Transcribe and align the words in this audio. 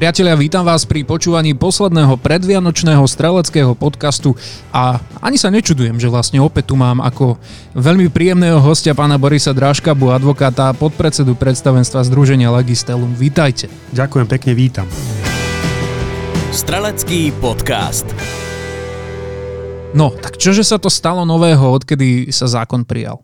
Priatelia, 0.00 0.32
vítam 0.32 0.64
vás 0.64 0.88
pri 0.88 1.04
počúvaní 1.04 1.52
posledného 1.52 2.16
predvianočného 2.16 3.04
streleckého 3.04 3.76
podcastu 3.76 4.32
a 4.72 4.96
ani 5.20 5.36
sa 5.36 5.52
nečudujem, 5.52 6.00
že 6.00 6.08
vlastne 6.08 6.40
opäť 6.40 6.72
tu 6.72 6.74
mám 6.80 7.04
ako 7.04 7.36
veľmi 7.76 8.08
príjemného 8.08 8.64
hostia 8.64 8.96
pána 8.96 9.20
Borisa 9.20 9.52
Dráškabu, 9.52 10.08
advokáta 10.08 10.72
a 10.72 10.76
podpredsedu 10.76 11.36
predstavenstva 11.36 12.00
Združenia 12.08 12.48
Legistelum. 12.48 13.12
Vítajte. 13.12 13.68
Ďakujem 13.92 14.24
pekne, 14.24 14.52
vítam. 14.56 14.86
Strelecký 16.48 17.36
podcast. 17.36 18.08
No, 19.92 20.16
tak 20.16 20.40
čože 20.40 20.64
sa 20.64 20.80
to 20.80 20.88
stalo 20.88 21.28
nového, 21.28 21.76
odkedy 21.76 22.32
sa 22.32 22.48
zákon 22.48 22.88
prijal? 22.88 23.20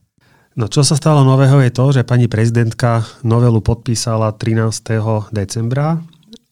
No 0.53 0.69
čo 0.69 0.85
sa 0.85 0.93
stalo 0.93 1.25
nového 1.25 1.57
je 1.65 1.73
to, 1.73 1.97
že 1.97 2.05
pani 2.05 2.29
prezidentka 2.29 3.01
novelu 3.25 3.65
podpísala 3.65 4.37
13. 4.37 5.33
decembra 5.33 6.05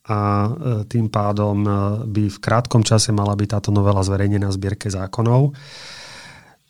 a 0.05 0.21
e, 0.21 0.51
tým 0.85 1.09
pádom 1.09 1.57
e, 1.65 1.71
by 2.05 2.25
v 2.29 2.39
krátkom 2.39 2.85
čase 2.85 3.09
mala 3.09 3.33
byť 3.33 3.49
táto 3.57 3.71
novela 3.73 4.05
zverejnená 4.05 4.53
v 4.53 4.57
zbierke 4.61 4.93
zákonov. 4.93 5.57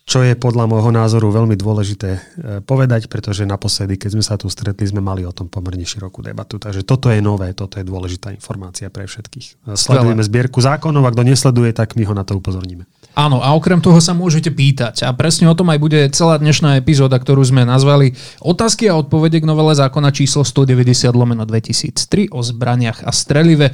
Čo 0.05 0.21
je 0.21 0.37
podľa 0.37 0.69
môjho 0.69 0.93
názoru 0.93 1.33
veľmi 1.33 1.59
dôležité 1.59 2.09
e, 2.15 2.19
povedať, 2.63 3.11
pretože 3.11 3.43
naposledy, 3.43 3.99
keď 3.99 4.09
sme 4.15 4.23
sa 4.23 4.39
tu 4.39 4.47
stretli, 4.47 4.87
sme 4.87 5.03
mali 5.03 5.27
o 5.27 5.35
tom 5.35 5.51
pomerne 5.51 5.83
širokú 5.83 6.23
debatu. 6.23 6.63
Takže 6.63 6.87
toto 6.87 7.11
je 7.11 7.19
nové, 7.19 7.51
toto 7.51 7.75
je 7.75 7.83
dôležitá 7.83 8.31
informácia 8.31 8.87
pre 8.87 9.03
všetkých. 9.03 9.75
Sledujeme 9.75 10.23
zbierku 10.23 10.63
zákonov, 10.63 11.03
ak 11.03 11.19
kto 11.19 11.23
nesleduje, 11.27 11.75
tak 11.75 11.99
my 11.99 12.07
ho 12.07 12.15
na 12.15 12.23
to 12.23 12.39
upozorníme. 12.39 12.87
Áno, 13.15 13.39
a 13.39 13.55
okrem 13.55 13.79
toho 13.79 13.95
sa 14.03 14.11
môžete 14.11 14.51
pýtať. 14.51 15.07
A 15.07 15.15
presne 15.15 15.47
o 15.47 15.55
tom 15.55 15.71
aj 15.71 15.79
bude 15.79 15.99
celá 16.11 16.35
dnešná 16.35 16.75
epizóda, 16.75 17.15
ktorú 17.15 17.47
sme 17.47 17.63
nazvali 17.63 18.11
Otázky 18.43 18.91
a 18.91 18.99
odpovede 18.99 19.39
k 19.39 19.47
novele 19.47 19.71
zákona 19.71 20.11
číslo 20.11 20.43
190 20.43 21.15
lomeno 21.15 21.47
2003 21.47 22.27
o 22.35 22.43
zbraniach 22.43 23.07
a 23.07 23.15
strelive. 23.15 23.71
E, 23.71 23.73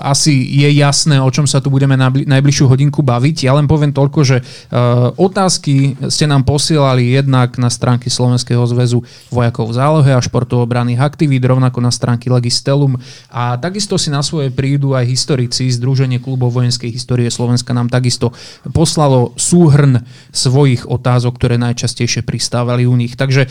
asi 0.00 0.32
je 0.32 0.72
jasné, 0.80 1.20
o 1.20 1.28
čom 1.28 1.44
sa 1.44 1.60
tu 1.60 1.68
budeme 1.68 1.92
najbližšiu 2.24 2.72
hodinku 2.72 3.04
baviť. 3.04 3.44
Ja 3.44 3.52
len 3.52 3.68
poviem 3.68 3.92
toľko, 3.92 4.20
že 4.24 4.40
e, 4.40 4.44
otázky 5.12 6.00
ste 6.08 6.24
nám 6.24 6.48
posielali 6.48 7.12
jednak 7.12 7.60
na 7.60 7.68
stránky 7.68 8.08
Slovenského 8.08 8.64
zväzu 8.64 9.04
vojakov 9.28 9.70
v 9.70 9.76
zálohe 9.76 10.10
a 10.16 10.24
športovobranných 10.24 11.04
aktivít, 11.04 11.44
rovnako 11.44 11.84
na 11.84 11.92
stránky 11.92 12.32
Legistelum. 12.32 12.96
A 13.28 13.60
takisto 13.60 14.00
si 14.00 14.08
na 14.08 14.24
svoje 14.24 14.48
prídu 14.48 14.96
aj 14.96 15.04
historici. 15.04 15.68
Združenie 15.68 16.16
klubov 16.16 16.56
vojenskej 16.56 16.88
histórie 16.88 17.28
Slovenska 17.28 17.76
nám 17.76 17.92
takisto 17.92 18.32
poslalo 18.72 19.36
súhrn 19.36 20.02
svojich 20.30 20.86
otázok, 20.86 21.36
ktoré 21.36 21.60
najčastejšie 21.60 22.22
pristávali 22.24 22.86
u 22.86 22.94
nich. 22.94 23.18
Takže 23.18 23.46
e, 23.46 23.48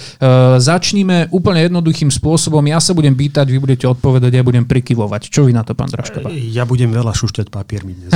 začníme 0.57 1.29
úplne 1.29 1.67
jednoduchým 1.67 2.09
spôsobom. 2.09 2.63
Ja 2.65 2.79
sa 2.81 2.95
budem 2.95 3.13
pýtať, 3.13 3.51
vy 3.51 3.59
budete 3.59 3.85
odpovedať, 3.85 4.31
ja 4.33 4.43
budem 4.43 4.65
prikyvovať. 4.65 5.29
Čo 5.29 5.45
vy 5.45 5.53
na 5.53 5.61
to, 5.67 5.75
pán 5.75 5.91
Draškova? 5.91 6.31
Ja 6.31 6.63
budem 6.63 6.89
veľa 6.89 7.13
šušťať 7.13 7.51
papiermi 7.51 7.93
dnes. 7.93 8.15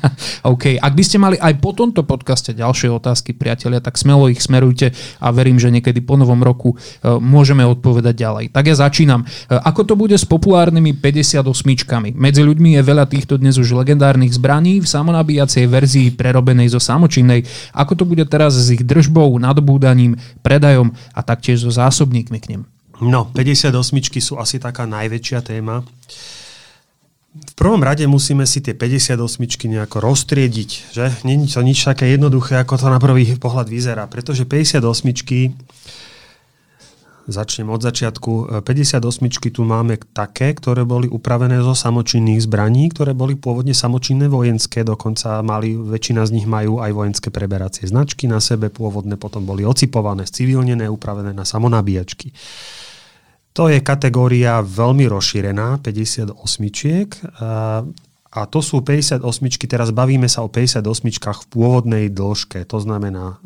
OK. 0.52 0.78
Ak 0.78 0.92
by 0.92 1.02
ste 1.02 1.16
mali 1.18 1.36
aj 1.40 1.58
po 1.58 1.72
tomto 1.72 2.04
podcaste 2.04 2.52
ďalšie 2.52 2.92
otázky, 2.92 3.32
priatelia, 3.32 3.80
tak 3.80 3.96
smelo 3.96 4.28
ich 4.28 4.44
smerujte 4.44 4.92
a 5.18 5.28
verím, 5.32 5.56
že 5.56 5.72
niekedy 5.72 6.04
po 6.04 6.20
novom 6.20 6.38
roku 6.44 6.74
e, 6.74 7.08
môžeme 7.18 7.64
odpovedať 7.64 8.14
ďalej. 8.14 8.44
Tak 8.52 8.64
ja 8.68 8.76
začínam. 8.76 9.24
E, 9.24 9.56
ako 9.56 9.82
to 9.88 9.94
bude 9.96 10.14
s 10.14 10.28
populárnymi 10.28 10.94
58 10.94 12.14
Medzi 12.14 12.42
ľuďmi 12.44 12.78
je 12.78 12.82
veľa 12.84 13.06
týchto 13.08 13.40
dnes 13.40 13.56
už 13.56 13.74
legendárnych 13.74 14.36
zbraní 14.36 14.78
v 14.82 14.86
samonabíjacej 14.86 15.64
verzii 15.66 16.08
prerobených 16.12 16.41
vyrobenej 16.42 16.74
zo 16.74 16.82
samočinnej. 16.82 17.46
Ako 17.70 17.94
to 17.94 18.02
bude 18.02 18.26
teraz 18.26 18.58
s 18.58 18.74
ich 18.74 18.82
držbou, 18.82 19.38
nadobúdaním, 19.38 20.18
predajom 20.42 20.90
a 21.14 21.22
taktiež 21.22 21.62
so 21.62 21.70
zásobníkmi 21.70 22.38
k 22.42 22.58
nim? 22.58 22.62
No, 22.98 23.30
58 23.30 23.70
sú 24.18 24.34
asi 24.42 24.58
taká 24.58 24.90
najväčšia 24.90 25.38
téma. 25.46 25.86
V 27.32 27.54
prvom 27.56 27.80
rade 27.80 28.04
musíme 28.04 28.44
si 28.44 28.60
tie 28.60 28.76
58 28.76 29.16
nejako 29.70 30.04
roztriediť? 30.04 30.98
Není 31.24 31.48
to 31.48 31.64
nič 31.64 31.86
také 31.86 32.12
jednoduché, 32.12 32.60
ako 32.60 32.76
to 32.76 32.86
na 32.92 33.00
prvý 33.00 33.24
pohľad 33.40 33.72
vyzerá, 33.72 34.04
pretože 34.10 34.44
58 34.44 34.82
Začnem 37.32 37.72
od 37.72 37.80
začiatku. 37.80 38.60
58 38.60 39.00
tu 39.48 39.64
máme 39.64 39.96
také, 40.12 40.52
ktoré 40.52 40.84
boli 40.84 41.08
upravené 41.08 41.64
zo 41.64 41.72
samočinných 41.72 42.44
zbraní, 42.44 42.92
ktoré 42.92 43.16
boli 43.16 43.40
pôvodne 43.40 43.72
samočinné 43.72 44.28
vojenské, 44.28 44.84
dokonca 44.84 45.40
mali, 45.40 45.72
väčšina 45.72 46.28
z 46.28 46.30
nich 46.36 46.44
majú 46.44 46.84
aj 46.84 46.92
vojenské 46.92 47.32
preberacie 47.32 47.88
značky 47.88 48.28
na 48.28 48.36
sebe, 48.44 48.68
pôvodne 48.68 49.16
potom 49.16 49.48
boli 49.48 49.64
ocipované, 49.64 50.28
civilnené, 50.28 50.92
upravené 50.92 51.32
na 51.32 51.48
samonabíjačky. 51.48 52.36
To 53.56 53.72
je 53.72 53.80
kategória 53.80 54.60
veľmi 54.60 55.08
rozšírená, 55.08 55.80
58 55.80 56.36
a 58.32 58.48
to 58.48 58.64
sú 58.64 58.80
58, 58.80 59.20
teraz 59.68 59.92
bavíme 59.92 60.24
sa 60.24 60.40
o 60.40 60.48
58 60.48 60.84
v 61.20 61.44
pôvodnej 61.52 62.04
dĺžke, 62.08 62.64
to 62.64 62.80
znamená 62.80 63.36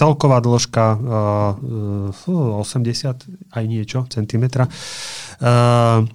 Celková 0.00 0.40
dĺžka 0.40 0.84
uh, 0.96 2.64
80 2.64 3.52
aj 3.52 3.64
niečo 3.68 4.08
centimetra. 4.08 4.64
Uh, 5.36 6.08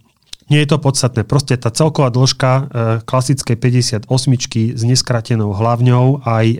nie 0.45 0.61
je 0.61 0.69
to 0.69 0.77
podstatné. 0.77 1.25
Proste 1.25 1.57
tá 1.57 1.73
celková 1.73 2.13
dĺžka 2.13 2.49
uh, 2.49 2.65
klasickej 3.05 3.57
58 3.57 4.09
s 4.77 4.81
neskratenou 4.85 5.53
hlavňou 5.53 6.21
aj 6.21 6.45
uh, 6.53 6.57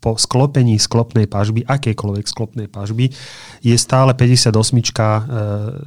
po 0.00 0.16
sklopení 0.20 0.76
sklopnej 0.76 1.24
pažby, 1.24 1.64
akejkoľvek 1.64 2.24
sklopnej 2.28 2.68
pažby, 2.68 3.12
je 3.64 3.76
stále 3.76 4.12
58 4.12 4.52
uh, 4.52 5.12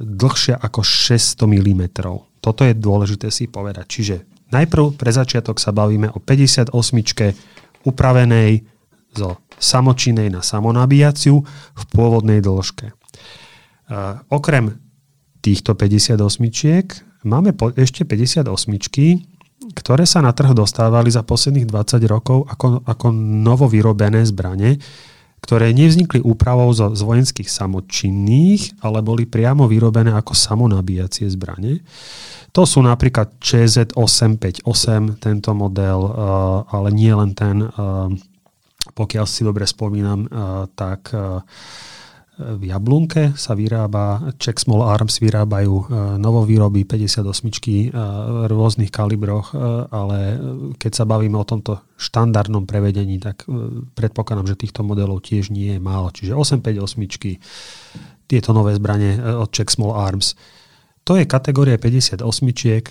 dlhšia 0.02 0.58
ako 0.58 0.82
600 0.82 1.42
mm. 1.42 1.82
Toto 2.42 2.62
je 2.62 2.74
dôležité 2.74 3.30
si 3.30 3.50
povedať. 3.50 3.86
Čiže 3.86 4.16
najprv 4.54 4.94
pre 4.98 5.10
začiatok 5.10 5.58
sa 5.58 5.70
bavíme 5.70 6.10
o 6.10 6.18
58 6.18 6.74
upravenej 7.86 8.75
zo 9.16 9.40
samočinej 9.56 10.28
na 10.28 10.44
samonabíjaciu 10.44 11.40
v 11.74 11.82
pôvodnej 11.90 12.44
dĺžke. 12.44 12.92
Uh, 13.86 14.20
okrem 14.28 14.76
týchto 15.40 15.72
58 15.72 16.20
máme 17.24 17.50
ešte 17.78 18.04
58 18.04 19.36
ktoré 19.72 20.04
sa 20.04 20.20
na 20.22 20.30
trh 20.36 20.52
dostávali 20.52 21.08
za 21.10 21.24
posledných 21.24 21.66
20 21.66 22.04
rokov 22.06 22.44
ako, 22.46 22.84
ako 22.84 23.06
novo 23.16 23.66
vyrobené 23.66 24.22
zbrane, 24.28 24.78
ktoré 25.40 25.72
nevznikli 25.72 26.20
úpravou 26.22 26.70
zo, 26.74 26.92
z 26.92 27.02
vojenských 27.02 27.48
samočinných, 27.48 28.82
ale 28.82 29.00
boli 29.00 29.24
priamo 29.24 29.66
vyrobené 29.70 30.12
ako 30.14 30.34
samonabíjacie 30.34 31.30
zbrane. 31.32 31.82
To 32.52 32.64
sú 32.64 32.80
napríklad 32.80 33.36
ČZ858, 33.38 35.20
tento 35.20 35.50
model, 35.52 36.00
uh, 36.08 36.12
ale 36.72 36.88
nie 36.92 37.12
len 37.12 37.36
ten, 37.36 37.62
uh, 37.62 38.08
pokiaľ 38.96 39.24
si 39.28 39.44
dobre 39.44 39.68
spomínam, 39.68 40.24
eh, 40.24 40.28
tak 40.72 41.12
eh, 41.12 41.44
v 42.36 42.68
Jablunke 42.68 43.32
sa 43.32 43.56
vyrába, 43.56 44.36
Czech 44.36 44.60
Small 44.60 44.84
Arms 44.84 45.20
vyrábajú 45.20 45.74
eh, 45.76 45.84
novovýroby 46.16 46.88
58 46.88 47.92
v 47.92 48.48
rôznych 48.48 48.88
kalibroch, 48.88 49.52
ale 49.92 50.40
keď 50.80 50.92
sa 50.92 51.04
bavíme 51.04 51.36
o 51.36 51.44
tomto 51.44 51.84
štandardnom 52.00 52.64
prevedení, 52.64 53.20
tak 53.20 53.44
predpokladám, 53.92 54.56
že 54.56 54.60
týchto 54.64 54.80
modelov 54.84 55.24
tiež 55.24 55.52
nie 55.52 55.76
je 55.76 55.80
málo. 55.80 56.08
Čiže 56.12 56.32
858 56.32 58.26
tieto 58.26 58.50
nové 58.50 58.74
zbranie 58.74 59.16
od 59.20 59.48
Czech 59.52 59.70
Small 59.72 59.94
Arms. 59.94 60.34
To 61.06 61.14
je 61.14 61.24
kategória 61.24 61.78
58 61.78 62.20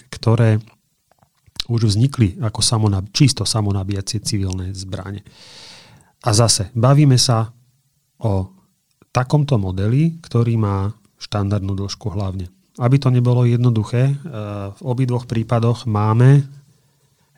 ktoré 0.09 0.63
už 1.67 1.93
vznikli 1.93 2.37
ako 2.41 2.61
samonab- 2.61 3.09
čisto 3.13 3.43
samonabíjacie 3.45 4.21
civilné 4.21 4.73
zbranie. 4.73 5.25
A 6.25 6.29
zase, 6.33 6.73
bavíme 6.73 7.21
sa 7.21 7.53
o 8.17 8.49
takomto 9.13 9.61
modeli, 9.61 10.17
ktorý 10.19 10.57
má 10.57 10.91
štandardnú 11.21 11.77
dĺžku 11.77 12.09
hlavne. 12.11 12.49
Aby 12.75 12.99
to 12.99 13.13
nebolo 13.13 13.47
jednoduché, 13.47 14.11
eh, 14.11 14.15
v 14.75 14.81
obidvoch 14.83 15.29
prípadoch 15.29 15.87
máme 15.87 16.43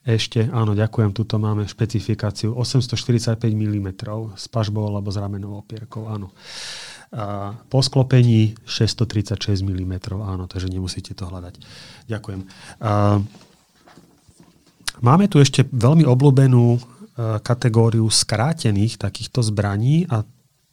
ešte, 0.07 0.47
áno, 0.55 0.71
ďakujem, 0.71 1.11
tuto 1.11 1.35
máme 1.35 1.67
špecifikáciu 1.67 2.55
845 2.55 3.51
mm 3.51 3.89
s 4.39 4.47
pažbou 4.47 4.87
alebo 4.87 5.11
s 5.11 5.19
ramenou 5.19 5.59
opierkou, 5.59 6.07
áno. 6.07 6.31
A 7.11 7.55
po 7.67 7.83
sklopení 7.83 8.55
636 8.63 9.63
mm, 9.63 10.15
áno, 10.23 10.47
takže 10.47 10.71
nemusíte 10.71 11.11
to 11.11 11.27
hľadať. 11.27 11.59
Ďakujem. 12.07 12.41
A 12.83 13.19
Máme 14.97 15.29
tu 15.29 15.37
ešte 15.37 15.61
veľmi 15.61 16.09
obľúbenú 16.09 16.81
kategóriu 17.41 18.05
skrátených 18.05 19.01
takýchto 19.01 19.41
zbraní 19.41 20.05
a 20.05 20.21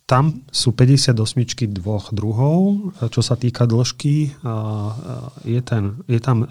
tam 0.05 0.45
sú 0.53 0.77
58 0.77 1.17
dvoch 1.73 2.13
druhov. 2.13 2.93
Čo 3.09 3.25
sa 3.25 3.41
týka 3.41 3.65
dĺžky, 3.65 4.37
je, 5.49 5.61
ten, 5.65 5.97
je 6.05 6.21
tam 6.21 6.45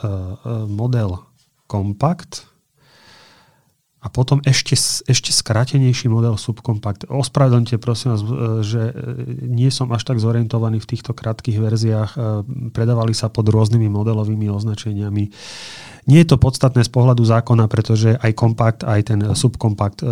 model 0.65 1.21
kompakt 1.69 2.49
a 4.03 4.11
potom 4.11 4.43
ešte, 4.43 4.75
ešte 5.07 5.31
skrátenejší 5.31 6.11
model 6.11 6.35
subkompakt. 6.35 7.07
Ospravedlňte 7.07 7.79
prosím 7.79 8.11
vás, 8.11 8.21
e, 8.21 8.27
že 8.59 8.81
e, 8.91 8.93
nie 9.47 9.71
som 9.71 9.87
až 9.95 10.03
tak 10.03 10.19
zorientovaný 10.19 10.83
v 10.83 10.89
týchto 10.91 11.15
krátkých 11.15 11.63
verziách. 11.63 12.11
E, 12.11 12.19
predávali 12.75 13.15
sa 13.15 13.31
pod 13.31 13.47
rôznymi 13.47 13.87
modelovými 13.87 14.51
označeniami. 14.51 15.31
Nie 16.11 16.19
je 16.27 16.35
to 16.35 16.35
podstatné 16.35 16.83
z 16.83 16.91
pohľadu 16.91 17.23
zákona, 17.23 17.71
pretože 17.71 18.19
aj 18.19 18.31
kompakt, 18.35 18.83
aj 18.83 19.01
ten 19.07 19.23
subkompakt 19.23 20.03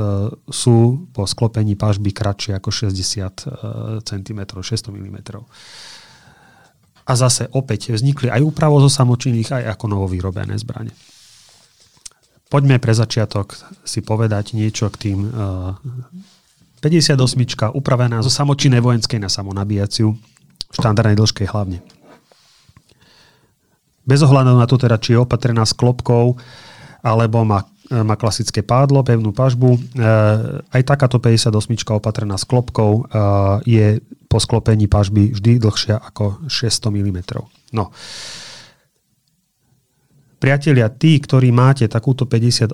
sú 0.48 1.04
po 1.12 1.28
sklopení 1.28 1.76
pažby 1.76 2.16
kratšie 2.16 2.56
ako 2.56 2.72
60 2.72 4.08
cm, 4.08 4.40
600 4.40 4.88
mm. 4.88 5.18
A 7.04 7.12
zase 7.12 7.52
opäť 7.52 7.92
vznikli 7.92 8.32
aj 8.32 8.40
úpravo 8.40 8.80
zo 8.80 8.88
samočinných, 8.88 9.52
aj 9.52 9.64
ako 9.76 9.92
novovyrobené 9.92 10.56
zbranie. 10.56 10.96
Poďme 12.52 12.84
pre 12.84 12.92
začiatok 12.92 13.56
si 13.88 14.04
povedať 14.04 14.52
niečo 14.60 14.92
k 14.92 15.08
tým 15.08 15.32
58 16.84 17.16
upravená 17.72 18.20
zo 18.20 18.28
samočinnej 18.28 18.84
vojenskej 18.84 19.24
na 19.24 19.32
samonabíjaciu, 19.32 20.12
v 20.12 20.76
štandardnej 20.76 21.16
dĺžke 21.16 21.48
hlavne. 21.48 21.80
Bez 24.04 24.20
ohľadu 24.26 24.58
na 24.58 24.68
to 24.68 24.76
teda, 24.76 25.00
či 25.00 25.16
je 25.16 25.24
opatrená 25.24 25.64
s 25.64 25.72
klopkou, 25.72 26.36
alebo 27.00 27.46
má, 27.48 27.64
má 27.88 28.18
klasické 28.18 28.66
pádlo, 28.66 29.06
pevnú 29.06 29.30
pažbu. 29.30 29.78
E, 29.78 29.80
aj 30.74 30.82
takáto 30.84 31.22
58 31.22 31.56
opatrená 31.94 32.36
s 32.36 32.44
klopkou 32.44 33.06
je 33.64 34.02
po 34.26 34.38
sklopení 34.42 34.90
pažby 34.92 35.32
vždy 35.38 35.62
dlhšia 35.62 36.02
ako 36.02 36.50
600 36.50 36.92
mm. 36.92 37.20
No. 37.72 37.94
Priatelia, 40.42 40.90
tí, 40.90 41.22
ktorí 41.22 41.54
máte 41.54 41.86
takúto 41.86 42.26
58 42.26 42.74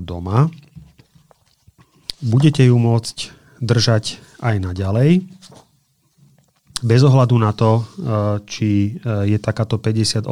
doma, 0.00 0.48
budete 2.24 2.64
ju 2.64 2.80
môcť 2.80 3.16
držať 3.60 4.16
aj 4.40 4.56
naďalej 4.64 5.20
bez 6.82 7.00
ohľadu 7.06 7.38
na 7.38 7.54
to, 7.54 7.78
eh, 7.78 7.84
či 8.44 8.70
eh, 8.90 9.30
je 9.30 9.38
takáto 9.38 9.78
58 9.78 10.26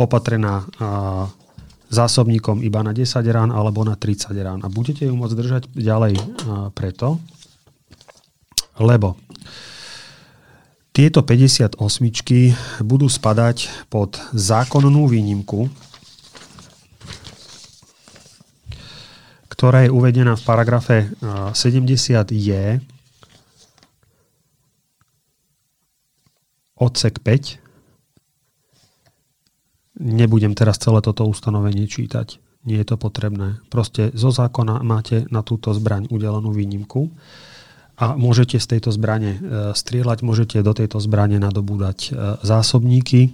opatrená 0.00 0.64
eh, 0.64 1.26
zásobníkom 1.92 2.64
iba 2.64 2.80
na 2.80 2.96
10 2.96 3.20
rán 3.28 3.52
alebo 3.52 3.84
na 3.84 3.98
30 4.00 4.32
rán. 4.40 4.64
A 4.64 4.72
budete 4.72 5.04
ju 5.04 5.12
môcť 5.12 5.36
držať 5.36 5.62
ďalej 5.76 6.16
preto, 6.72 7.20
lebo 8.80 9.20
tieto 10.92 11.24
58 11.24 11.80
budú 12.84 13.08
spadať 13.08 13.88
pod 13.88 14.20
zákonnú 14.36 15.08
výnimku, 15.08 15.72
ktorá 19.48 19.88
je 19.88 19.90
uvedená 19.90 20.36
v 20.36 20.44
paragrafe 20.44 20.96
70je 21.56 22.84
odsek 26.76 27.24
5. 27.24 27.62
Nebudem 30.02 30.52
teraz 30.52 30.76
celé 30.76 31.00
toto 31.00 31.24
ustanovenie 31.24 31.88
čítať. 31.88 32.36
Nie 32.68 32.84
je 32.84 32.94
to 32.94 32.96
potrebné. 33.00 33.64
Proste 33.72 34.12
zo 34.12 34.28
zákona 34.28 34.84
máte 34.84 35.24
na 35.32 35.40
túto 35.40 35.72
zbraň 35.72 36.10
udelenú 36.12 36.52
výnimku 36.52 37.08
a 38.02 38.18
môžete 38.18 38.58
z 38.58 38.66
tejto 38.66 38.90
zbrane 38.90 39.38
e, 39.38 39.40
strieľať, 39.78 40.26
môžete 40.26 40.58
do 40.66 40.74
tejto 40.74 40.98
zbrane 40.98 41.38
nadobúdať 41.38 41.98
e, 42.02 42.10
zásobníky, 42.42 43.30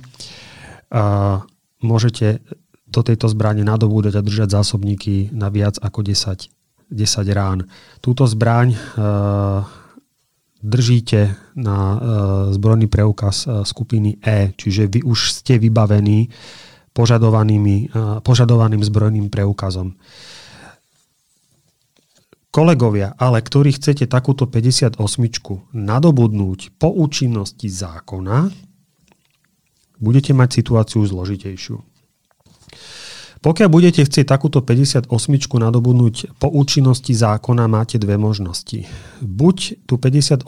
a 0.93 1.41
môžete 1.81 2.45
do 2.89 3.01
tejto 3.01 3.29
zbrane 3.33 3.65
nadobúdať 3.65 4.21
a 4.21 4.25
držať 4.25 4.49
zásobníky 4.53 5.33
na 5.33 5.49
viac 5.49 5.81
ako 5.81 6.05
10, 6.05 6.53
10 6.93 7.37
rán. 7.37 7.65
Túto 8.05 8.29
zbraň 8.29 8.77
e, 8.77 8.79
držíte 10.59 11.39
na 11.55 11.79
zbrojný 12.51 12.91
preukaz 12.91 13.47
skupiny 13.63 14.19
E, 14.21 14.53
čiže 14.59 14.91
vy 14.91 15.07
už 15.07 15.31
ste 15.31 15.55
vybavení 15.57 16.29
požadovaným 16.91 18.83
zbrojným 18.83 19.31
preukazom. 19.31 19.95
Kolegovia, 22.49 23.13
ale 23.21 23.45
ktorí 23.45 23.77
chcete 23.77 24.09
takúto 24.09 24.49
58 24.49 24.97
nadobudnúť 25.77 26.81
po 26.81 26.89
účinnosti 26.89 27.69
zákona, 27.69 28.49
budete 30.01 30.33
mať 30.33 30.65
situáciu 30.65 31.05
zložitejšiu. 31.05 31.77
Pokiaľ 33.39 33.69
budete 33.71 34.03
chcieť 34.03 34.27
takúto 34.27 34.65
58 34.65 35.07
nadobudnúť 35.61 36.41
po 36.43 36.49
účinnosti 36.51 37.15
zákona, 37.15 37.71
máte 37.71 38.01
dve 38.01 38.19
možnosti. 38.19 38.89
Buď 39.23 39.87
tú 39.87 40.01
58 40.01 40.43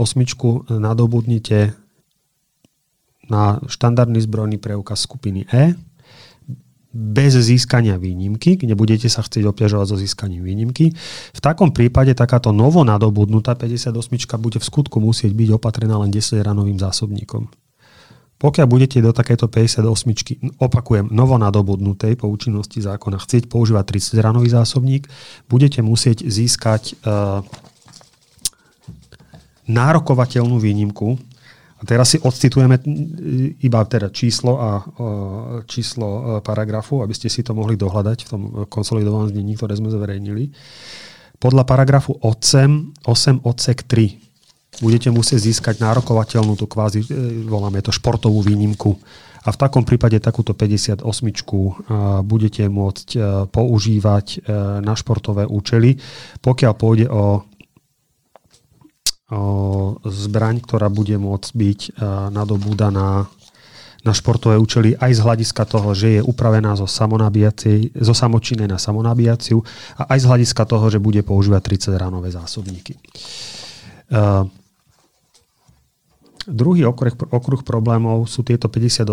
nadobudnite 0.66 1.78
na 3.30 3.62
štandardný 3.70 4.18
zbrojný 4.26 4.58
preukaz 4.58 5.06
skupiny 5.06 5.46
E, 5.46 5.78
bez 6.90 7.38
získania 7.38 7.94
výnimky, 7.94 8.58
kde 8.58 8.74
budete 8.74 9.06
sa 9.06 9.22
chcieť 9.22 9.46
obťažovať 9.46 9.86
so 9.86 9.96
získaním 9.96 10.42
výnimky. 10.42 10.90
V 11.30 11.40
takom 11.40 11.70
prípade 11.70 12.10
takáto 12.18 12.50
novo 12.50 12.82
nadobudnutá 12.82 13.54
58 13.54 13.94
bude 14.42 14.58
v 14.58 14.66
skutku 14.66 14.98
musieť 14.98 15.30
byť 15.30 15.48
opatrená 15.54 16.02
len 16.02 16.10
10 16.10 16.42
ranovým 16.42 16.82
zásobníkom. 16.82 17.46
Pokiaľ 18.40 18.66
budete 18.72 19.04
do 19.04 19.12
takéto 19.12 19.52
58, 19.52 19.84
opakujem, 20.56 21.12
novo 21.12 21.36
nadobudnutej 21.36 22.16
po 22.16 22.26
účinnosti 22.26 22.80
zákona 22.80 23.20
chcieť 23.20 23.52
používať 23.52 24.00
30 24.16 24.24
ranový 24.24 24.48
zásobník, 24.48 25.12
budete 25.44 25.84
musieť 25.84 26.24
získať 26.24 26.96
uh, 27.04 27.44
nárokovateľnú 29.68 30.56
výnimku. 30.56 31.20
A 31.80 31.82
teraz 31.88 32.12
si 32.12 32.20
odcitujeme 32.20 32.76
iba 33.64 33.80
teda 33.88 34.12
číslo 34.12 34.60
a 34.60 34.84
číslo 35.64 36.08
uh, 36.08 36.20
paragrafu, 36.44 37.00
aby 37.00 37.16
ste 37.16 37.32
si 37.32 37.40
to 37.40 37.56
mohli 37.56 37.80
dohľadať 37.80 38.18
v 38.20 38.28
tom 38.28 38.42
konsolidovanom 38.68 39.32
znení, 39.32 39.56
ktoré 39.56 39.80
sme 39.80 39.88
zverejnili. 39.88 40.52
Podľa 41.40 41.64
paragrafu 41.64 42.20
8, 42.20 43.08
8 43.08 43.48
odsek 43.48 43.88
3 43.88 44.30
budete 44.84 45.08
musieť 45.08 45.40
získať 45.50 45.80
nárokovateľnú, 45.80 46.54
tú 46.54 46.68
kvázi, 46.68 47.02
e, 47.02 47.08
voláme 47.48 47.80
to 47.82 47.90
športovú 47.90 48.44
výnimku. 48.44 48.94
A 49.40 49.56
v 49.56 49.56
takom 49.56 49.88
prípade 49.88 50.20
takúto 50.20 50.52
58 50.52 51.00
budete 52.28 52.68
môcť 52.68 53.08
e, 53.16 53.18
používať 53.48 54.26
e, 54.36 54.38
na 54.84 54.92
športové 54.92 55.48
účely. 55.48 55.96
Pokiaľ 56.44 56.72
pôjde 56.76 57.06
o 57.08 57.48
zbraň, 60.02 60.58
ktorá 60.58 60.90
bude 60.90 61.14
môcť 61.14 61.50
byť 61.54 61.80
nadobúdaná 62.34 63.30
na 64.00 64.12
športové 64.16 64.56
účely 64.56 64.96
aj 64.96 65.12
z 65.12 65.20
hľadiska 65.20 65.62
toho, 65.68 65.92
že 65.92 66.18
je 66.18 66.20
upravená 66.24 66.72
zo, 66.72 66.88
zo 66.88 68.14
samočinnej 68.16 68.64
na 68.64 68.80
samonabíjaciu 68.80 69.60
a 70.00 70.16
aj 70.16 70.18
z 70.24 70.26
hľadiska 70.26 70.62
toho, 70.64 70.88
že 70.88 70.96
bude 70.96 71.20
používať 71.20 71.92
30 71.92 72.00
ránové 72.00 72.32
zásobníky. 72.32 72.96
Uh, 74.10 74.48
Druhý 76.48 76.88
okruh, 76.88 77.12
okruh 77.30 77.62
problémov 77.62 78.24
sú 78.24 78.40
tieto 78.40 78.66
58, 78.66 79.04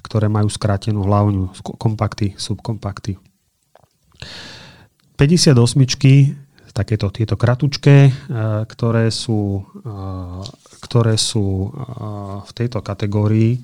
ktoré 0.00 0.30
majú 0.30 0.46
skrátenú 0.46 1.02
hlavňu, 1.02 1.52
kompakty, 1.74 2.38
subkompakty. 2.38 3.18
58 5.18 5.76
takéto 6.72 7.10
tieto 7.10 7.34
kratučké, 7.34 7.96
e, 8.08 8.12
ktoré 8.66 9.10
sú, 9.10 9.62
e, 9.62 9.92
ktoré 10.86 11.14
sú 11.18 11.66
e, 11.66 11.68
v 12.46 12.50
tejto 12.54 12.80
kategórii, 12.80 13.60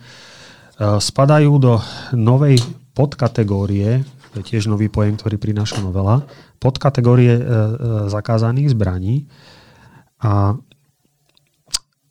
spadajú 0.76 1.56
do 1.56 1.80
novej 2.12 2.60
podkategórie, 2.92 4.04
to 4.36 4.44
je 4.44 4.48
tiež 4.52 4.68
nový 4.68 4.92
pojem, 4.92 5.16
ktorý 5.16 5.40
prináša 5.40 5.80
novela, 5.80 6.20
podkategórie 6.60 7.32
zakázaných 8.12 8.76
zbraní. 8.76 9.24
A 10.20 10.52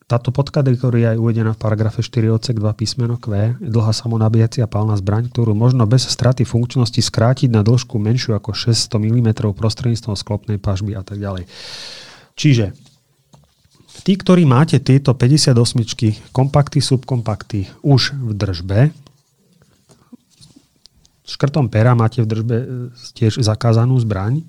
táto 0.06 0.30
podkategória 0.30 1.18
je 1.18 1.22
uvedená 1.22 1.58
v 1.58 1.62
paragrafe 1.66 2.06
4 2.06 2.30
odsek 2.30 2.62
2 2.62 2.78
písmeno 2.78 3.18
Q, 3.18 3.58
dlhá 3.58 3.90
samonabíjacia 3.90 4.70
palná 4.70 4.94
zbraň, 5.02 5.34
ktorú 5.34 5.58
možno 5.58 5.90
bez 5.90 6.06
straty 6.06 6.46
funkčnosti 6.46 7.02
skrátiť 7.02 7.50
na 7.50 7.66
dĺžku 7.66 7.98
menšiu 7.98 8.38
ako 8.38 8.54
600 8.54 9.02
mm 9.02 9.30
prostredníctvom 9.58 10.14
sklopnej 10.14 10.62
pažby 10.62 10.94
a 10.94 11.02
tak 11.02 11.18
ďalej. 11.18 11.50
Čiže 12.38 12.78
tí, 14.06 14.14
ktorí 14.14 14.46
máte 14.46 14.78
tieto 14.78 15.18
58 15.18 15.58
kompakty, 16.30 16.86
subkompakty 16.86 17.66
už 17.82 18.14
v 18.14 18.32
držbe, 18.38 18.80
škrtom 21.26 21.74
pera 21.74 21.98
máte 21.98 22.22
v 22.22 22.30
držbe 22.30 22.56
e, 22.62 22.66
tiež 23.18 23.42
zakázanú 23.42 23.98
zbraň, 24.06 24.46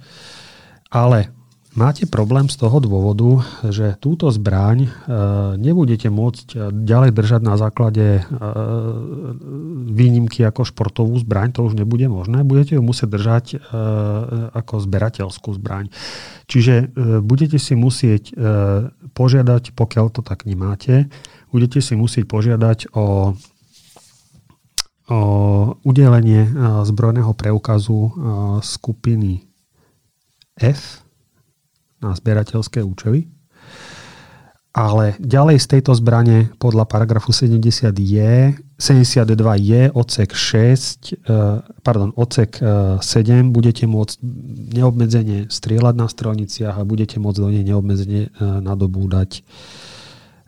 ale 0.92 1.32
Máte 1.76 2.09
problém 2.09 2.49
z 2.49 2.56
toho 2.56 2.80
dôvodu, 2.80 3.45
že 3.68 4.00
túto 4.00 4.33
zbraň 4.33 4.88
e, 4.88 4.90
nebudete 5.61 6.09
môcť 6.09 6.47
e, 6.49 6.56
ďalej 6.73 7.12
držať 7.12 7.40
na 7.45 7.61
základe 7.61 8.06
e, 8.16 8.23
výnimky 9.92 10.40
ako 10.40 10.64
športovú 10.64 11.21
zbraň, 11.21 11.52
to 11.52 11.68
už 11.68 11.76
nebude 11.76 12.09
možné. 12.09 12.49
Budete 12.49 12.80
ju 12.80 12.83
musieť 12.83 13.09
držať 13.12 13.47
ako 14.56 14.75
zberateľskú 14.88 15.52
zbraň. 15.61 15.92
Čiže 16.49 16.97
budete 17.21 17.61
si 17.61 17.76
musieť 17.76 18.33
požiadať, 19.12 19.76
pokiaľ 19.76 20.06
to 20.16 20.21
tak 20.25 20.49
nemáte, 20.49 21.12
budete 21.52 21.85
si 21.85 21.92
musieť 21.92 22.25
požiadať 22.25 22.97
o 22.97 23.37
o 25.06 25.21
udelenie 25.87 26.50
zbrojného 26.83 27.30
preukazu 27.38 28.11
skupiny 28.59 29.47
F, 30.59 31.05
na 32.06 32.14
zberateľské 32.14 32.78
účely. 32.86 33.26
Ale 34.76 35.16
ďalej 35.16 35.56
z 35.56 35.66
tejto 35.72 35.96
zbrane 35.96 36.52
podľa 36.60 36.84
paragrafu 36.84 37.32
70 37.32 37.96
je, 37.96 38.52
72 38.76 39.25
je 39.56 39.82
odsek 39.88 40.36
6, 40.36 41.16
eh, 41.16 41.64
pardon, 41.80 42.12
odsek 42.12 42.60
7 42.60 43.00
eh, 43.00 43.40
budete 43.48 43.88
môcť 43.88 44.20
neobmedzenie 44.76 45.48
strieľať 45.48 45.94
na 45.96 46.12
strelniciach 46.12 46.76
a 46.76 46.84
budete 46.84 47.16
môcť 47.16 47.38
do 47.40 47.48
nej 47.48 47.64
neobmedzenie 47.64 48.28
eh, 48.28 48.60
nadobúdať, 48.60 49.40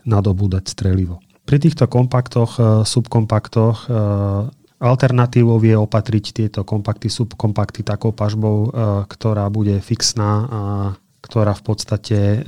nadobúdať 0.04 0.68
strelivo. 0.68 1.24
Pri 1.48 1.56
týchto 1.56 1.88
kompaktoch, 1.88 2.60
subkompaktoch 2.84 3.88
alternatívou 4.84 5.56
je 5.64 5.80
opatriť 5.80 6.24
tieto 6.36 6.60
kompakty, 6.60 7.08
subkompakty 7.08 7.80
takou 7.80 8.12
pažbou, 8.12 8.68
ktorá 9.08 9.48
bude 9.48 9.80
fixná 9.80 10.44
a 10.44 10.60
ktorá 11.28 11.52
v 11.52 11.62
podstate 11.62 12.18
e, 12.18 12.38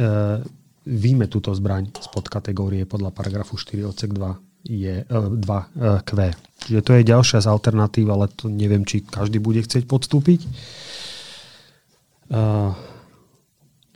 výjme 0.89 1.29
túto 1.29 1.53
zbraň 1.53 1.93
spod 2.01 2.33
kategórie 2.33 2.89
podľa 2.89 3.13
paragrafu 3.13 3.61
4 3.61 3.85
odsek 3.85 4.17
2 4.17 4.51
je 4.65 5.05
e, 5.05 5.17
2Q. 5.41 6.11
E, 6.17 6.33
Čiže 6.61 6.81
to 6.85 6.93
je 6.97 7.03
ďalšia 7.09 7.39
z 7.41 7.47
alternatív, 7.49 8.07
ale 8.13 8.29
to 8.29 8.53
neviem, 8.53 8.85
či 8.85 9.01
každý 9.05 9.41
bude 9.41 9.65
chcieť 9.65 9.89
podstúpiť. 9.89 10.41
E, 10.45 10.49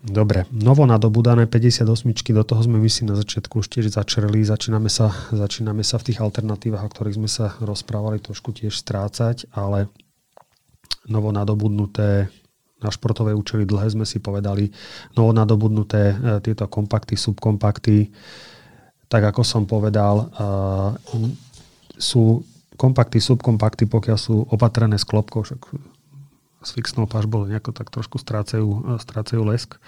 dobre, 0.05 0.49
novo 0.53 0.89
nadobudané 0.89 1.45
58 1.49 1.85
do 2.33 2.45
toho 2.45 2.61
sme 2.65 2.81
myslím 2.81 3.13
na 3.13 3.17
začiatku 3.21 3.61
už 3.61 3.69
tiež 3.69 3.93
začerli, 3.93 4.45
začíname 4.45 4.89
sa, 4.89 5.13
začíname 5.33 5.85
sa 5.85 6.01
v 6.01 6.13
tých 6.13 6.21
alternatívach, 6.25 6.85
o 6.85 6.93
ktorých 6.93 7.19
sme 7.21 7.29
sa 7.29 7.57
rozprávali, 7.61 8.21
trošku 8.21 8.57
tiež 8.57 8.73
strácať, 8.73 9.49
ale 9.53 9.93
novo 11.05 11.29
nadobudnuté 11.33 12.33
na 12.85 12.93
športové 12.93 13.33
účely 13.33 13.65
dlhé 13.65 13.97
sme 13.97 14.05
si 14.05 14.21
povedali, 14.21 14.69
novo 15.17 15.33
nadobudnuté 15.33 16.13
e, 16.13 16.17
tieto 16.45 16.69
kompakty, 16.69 17.17
subkompakty, 17.17 18.13
tak 19.09 19.25
ako 19.25 19.41
som 19.41 19.65
povedal, 19.65 20.29
e, 20.29 20.37
sú 21.97 22.45
kompakty, 22.77 23.25
subkompakty, 23.25 23.89
pokiaľ 23.89 24.19
sú 24.21 24.45
opatrené 24.53 25.01
s 25.01 25.09
klopkou, 25.09 25.41
však 25.41 25.65
s 26.65 26.71
fixnou 26.77 27.09
pažbou 27.09 27.49
nejako 27.49 27.73
tak 27.73 27.89
trošku 27.89 28.21
strácajú, 28.21 28.69
e, 28.69 28.79
strácajú 29.01 29.41
lesk, 29.49 29.81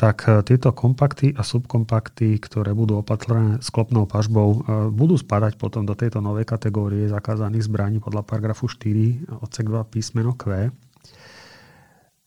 tak 0.00 0.24
tieto 0.48 0.72
kompakty 0.72 1.36
a 1.36 1.44
subkompakty, 1.44 2.40
ktoré 2.40 2.72
budú 2.72 3.04
opatrené 3.04 3.60
sklopnou 3.60 4.08
pažbou, 4.08 4.64
budú 4.88 5.20
spadať 5.20 5.60
potom 5.60 5.84
do 5.84 5.92
tejto 5.92 6.24
novej 6.24 6.48
kategórie 6.48 7.04
zakázaných 7.04 7.68
zbraní 7.68 8.00
podľa 8.00 8.24
paragrafu 8.24 8.64
4 8.64 9.44
odsek 9.44 9.68
2 9.68 9.92
písmeno 9.92 10.32
Q 10.32 10.72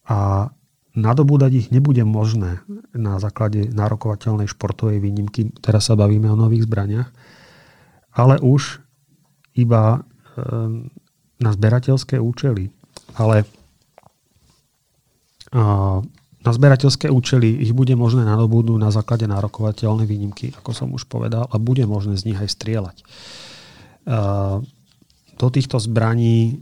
a 0.07 0.51
nadobúdať 0.93 1.51
ich 1.53 1.67
nebude 1.73 2.03
možné 2.05 2.61
na 2.93 3.17
základe 3.17 3.71
nárokovateľnej 3.71 4.45
športovej 4.51 5.01
výnimky. 5.01 5.49
Teraz 5.63 5.89
sa 5.89 5.97
bavíme 5.97 6.29
o 6.29 6.37
nových 6.37 6.69
zbraniach. 6.69 7.09
Ale 8.13 8.37
už 8.43 8.77
iba 9.57 9.97
e, 9.97 9.99
na 11.41 11.49
zberateľské 11.49 12.21
účely. 12.21 12.69
Ale 13.17 13.45
na 16.43 16.51
zberateľské 16.51 17.13
účely 17.13 17.61
ich 17.61 17.77
bude 17.77 17.93
možné 17.93 18.25
nadobudnúť 18.25 18.79
na 18.81 18.89
základe 18.89 19.29
nárokovateľnej 19.29 20.09
výnimky, 20.09 20.49
ako 20.57 20.71
som 20.73 20.89
už 20.89 21.05
povedal, 21.05 21.45
a 21.45 21.55
bude 21.61 21.85
možné 21.85 22.17
z 22.17 22.33
nich 22.33 22.39
aj 22.41 22.49
strieľať. 22.49 22.97
Do 25.37 25.47
týchto 25.53 25.77
zbraní 25.77 26.37
e, 26.49 26.53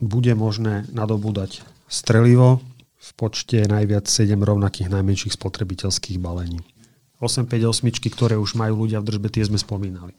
bude 0.00 0.32
možné 0.32 0.88
nadobúdať 0.90 1.60
strelivo 1.94 2.58
v 2.98 3.10
počte 3.14 3.62
najviac 3.70 4.10
7 4.10 4.34
rovnakých 4.34 4.90
najmenších 4.90 5.38
spotrebiteľských 5.38 6.18
balení. 6.18 6.58
858, 7.22 8.10
ktoré 8.10 8.34
už 8.34 8.58
majú 8.58 8.84
ľudia 8.84 8.98
v 8.98 9.06
držbe, 9.06 9.30
tie 9.30 9.46
sme 9.46 9.56
spomínali. 9.56 10.18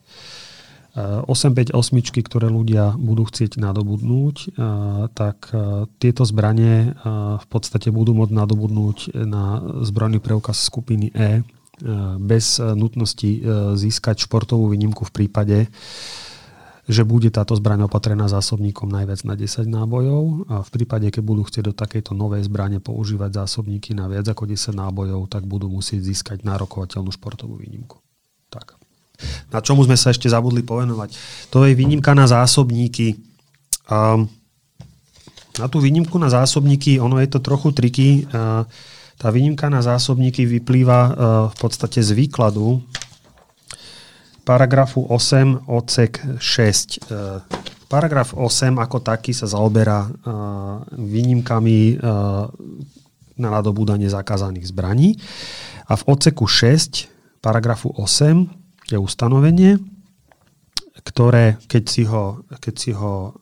858, 0.96 1.76
ktoré 2.24 2.48
ľudia 2.48 2.96
budú 2.96 3.28
chcieť 3.28 3.60
nadobudnúť, 3.60 4.56
tak 5.12 5.52
tieto 6.00 6.24
zbranie 6.24 6.96
v 7.36 7.46
podstate 7.52 7.92
budú 7.92 8.16
môcť 8.16 8.32
nadobudnúť 8.32 8.98
na 9.28 9.60
zbrojný 9.84 10.24
preukaz 10.24 10.64
skupiny 10.64 11.12
E 11.12 11.44
bez 12.16 12.64
nutnosti 12.64 13.44
získať 13.76 14.24
športovú 14.24 14.72
výnimku 14.72 15.04
v 15.04 15.12
prípade, 15.12 15.68
že 16.86 17.02
bude 17.02 17.34
táto 17.34 17.58
zbraň 17.58 17.90
opatrená 17.90 18.30
zásobníkom 18.30 18.86
najviac 18.86 19.26
na 19.26 19.34
10 19.34 19.66
nábojov 19.66 20.46
a 20.46 20.56
v 20.62 20.70
prípade, 20.70 21.10
keď 21.10 21.24
budú 21.26 21.42
chcieť 21.42 21.64
do 21.70 21.74
takejto 21.74 22.14
novej 22.14 22.46
zbrane 22.46 22.78
používať 22.78 23.42
zásobníky 23.42 23.98
na 23.98 24.06
viac 24.06 24.30
ako 24.30 24.46
10 24.46 24.78
nábojov, 24.78 25.26
tak 25.26 25.50
budú 25.50 25.66
musieť 25.66 26.06
získať 26.06 26.46
nárokovateľnú 26.46 27.10
športovú 27.10 27.58
výnimku. 27.58 27.98
Tak. 28.54 28.78
Na 29.50 29.66
čomu 29.66 29.82
sme 29.82 29.98
sa 29.98 30.14
ešte 30.14 30.30
zabudli 30.30 30.62
povenovať? 30.62 31.18
To 31.50 31.66
je 31.66 31.74
výnimka 31.74 32.14
na 32.14 32.30
zásobníky. 32.30 33.18
Um, 33.90 34.30
na 35.60 35.68
tú 35.72 35.80
výnimku 35.80 36.16
na 36.20 36.28
zásobníky, 36.28 37.00
ono 37.00 37.20
je 37.24 37.30
to 37.32 37.40
trochu 37.40 37.72
triky. 37.72 38.28
Tá 39.16 39.28
výnimka 39.32 39.72
na 39.72 39.80
zásobníky 39.80 40.44
vyplýva 40.44 41.00
v 41.48 41.56
podstate 41.56 42.04
z 42.04 42.12
výkladu 42.12 42.84
paragrafu 44.46 45.02
8 45.10 45.66
odsek 45.66 46.22
6. 46.38 47.02
E, 47.02 47.18
paragraf 47.90 48.38
8 48.38 48.78
ako 48.78 49.02
taký 49.02 49.34
sa 49.34 49.50
zaoberá 49.50 50.06
e, 50.06 50.10
výnimkami 51.02 51.80
e, 51.92 51.96
na 53.36 53.50
nadobúdanie 53.50 54.08
zakázaných 54.08 54.70
zbraní. 54.70 55.18
A 55.90 55.98
v 55.98 56.04
odseku 56.08 56.46
6 56.46 57.10
paragrafu 57.42 57.90
8 57.98 58.94
je 58.94 58.98
ustanovenie, 59.02 59.82
ktoré, 61.06 61.58
keď 61.70 61.84
si 61.86 62.04
ho, 62.08 62.46
keď 62.58 62.76
si 62.80 62.92
ho 62.96 63.38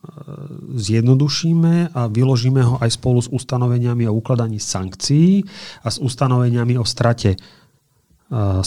zjednodušíme 0.75 1.95
a 1.95 2.01
vyložíme 2.11 2.59
ho 2.59 2.75
aj 2.83 2.99
spolu 2.99 3.23
s 3.23 3.31
ustanoveniami 3.31 4.03
o 4.09 4.17
ukladaní 4.19 4.59
sankcií 4.59 5.47
a 5.83 5.87
s 5.87 5.95
ustanoveniami 6.01 6.75
o 6.75 6.83
strate 6.83 7.39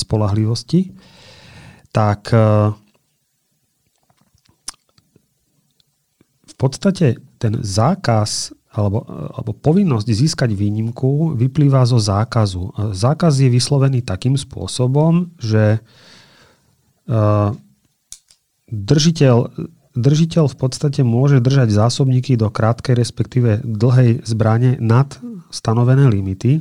spolahlivosti, 0.00 0.96
tak 1.96 2.28
e, 2.36 2.76
v 6.44 6.54
podstate 6.60 7.16
ten 7.40 7.56
zákaz 7.64 8.52
alebo, 8.76 9.08
alebo 9.08 9.56
povinnosť 9.56 10.04
získať 10.04 10.52
výnimku 10.52 11.32
vyplýva 11.32 11.88
zo 11.88 11.96
zákazu. 11.96 12.92
Zákaz 12.92 13.40
je 13.40 13.48
vyslovený 13.48 14.04
takým 14.04 14.36
spôsobom, 14.36 15.32
že 15.40 15.80
e, 17.08 17.18
držiteľ, 18.68 19.36
držiteľ 19.96 20.44
v 20.52 20.56
podstate 20.60 21.00
môže 21.00 21.40
držať 21.40 21.72
zásobníky 21.72 22.36
do 22.36 22.52
krátkej, 22.52 23.00
respektíve 23.00 23.64
dlhej 23.64 24.20
zbrane 24.28 24.76
nad 24.76 25.08
stanovené 25.48 26.12
limity. 26.12 26.60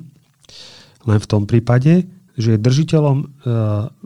Len 1.04 1.20
v 1.20 1.28
tom 1.28 1.44
prípade, 1.44 2.08
že 2.36 2.56
je 2.56 2.60
držiteľom 2.60 3.18
e, 3.20 3.26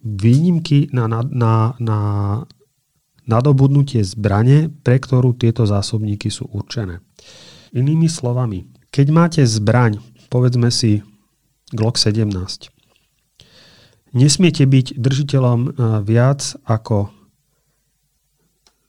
výnimky 0.06 0.94
na, 0.94 1.10
na, 1.10 1.22
na, 1.26 1.54
na 1.82 2.00
nadobudnutie 3.30 4.02
zbrane, 4.02 4.74
pre 4.82 4.98
ktorú 4.98 5.38
tieto 5.38 5.66
zásobníky 5.70 6.34
sú 6.34 6.50
určené. 6.50 7.02
Inými 7.74 8.10
slovami, 8.10 8.66
keď 8.90 9.08
máte 9.14 9.42
zbraň, 9.46 10.02
povedzme 10.34 10.74
si 10.74 11.06
Glock 11.70 12.02
17, 12.02 12.34
nesmiete 14.18 14.66
byť 14.66 14.98
držiteľom 14.98 15.60
e, 15.62 15.70
viac 16.02 16.58
ako 16.66 17.14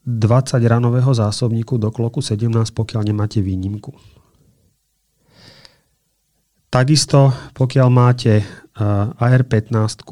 20 0.09 0.64
ranového 0.64 1.12
zásobníku 1.12 1.76
do 1.76 1.92
kloku 1.92 2.25
17, 2.25 2.49
pokiaľ 2.73 3.02
nemáte 3.04 3.44
výnimku. 3.44 3.92
Takisto, 6.71 7.35
pokiaľ 7.59 7.89
máte 7.91 8.47
AR-15 9.19 10.07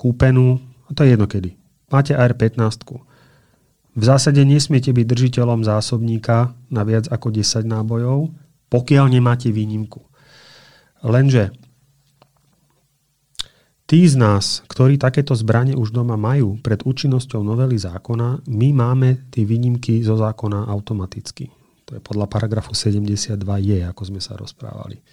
kúpenú, 0.00 0.58
a 0.88 0.90
to 0.96 1.04
je 1.04 1.12
jedno 1.12 1.28
kedy. 1.28 1.52
Máte 1.92 2.16
AR-15 2.16 2.88
V 3.92 4.02
zásade 4.02 4.40
nesmiete 4.48 4.96
byť 4.96 5.04
držiteľom 5.04 5.60
zásobníka 5.68 6.56
na 6.72 6.88
viac 6.88 7.12
ako 7.12 7.36
10 7.36 7.68
nábojov, 7.68 8.32
pokiaľ 8.72 9.12
nemáte 9.12 9.52
výnimku. 9.52 10.00
Lenže 11.04 11.52
tí 13.84 14.08
z 14.08 14.16
nás, 14.16 14.64
ktorí 14.72 14.96
takéto 14.96 15.36
zbranie 15.36 15.76
už 15.76 15.92
doma 15.92 16.16
majú 16.16 16.56
pred 16.64 16.80
účinnosťou 16.80 17.44
novely 17.44 17.76
zákona, 17.76 18.48
my 18.48 18.68
máme 18.72 19.28
tie 19.28 19.44
výnimky 19.44 20.00
zo 20.00 20.16
zákona 20.16 20.64
automaticky. 20.72 21.52
To 21.92 22.00
je 22.00 22.08
podľa 22.08 22.24
paragrafu 22.24 22.72
72 22.72 23.36
je, 23.60 23.84
ako 23.84 24.02
sme 24.08 24.16
sa 24.24 24.32
rozprávali. 24.32 25.04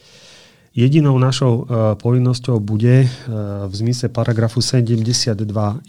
Jedinou 0.71 1.19
našou 1.19 1.67
uh, 1.67 1.99
povinnosťou 1.99 2.63
bude 2.63 3.03
uh, 3.03 3.67
v 3.67 3.73
zmysle 3.75 4.07
paragrafu 4.07 4.63
72 4.63 5.35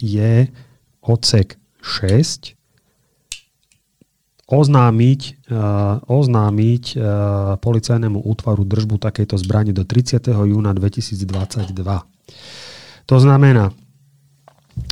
je 0.03 0.51
odsek 0.99 1.55
6 1.79 2.59
oznámiť, 4.51 5.47
uh, 5.47 6.03
oznámiť 6.11 6.83
policajnému 7.63 8.19
útvaru 8.27 8.67
držbu 8.67 8.99
takejto 8.99 9.39
zbrane 9.39 9.71
do 9.71 9.87
30. 9.87 10.27
júna 10.27 10.75
2022. 10.75 11.71
To 13.07 13.15
znamená, 13.15 13.71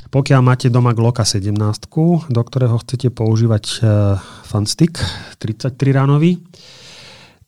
pokiaľ 0.09 0.41
máte 0.41 0.67
doma 0.73 0.97
Glocka 0.97 1.21
17, 1.21 1.53
do 2.29 2.41
ktorého 2.41 2.81
chcete 2.81 3.13
používať 3.13 3.63
uh, 3.79 4.17
fanstick 4.45 4.97
33 5.37 5.77
ránový, 5.93 6.41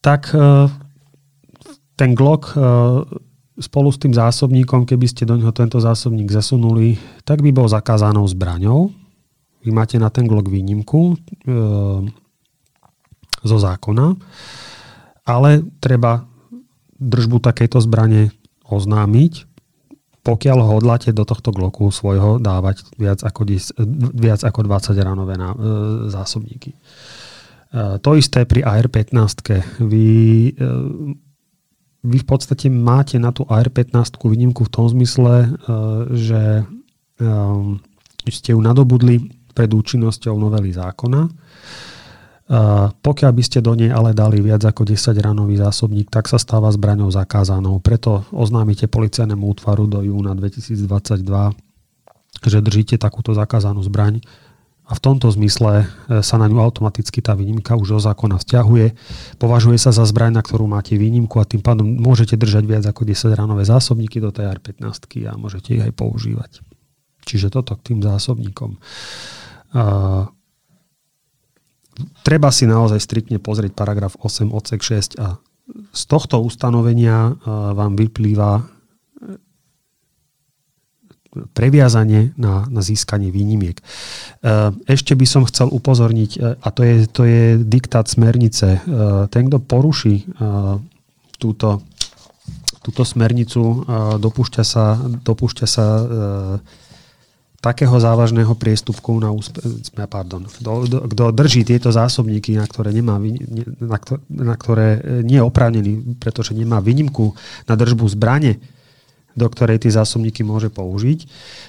tak 0.02 0.34
uh, 0.34 0.70
ten 1.98 2.14
Glock 2.14 2.54
uh, 2.54 3.06
spolu 3.62 3.94
s 3.94 4.02
tým 4.02 4.12
zásobníkom, 4.12 4.90
keby 4.90 5.06
ste 5.06 5.24
do 5.30 5.38
neho 5.38 5.54
tento 5.54 5.78
zásobník 5.78 6.34
zasunuli, 6.34 6.98
tak 7.24 7.46
by 7.46 7.54
bol 7.54 7.70
zakázanou 7.70 8.26
zbraňou. 8.26 8.90
Vy 9.62 9.70
máte 9.70 10.02
na 10.02 10.10
ten 10.10 10.26
Glock 10.26 10.50
výnimku 10.50 11.14
e, 11.14 11.16
zo 13.46 13.58
zákona, 13.62 14.18
ale 15.30 15.62
treba 15.78 16.26
držbu 16.98 17.38
takejto 17.46 17.78
zbrane 17.86 18.34
oznámiť, 18.66 19.51
pokiaľ 20.22 20.58
hodláte 20.62 21.10
do 21.10 21.26
tohto 21.26 21.50
Glocku 21.50 21.90
svojho 21.90 22.38
dávať 22.38 22.86
viac 22.94 23.26
ako, 23.26 23.42
10, 23.42 23.74
viac 24.14 24.42
ako 24.46 24.70
20 24.70 24.94
ranové 25.02 25.34
e, 25.34 25.46
zásobníky. 26.14 26.78
E, 26.78 26.78
to 27.98 28.14
isté 28.14 28.46
pri 28.46 28.62
AR-15. 28.62 29.82
Vy, 29.82 30.10
e, 30.54 30.72
vy 32.06 32.18
v 32.22 32.28
podstate 32.30 32.70
máte 32.70 33.18
na 33.18 33.34
tú 33.34 33.50
AR-15 33.50 34.22
výnimku 34.22 34.70
v 34.70 34.74
tom 34.74 34.86
zmysle, 34.90 35.58
že 36.14 36.66
ste 38.26 38.54
ju 38.54 38.60
nadobudli 38.62 39.22
pred 39.54 39.70
účinnosťou 39.70 40.34
novely 40.38 40.74
zákona. 40.74 41.30
Pokiaľ 43.00 43.32
by 43.32 43.44
ste 43.48 43.64
do 43.64 43.72
nej 43.80 43.96
ale 43.96 44.12
dali 44.12 44.44
viac 44.44 44.60
ako 44.68 44.84
10 44.84 45.16
ranový 45.24 45.56
zásobník, 45.56 46.12
tak 46.12 46.28
sa 46.28 46.36
stáva 46.36 46.68
zbraňou 46.68 47.08
zakázanou. 47.08 47.80
Preto 47.80 48.28
oznámite 48.36 48.92
policajnému 48.92 49.40
útvaru 49.56 49.88
do 49.88 50.04
júna 50.04 50.36
2022, 50.36 51.24
že 52.44 52.60
držíte 52.60 53.00
takúto 53.00 53.32
zakázanú 53.32 53.80
zbraň 53.88 54.20
a 54.84 54.92
v 54.92 55.00
tomto 55.00 55.32
zmysle 55.32 55.88
e, 55.88 56.20
sa 56.20 56.36
na 56.36 56.52
ňu 56.52 56.60
automaticky 56.60 57.24
tá 57.24 57.32
výnimka 57.32 57.80
už 57.80 57.96
zo 57.96 58.00
zákona 58.12 58.44
vzťahuje. 58.44 58.88
Považuje 59.40 59.80
sa 59.80 59.96
za 59.96 60.04
zbraň, 60.04 60.36
na 60.36 60.44
ktorú 60.44 60.68
máte 60.68 61.00
výnimku 61.00 61.40
a 61.40 61.48
tým 61.48 61.64
pádom 61.64 61.88
môžete 61.88 62.36
držať 62.36 62.68
viac 62.68 62.84
ako 62.84 63.08
10 63.08 63.32
ranové 63.32 63.64
zásobníky 63.64 64.20
do 64.20 64.36
tej 64.36 64.52
R15 64.52 64.84
a 65.32 65.40
môžete 65.40 65.80
ich 65.80 65.84
aj 65.88 65.96
používať. 65.96 66.60
Čiže 67.24 67.48
toto 67.48 67.80
k 67.80 67.96
tým 67.96 68.00
zásobníkom. 68.04 68.76
Uh, 69.72 70.28
treba 72.24 72.50
si 72.54 72.68
naozaj 72.68 73.00
striktne 73.02 73.38
pozrieť 73.38 73.76
paragraf 73.76 74.18
8 74.20 74.52
odsek 74.52 74.82
6 74.82 75.20
a 75.20 75.38
z 75.92 76.04
tohto 76.08 76.44
ustanovenia 76.44 77.32
uh, 77.32 77.72
vám 77.72 77.96
vyplýva 77.96 78.60
e, 78.60 78.64
previazanie 81.56 82.36
na, 82.36 82.68
na 82.68 82.84
získanie 82.84 83.32
výnimiek. 83.32 83.80
Ešte 84.84 85.16
by 85.16 85.24
som 85.24 85.48
chcel 85.48 85.72
upozorniť, 85.72 86.60
a 86.60 86.68
to 86.76 86.82
je, 86.84 86.96
to 87.08 87.24
je 87.24 87.56
diktát 87.56 88.04
smernice. 88.12 88.84
Ten, 89.32 89.44
kto 89.48 89.64
poruší 89.64 90.28
túto, 91.40 91.88
túto 92.84 93.04
smernicu, 93.08 93.88
dopúšťa 94.20 94.64
sa, 94.68 95.00
dopúšťa 95.00 95.68
sa 95.72 95.86
takého 97.62 97.94
závažného 97.94 98.58
priestupku 98.58 99.22
na 99.22 99.30
úspe- 99.30 99.62
pardon, 100.10 100.50
kto 101.06 101.24
drží 101.30 101.62
tieto 101.62 101.94
zásobníky, 101.94 102.58
na 102.58 102.66
ktoré, 102.66 102.90
nemá, 102.90 103.22
na, 104.34 104.56
ktoré 104.58 105.22
nie 105.22 105.38
je 105.38 105.46
oprávnený, 105.46 106.18
pretože 106.18 106.58
nemá 106.58 106.82
výnimku 106.82 107.38
na 107.70 107.78
držbu 107.78 108.10
zbrane, 108.18 108.58
do 109.36 109.48
ktorej 109.48 109.84
tie 109.84 109.92
zásobníky 109.92 110.44
môže 110.44 110.68
použiť, 110.72 111.28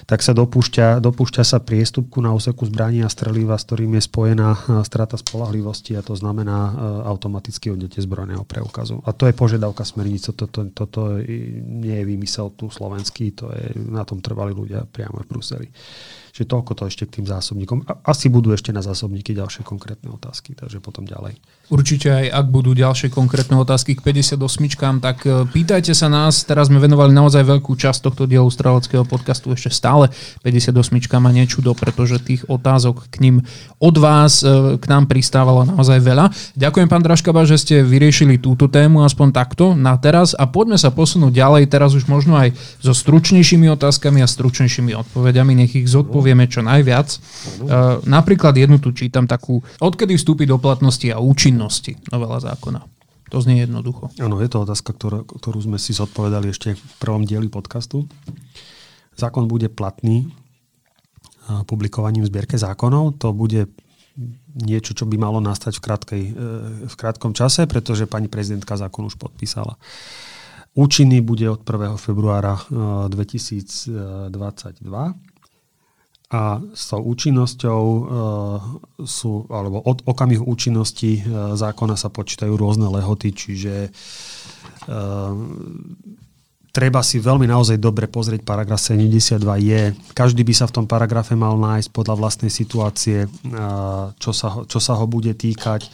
tak 0.09 0.21
sa 0.21 0.35
dopúšťa, 0.35 0.99
dopúšťa 0.99 1.43
sa 1.43 1.57
priestupku 1.63 2.19
na 2.19 2.35
úseku 2.35 2.67
zbraní 2.67 3.03
a 3.03 3.09
streliva, 3.11 3.55
s 3.55 3.67
ktorým 3.67 3.95
je 3.97 4.03
spojená 4.03 4.49
e, 4.53 4.59
strata 4.83 5.15
spolahlivosti 5.15 5.95
a 5.95 6.05
to 6.05 6.15
znamená 6.15 6.57
e, 6.69 6.73
automaticky 7.07 7.71
odnete 7.71 8.03
zbrojného 8.03 8.43
preukazu. 8.43 8.99
A 9.07 9.15
to 9.15 9.27
je 9.27 9.37
požiadavka 9.37 9.87
smernice, 9.87 10.35
toto, 10.35 10.67
to, 10.71 10.83
to 10.87 11.03
nie 11.63 11.95
je 11.99 12.05
vymysel 12.07 12.51
tu 12.55 12.67
slovenský, 12.67 13.35
to 13.35 13.51
je, 13.51 13.79
na 13.91 14.03
tom 14.03 14.19
trvali 14.19 14.51
ľudia 14.51 14.83
priamo 14.87 15.23
v 15.23 15.29
Bruseli. 15.29 15.67
Čiže 16.33 16.49
toľko 16.49 16.71
to 16.73 16.83
ešte 16.89 17.05
k 17.05 17.21
tým 17.21 17.29
zásobníkom. 17.29 17.85
Asi 18.01 18.25
budú 18.25 18.57
ešte 18.57 18.73
na 18.73 18.81
zásobníky 18.81 19.37
ďalšie 19.37 19.61
konkrétne 19.61 20.09
otázky, 20.09 20.57
takže 20.57 20.81
potom 20.81 21.05
ďalej. 21.05 21.37
Určite 21.69 22.09
aj 22.09 22.25
ak 22.33 22.45
budú 22.49 22.73
ďalšie 22.73 23.13
konkrétne 23.13 23.53
otázky 23.61 23.93
k 23.93 24.01
58, 24.01 24.41
tak 24.97 25.29
e, 25.29 25.45
pýtajte 25.45 25.93
sa 25.93 26.09
nás. 26.09 26.41
Teraz 26.41 26.73
sme 26.73 26.81
venovali 26.81 27.13
naozaj 27.13 27.45
veľkú 27.45 27.77
časť 27.77 28.09
tohto 28.09 28.25
dielu 28.25 28.49
streleckého 28.49 29.05
podcastu 29.05 29.53
ešte 29.53 29.69
stále. 29.69 30.09
58 30.41 30.73
má 31.21 31.29
nečudo, 31.29 31.77
pretože 31.77 32.17
tých 32.17 32.49
otázok 32.49 33.13
k 33.13 33.29
ním 33.29 33.45
od 33.77 33.95
vás 34.01 34.41
e, 34.41 34.81
k 34.81 34.85
nám 34.89 35.05
pristávalo 35.05 35.69
naozaj 35.69 36.01
veľa. 36.01 36.33
Ďakujem 36.57 36.89
pán 36.89 37.05
Draškaba, 37.05 37.45
že 37.45 37.61
ste 37.61 37.85
vyriešili 37.85 38.41
túto 38.41 38.65
tému 38.65 39.05
aspoň 39.05 39.37
takto 39.37 39.77
na 39.77 39.93
teraz 40.01 40.33
a 40.33 40.49
poďme 40.49 40.81
sa 40.81 40.89
posunúť 40.89 41.29
ďalej, 41.29 41.69
teraz 41.69 41.93
už 41.93 42.09
možno 42.09 42.41
aj 42.41 42.57
so 42.81 42.89
stručnejšími 42.89 43.69
otázkami 43.77 44.25
a 44.25 44.27
stručnejšími 44.27 44.97
odpovediami. 44.97 45.53
Nech 45.53 45.77
ich 45.77 45.85
zodpovedá 45.85 46.22
povieme 46.23 46.47
čo 46.47 46.63
najviac. 46.63 47.11
Uh, 47.11 47.99
napríklad 48.07 48.55
jednu 48.55 48.79
tu 48.79 48.95
čítam 48.95 49.27
takú, 49.27 49.59
odkedy 49.83 50.15
vstúpi 50.15 50.47
do 50.47 50.55
platnosti 50.55 51.11
a 51.11 51.19
účinnosti 51.19 51.99
novela 52.07 52.39
zákona. 52.39 52.79
To 53.27 53.43
znie 53.43 53.67
jednoducho. 53.67 54.07
Áno, 54.23 54.39
je 54.39 54.47
to 54.47 54.63
otázka, 54.63 54.95
ktorú, 54.95 55.27
ktorú 55.27 55.59
sme 55.59 55.75
si 55.75 55.91
zodpovedali 55.91 56.55
ešte 56.55 56.79
v 56.79 56.93
prvom 57.03 57.27
dieli 57.27 57.51
podcastu. 57.51 58.07
Zákon 59.19 59.51
bude 59.51 59.67
platný 59.67 60.31
publikovaním 61.67 62.23
v 62.23 62.31
zbierke 62.31 62.55
zákonov. 62.55 63.19
To 63.19 63.35
bude 63.35 63.67
niečo, 64.53 64.93
čo 64.93 65.09
by 65.09 65.17
malo 65.17 65.41
nastať 65.41 65.75
v, 65.75 65.81
krátkej, 65.81 66.23
e, 66.29 66.31
v 66.87 66.95
krátkom 66.95 67.33
čase, 67.33 67.65
pretože 67.65 68.05
pani 68.05 68.29
prezidentka 68.29 68.77
zákon 68.77 69.09
už 69.09 69.17
podpísala. 69.17 69.75
Účinný 70.73 71.21
bude 71.21 71.49
od 71.49 71.61
1. 71.61 71.97
februára 72.01 72.57
2022 73.09 73.93
a 76.33 76.57
s 76.73 76.89
tou 76.89 77.01
účinnosťou 77.05 77.83
e, 77.85 78.01
sú, 79.05 79.45
alebo 79.53 79.85
od 79.85 80.01
okamihu 80.01 80.41
účinnosti 80.49 81.21
e, 81.21 81.53
zákona 81.53 81.93
sa 81.93 82.09
počítajú 82.09 82.57
rôzne 82.57 82.89
lehoty, 82.89 83.29
čiže 83.29 83.75
e, 83.85 83.89
treba 86.73 87.05
si 87.05 87.21
veľmi 87.21 87.45
naozaj 87.45 87.77
dobre 87.77 88.09
pozrieť 88.09 88.41
paragraf 88.41 88.81
72 88.81 89.37
je. 89.61 89.81
Každý 90.17 90.41
by 90.41 90.53
sa 90.57 90.65
v 90.65 90.75
tom 90.81 90.85
paragrafe 90.89 91.37
mal 91.37 91.53
nájsť 91.61 91.93
podľa 91.93 92.15
vlastnej 92.17 92.49
situácie, 92.49 93.23
e, 93.23 93.27
čo 94.17 94.31
sa, 94.33 94.65
čo 94.65 94.79
sa 94.81 94.97
ho 94.97 95.05
bude 95.05 95.37
týkať. 95.37 95.85
E, 95.85 95.89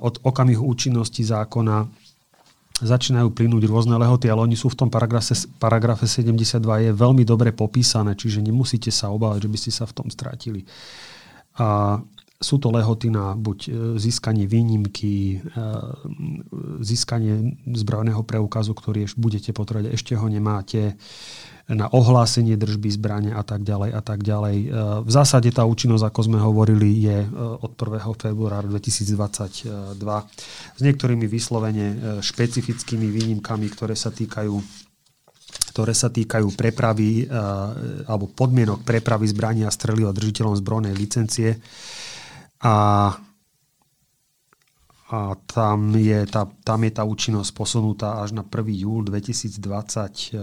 od 0.00 0.24
okamihu 0.24 0.64
účinnosti 0.64 1.20
zákona 1.20 2.05
začínajú 2.82 3.32
plynúť 3.32 3.64
rôzne 3.64 3.96
lehoty, 3.96 4.28
ale 4.28 4.44
oni 4.44 4.56
sú 4.58 4.68
v 4.68 4.84
tom 4.84 4.88
paragrafe, 4.92 5.32
paragrafe 5.56 6.04
72 6.04 6.60
je 6.60 6.90
veľmi 6.92 7.24
dobre 7.24 7.54
popísané, 7.56 8.12
čiže 8.12 8.44
nemusíte 8.44 8.92
sa 8.92 9.08
obávať, 9.08 9.48
že 9.48 9.52
by 9.52 9.58
ste 9.60 9.72
sa 9.72 9.84
v 9.88 9.96
tom 9.96 10.08
strátili. 10.12 10.68
A 11.56 12.00
sú 12.36 12.60
to 12.60 12.68
lehoty 12.68 13.08
na 13.08 13.32
buď 13.32 13.58
e, 13.64 13.70
získanie 13.96 14.44
výnimky, 14.44 15.40
e, 15.40 15.56
získanie 16.84 17.56
zbrojného 17.64 18.20
preukazu, 18.28 18.76
ktorý 18.76 19.08
budete 19.16 19.56
potrebovať, 19.56 19.96
ešte 19.96 20.12
ho 20.20 20.26
nemáte, 20.28 21.00
na 21.66 21.90
ohlásenie 21.90 22.54
držby 22.54 22.94
zbrane 22.94 23.34
a 23.34 23.42
tak 23.42 23.66
ďalej 23.66 23.90
a 23.90 23.98
tak 24.04 24.20
ďalej. 24.22 24.56
E, 24.62 24.66
v 25.00 25.10
zásade 25.10 25.48
tá 25.48 25.64
účinnosť, 25.64 26.04
ako 26.12 26.20
sme 26.28 26.38
hovorili, 26.38 27.08
je 27.08 27.24
od 27.36 27.72
1. 27.72 28.04
februára 28.20 28.60
2022 28.68 29.66
s 30.76 30.80
niektorými 30.84 31.26
vyslovene 31.26 32.20
špecifickými 32.20 33.08
výnimkami, 33.08 33.66
ktoré 33.72 33.96
sa 33.96 34.12
týkajú 34.12 34.84
ktoré 35.72 35.92
sa 35.92 36.08
týkajú 36.08 36.56
prepravy 36.56 37.28
alebo 38.08 38.32
podmienok 38.32 38.80
prepravy 38.80 39.28
zbraní 39.28 39.68
a 39.68 39.72
strely 39.72 40.08
od 40.08 40.16
držiteľom 40.16 40.56
zbrojnej 40.56 40.96
licencie. 40.96 41.60
A 42.62 42.74
a 45.06 45.38
tam 45.46 45.94
je, 45.94 46.26
tá, 46.26 46.50
tam 46.66 46.82
je 46.82 46.90
tá 46.90 47.06
účinnosť 47.06 47.54
posunutá 47.54 48.26
až 48.26 48.34
na 48.34 48.42
1. 48.42 48.82
júl 48.82 49.06
2023. 49.06 50.34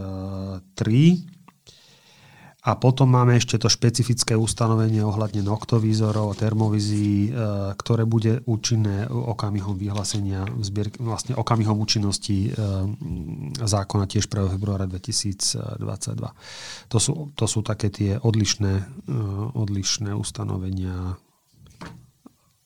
A 2.63 2.79
potom 2.79 3.11
máme 3.11 3.35
ešte 3.35 3.59
to 3.59 3.67
špecifické 3.67 4.39
ustanovenie 4.39 5.03
ohľadne 5.03 5.43
noktovízorov 5.43 6.31
a 6.31 6.39
termovízií, 6.39 7.27
e, 7.27 7.31
ktoré 7.75 8.07
bude 8.07 8.39
účinné 8.47 9.03
okamihom 9.11 9.75
vyhlásenia, 9.75 10.47
vlastne 11.03 11.35
okamihom 11.35 11.75
účinnosti 11.75 12.47
e, 12.47 12.49
zákona 13.59 14.07
tiež 14.07 14.31
1. 14.31 14.55
februára 14.55 14.87
2022. 14.87 15.75
To 16.87 16.97
sú, 17.03 17.35
to 17.35 17.45
sú 17.51 17.67
také 17.67 17.91
tie 17.91 18.15
odlišné, 18.15 18.73
e, 18.79 18.83
odlišné 19.59 20.15
ustanovenia 20.15 21.19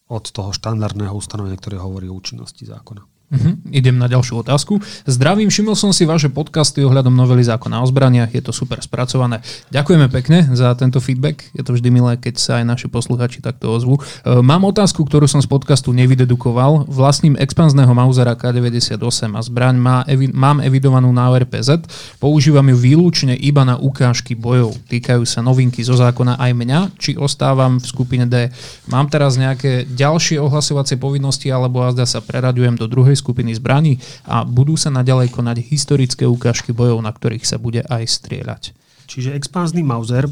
od 0.07 0.25
toho 0.31 0.55
štandardného 0.55 1.11
ustanovenia, 1.11 1.59
ktoré 1.59 1.77
hovorí 1.79 2.07
o 2.07 2.15
účinnosti 2.15 2.63
zákona. 2.63 3.16
Uh-huh. 3.27 3.59
Idem 3.75 3.99
na 3.99 4.07
ďalšiu 4.07 4.39
otázku. 4.39 4.79
Zdravím, 5.03 5.51
všimol 5.51 5.75
som 5.75 5.91
si 5.91 6.07
vaše 6.07 6.31
podcasty 6.31 6.79
ohľadom 6.87 7.11
novely 7.11 7.43
zákona 7.43 7.83
o 7.83 7.87
zbraniach, 7.91 8.31
je 8.31 8.39
to 8.39 8.55
super 8.55 8.79
spracované. 8.79 9.43
Ďakujeme 9.67 10.07
pekne 10.07 10.47
za 10.55 10.71
tento 10.79 11.03
feedback, 11.03 11.43
je 11.51 11.59
to 11.59 11.75
vždy 11.75 11.91
milé, 11.91 12.15
keď 12.15 12.39
sa 12.39 12.63
aj 12.63 12.71
naši 12.71 12.87
posluchači 12.87 13.43
takto 13.43 13.67
ozvú. 13.67 13.99
E, 13.99 14.39
mám 14.39 14.63
otázku, 14.63 15.03
ktorú 15.03 15.27
som 15.27 15.43
z 15.43 15.49
podcastu 15.51 15.91
nevydedukoval. 15.91 16.87
Vlastním 16.87 17.35
expanzného 17.35 17.91
Mausera 17.91 18.31
K98 18.31 18.95
a 19.35 19.41
zbraň 19.43 19.75
má, 19.75 19.97
evi- 20.07 20.31
mám 20.31 20.63
evidovanú 20.63 21.11
na 21.11 21.27
RPZ, 21.27 21.83
používam 22.23 22.63
ju 22.71 22.79
výlučne 22.79 23.35
iba 23.35 23.67
na 23.67 23.75
ukážky 23.75 24.39
bojov. 24.39 24.79
Týkajú 24.87 25.27
sa 25.27 25.43
novinky 25.43 25.83
zo 25.83 25.99
zákona 25.99 26.39
aj 26.39 26.51
mňa, 26.55 26.79
či 26.95 27.19
ostávam 27.19 27.83
v 27.83 27.91
skupine 27.91 28.23
D. 28.23 28.47
Mám 28.87 29.11
teraz 29.11 29.35
nejaké 29.35 29.83
ďalšie 29.83 30.39
ohlasovacie 30.39 30.95
povinnosti, 30.95 31.51
alebo 31.51 31.83
azda 31.83 32.07
sa 32.07 32.23
preradujem 32.23 32.79
do 32.79 32.87
druhej 32.87 33.16
skupiny 33.17 33.57
zbraní 33.57 33.97
a 34.29 34.45
budú 34.45 34.77
sa 34.77 34.93
naďalej 34.93 35.33
konať 35.33 35.65
historické 35.65 36.29
ukážky 36.29 36.71
bojov, 36.71 37.01
na 37.01 37.09
ktorých 37.09 37.43
sa 37.43 37.57
bude 37.57 37.81
aj 37.81 38.05
strieľať. 38.05 38.77
Čiže 39.09 39.33
expanzný 39.33 39.81
Mauser 39.81 40.29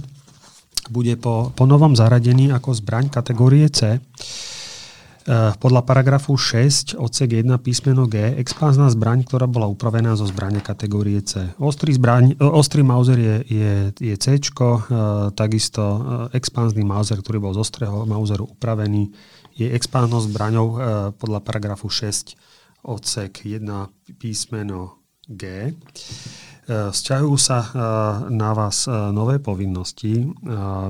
bude 0.90 1.18
po, 1.18 1.50
po 1.56 1.66
novom 1.66 1.98
zaradení 1.98 2.54
ako 2.54 2.78
zbraň 2.78 3.10
kategórie 3.10 3.66
C. 3.74 3.98
E, 3.98 4.00
podľa 5.58 5.82
paragrafu 5.82 6.38
6 6.38 6.94
odsek 7.02 7.42
1 7.42 7.50
písmeno 7.66 8.06
G 8.06 8.38
expanzná 8.38 8.94
zbraň, 8.94 9.26
ktorá 9.26 9.50
bola 9.50 9.66
upravená 9.66 10.14
zo 10.14 10.30
zbrane 10.30 10.62
kategórie 10.62 11.18
C. 11.26 11.58
Ostrý, 11.58 11.98
zbraň, 11.98 12.38
e, 12.38 12.46
ostrý 12.46 12.86
Mauser 12.86 13.18
je, 13.18 13.36
je, 13.50 13.74
je 13.98 14.16
C, 14.22 14.38
e, 14.38 14.42
takisto 15.34 15.82
expanzný 16.30 16.86
Mauser, 16.86 17.18
ktorý 17.18 17.42
bol 17.42 17.54
z 17.58 17.66
ostrého 17.66 18.06
Mauseru 18.06 18.46
upravený, 18.46 19.10
je 19.56 19.72
expanznou 19.72 20.20
zbraňou 20.20 20.68
podľa 21.16 21.40
paragrafu 21.40 21.88
6 21.88 22.36
odsek 22.86 23.46
1 23.46 23.66
písmeno 24.22 25.02
G. 25.26 25.74
E, 25.74 25.74
vzťahujú 26.66 27.38
sa 27.38 27.60
e, 27.62 27.70
na 28.30 28.54
vás 28.54 28.86
e, 28.86 28.94
nové 29.10 29.42
povinnosti. 29.42 30.26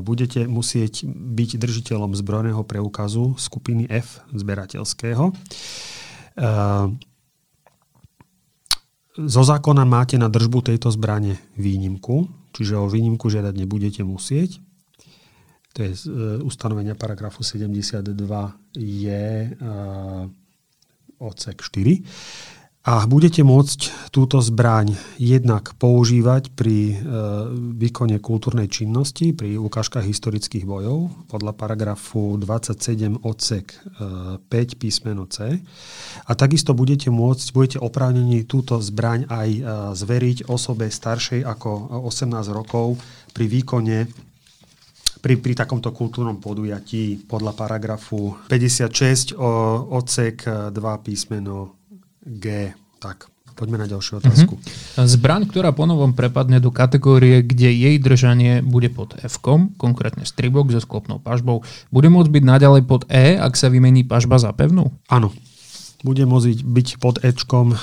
Budete 0.03 0.47
musieť 0.47 1.07
byť 1.07 1.49
držiteľom 1.55 2.11
zbrojného 2.15 2.63
preukazu 2.67 3.39
skupiny 3.39 3.87
F 3.87 4.19
zberateľského. 4.35 5.31
Zo 9.15 9.41
zákona 9.47 9.87
máte 9.87 10.19
na 10.19 10.27
držbu 10.27 10.67
tejto 10.67 10.91
zbrane 10.91 11.39
výnimku, 11.55 12.27
čiže 12.51 12.75
o 12.75 12.91
výnimku 12.91 13.31
žiadať 13.31 13.55
nebudete 13.55 14.03
musieť. 14.03 14.59
To 15.75 15.83
je 15.83 15.91
ustanovenia 16.43 16.95
paragrafu 16.99 17.39
72 17.39 18.03
je 18.75 19.23
odsek 21.19 21.61
4. 21.61 22.03
A 22.85 23.01
budete 23.09 23.41
môcť 23.41 24.13
túto 24.13 24.37
zbraň 24.45 24.93
jednak 25.17 25.73
používať 25.81 26.53
pri 26.53 26.93
e, 26.93 26.95
výkone 27.81 28.21
kultúrnej 28.21 28.69
činnosti, 28.69 29.33
pri 29.33 29.57
ukážkach 29.57 30.05
historických 30.05 30.69
bojov 30.69 31.09
podľa 31.25 31.57
paragrafu 31.57 32.37
27 32.37 33.25
odsek 33.25 33.73
e, 33.73 34.37
5 34.37 34.77
písmeno 34.77 35.25
C. 35.25 35.65
A 36.29 36.31
takisto 36.37 36.77
budete 36.77 37.09
môcť, 37.09 37.57
budete 37.57 37.77
oprávnení 37.81 38.45
túto 38.45 38.77
zbraň 38.77 39.25
aj 39.33 39.49
e, 39.49 39.61
zveriť 39.97 40.45
osobe 40.45 40.85
staršej 40.85 41.41
ako 41.41 42.05
18 42.05 42.29
rokov 42.53 43.01
pri 43.33 43.49
výkone 43.49 43.97
pri, 45.25 45.41
pri 45.41 45.57
takomto 45.57 45.89
kultúrnom 45.89 46.37
podujatí 46.37 47.25
podľa 47.25 47.57
paragrafu 47.57 48.37
56 48.45 49.33
o 49.33 49.49
odsek 49.97 50.45
2 50.69 50.77
písmeno 51.01 51.81
G. 52.21 52.69
Tak, 53.01 53.25
poďme 53.57 53.81
na 53.81 53.89
ďalšiu 53.89 54.21
otázku. 54.21 54.53
Mm-hmm. 54.53 55.01
Zbraň, 55.09 55.49
ktorá 55.49 55.73
ponovom 55.73 56.13
prepadne 56.13 56.61
do 56.61 56.69
kategórie, 56.69 57.41
kde 57.41 57.73
jej 57.73 57.97
držanie 57.97 58.61
bude 58.61 58.93
pod 58.93 59.17
f 59.17 59.41
konkrétne 59.81 60.29
stribok 60.29 60.69
so 60.69 60.77
sklopnou 60.77 61.17
pažbou, 61.17 61.65
bude 61.89 62.05
môcť 62.13 62.29
byť 62.29 62.43
naďalej 62.45 62.81
pod 62.85 63.09
E, 63.09 63.33
ak 63.33 63.57
sa 63.57 63.73
vymení 63.73 64.05
pažba 64.05 64.37
za 64.37 64.53
pevnú? 64.53 64.93
Áno 65.09 65.33
bude 66.05 66.21
môcť 66.29 66.61
byť 66.61 66.87
pod 67.01 67.17
Ečkom, 67.25 67.73
e, 67.73 67.77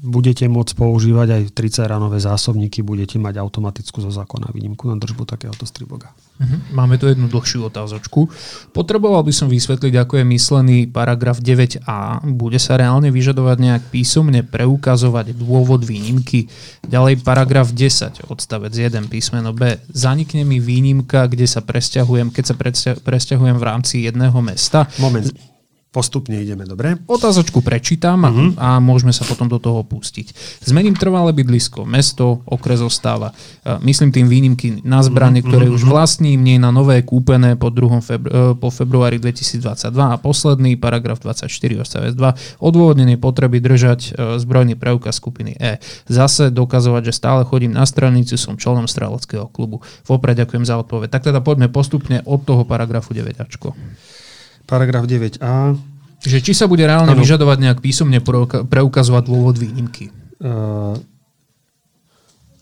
budete 0.00 0.48
môcť 0.48 0.72
používať 0.72 1.28
aj 1.28 1.42
triceranové 1.52 2.16
zásobníky, 2.24 2.80
budete 2.80 3.20
mať 3.20 3.36
automatickú 3.36 4.00
zo 4.00 4.08
zákona 4.08 4.48
výnimku 4.48 4.88
na 4.88 4.96
držbu 4.96 5.28
takéhoto 5.28 5.68
striboga. 5.68 6.16
Mhm. 6.40 6.72
Máme 6.72 6.96
tu 6.96 7.06
jednu 7.06 7.28
dlhšiu 7.28 7.68
otázočku. 7.68 8.32
Potreboval 8.72 9.20
by 9.28 9.30
som 9.36 9.52
vysvetliť, 9.52 9.94
ako 10.00 10.14
je 10.18 10.24
myslený 10.32 10.78
paragraf 10.88 11.38
9a. 11.38 12.24
Bude 12.32 12.56
sa 12.56 12.80
reálne 12.80 13.12
vyžadovať 13.12 13.56
nejak 13.60 13.82
písomne 13.92 14.40
preukazovať 14.40 15.36
dôvod 15.36 15.84
výnimky. 15.84 16.48
Ďalej 16.88 17.20
paragraf 17.20 17.70
10, 17.70 18.26
odstavec 18.32 18.72
1, 18.72 19.12
písmeno 19.12 19.52
B. 19.52 19.76
Zanikne 19.92 20.48
mi 20.48 20.58
výnimka, 20.58 21.28
kde 21.28 21.44
sa 21.44 21.60
presťahujem, 21.60 22.32
keď 22.32 22.44
sa 22.48 22.54
presťahujem 23.04 23.56
v 23.60 23.64
rámci 23.68 24.08
jedného 24.08 24.40
mesta. 24.40 24.88
Moment 24.96 25.51
Postupne 25.92 26.40
ideme, 26.40 26.64
dobre? 26.64 26.96
Otázočku 27.04 27.60
prečítam 27.60 28.24
uh-huh. 28.24 28.56
a 28.56 28.80
môžeme 28.80 29.12
sa 29.12 29.28
potom 29.28 29.44
do 29.44 29.60
toho 29.60 29.84
pustiť. 29.84 30.32
Zmením 30.64 30.96
trvalé 30.96 31.36
bydlisko, 31.36 31.84
mesto, 31.84 32.40
okres 32.48 32.80
ostáva. 32.80 33.36
Myslím 33.84 34.08
tým 34.08 34.24
výnimky 34.24 34.80
na 34.88 35.04
zbranie, 35.04 35.44
uh-huh. 35.44 35.52
ktoré 35.52 35.68
uh-huh. 35.68 35.76
už 35.76 35.84
vlastním, 35.84 36.40
nie 36.40 36.56
na 36.56 36.72
nové 36.72 37.04
kúpené 37.04 37.60
po, 37.60 37.68
2. 37.68 38.00
Febru- 38.00 38.32
e, 38.32 38.56
po 38.56 38.72
februári 38.72 39.20
2022 39.20 39.92
a 39.92 40.16
posledný, 40.16 40.80
paragraf 40.80 41.20
24 41.20 41.52
odstavec 41.84 42.16
2, 42.16 42.64
odôvodnenie 42.64 43.20
potreby 43.20 43.60
držať 43.60 44.00
e, 44.00 44.40
zbrojný 44.40 44.80
preukaz 44.80 45.20
skupiny 45.20 45.60
E. 45.60 45.76
Zase 46.08 46.48
dokazovať, 46.48 47.12
že 47.12 47.20
stále 47.20 47.44
chodím 47.44 47.76
na 47.76 47.84
stranicu, 47.84 48.40
som 48.40 48.56
členom 48.56 48.88
streleckého 48.88 49.44
klubu. 49.52 49.84
Vopred 50.08 50.40
ďakujem 50.40 50.64
za 50.64 50.80
odpoveď. 50.80 51.12
Tak 51.12 51.28
teda 51.28 51.44
poďme 51.44 51.68
postupne 51.68 52.24
od 52.24 52.40
toho 52.48 52.64
paragrafu 52.64 53.12
9. 53.12 53.44
Paragraf 54.72 55.04
9a. 55.04 55.76
Že 56.24 56.38
či 56.40 56.52
sa 56.56 56.64
bude 56.64 56.88
reálne 56.88 57.12
ano. 57.12 57.20
vyžadovať 57.20 57.58
nejak 57.60 57.78
písomne 57.84 58.24
preukazovať 58.64 59.22
dôvod 59.28 59.60
výnimky? 59.60 60.08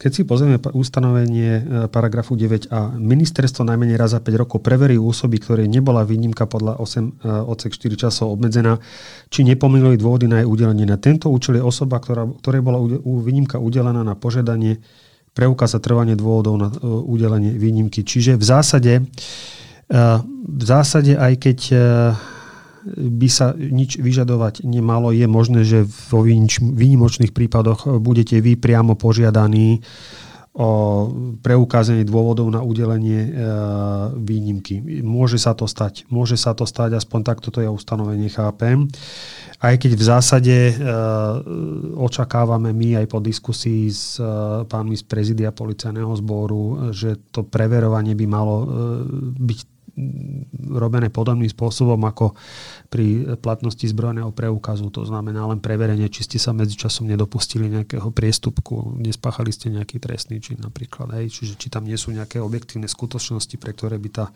Keď 0.00 0.10
si 0.16 0.24
pozrieme 0.24 0.56
ustanovenie 0.72 1.60
e, 1.60 1.62
paragrafu 1.92 2.32
9a, 2.32 2.96
ministerstvo 2.96 3.68
najmenej 3.68 4.00
raz 4.00 4.16
za 4.16 4.20
5 4.24 4.32
rokov 4.32 4.64
preverí 4.64 4.96
osoby, 4.96 5.36
ktoré 5.36 5.68
nebola 5.68 6.08
výnimka 6.08 6.48
podľa 6.48 6.80
8 6.80 6.88
e, 7.04 7.08
odsek 7.44 7.76
4 7.76 8.08
časov 8.08 8.32
obmedzená, 8.32 8.80
či 9.28 9.44
nepomýlili 9.44 10.00
dôvody 10.00 10.24
na 10.24 10.40
jej 10.40 10.48
udelenie. 10.48 10.88
Na 10.88 10.96
tento 10.96 11.28
účel 11.28 11.60
je 11.60 11.68
osoba, 11.68 12.00
ktorá, 12.00 12.24
ktorej 12.40 12.64
bola 12.64 12.80
výnimka 13.04 13.60
udelená 13.60 14.00
na 14.00 14.16
požiadanie 14.16 14.80
preukáza 15.36 15.84
trvanie 15.84 16.16
dôvodov 16.16 16.56
na 16.56 16.72
e, 16.72 16.80
udelenie 16.88 17.52
výnimky. 17.52 18.00
Čiže 18.00 18.40
v 18.40 18.44
zásade 18.48 18.92
uh, 19.04 19.59
v 19.90 20.62
zásade, 20.62 21.18
aj 21.18 21.34
keď 21.42 21.58
e, 21.70 21.76
by 22.94 23.28
sa 23.28 23.52
nič 23.58 23.98
vyžadovať 23.98 24.62
nemalo, 24.62 25.10
je 25.10 25.26
možné, 25.26 25.66
že 25.66 25.82
vo 26.08 26.22
výnimočných 26.22 27.34
prípadoch 27.34 27.98
budete 27.98 28.38
vy 28.38 28.54
priamo 28.54 28.94
požiadaní 28.94 29.82
o 30.50 30.70
preukázanie 31.46 32.02
dôvodov 32.02 32.50
na 32.50 32.58
udelenie 32.58 33.22
e, 33.22 33.30
výnimky. 34.18 34.82
Môže 35.02 35.38
sa 35.38 35.54
to 35.54 35.70
stať. 35.70 36.10
Môže 36.10 36.34
sa 36.34 36.58
to 36.58 36.66
stať, 36.66 36.98
aspoň 36.98 37.20
takto 37.22 37.54
to 37.54 37.62
ja 37.62 37.70
ustanovenie 37.70 38.26
chápem. 38.30 38.90
Aj 39.62 39.74
keď 39.78 39.94
v 39.94 40.06
zásade 40.06 40.56
e, 40.70 40.74
očakávame 41.98 42.74
my 42.74 43.02
aj 43.02 43.06
po 43.06 43.22
diskusii 43.22 43.90
s 43.90 44.18
pánmi 44.66 44.98
z 44.98 45.06
prezidia 45.06 45.54
policajného 45.54 46.14
zboru, 46.18 46.90
že 46.94 47.18
to 47.30 47.46
preverovanie 47.46 48.18
by 48.18 48.26
malo 48.26 48.56
byť 49.38 49.79
robené 50.70 51.10
podobným 51.10 51.50
spôsobom 51.50 51.98
ako 52.06 52.34
pri 52.88 53.36
platnosti 53.38 53.82
zbrojného 53.82 54.30
preukazu. 54.30 54.88
To 54.94 55.02
znamená 55.04 55.44
len 55.50 55.58
preverenie, 55.58 56.06
či 56.08 56.24
ste 56.24 56.38
sa 56.38 56.54
medzičasom 56.54 57.10
nedopustili 57.10 57.66
nejakého 57.68 58.08
priestupku, 58.14 58.96
nespáchali 58.98 59.50
ste 59.50 59.74
nejaký 59.74 59.98
trestný 59.98 60.38
čin 60.38 60.62
napríklad. 60.62 61.12
Hej. 61.20 61.40
Čiže 61.40 61.52
či 61.58 61.66
tam 61.68 61.84
nie 61.84 61.98
sú 61.98 62.14
nejaké 62.14 62.38
objektívne 62.38 62.86
skutočnosti, 62.86 63.56
pre 63.58 63.74
ktoré 63.74 63.98
by 63.98 64.08
tá 64.10 64.26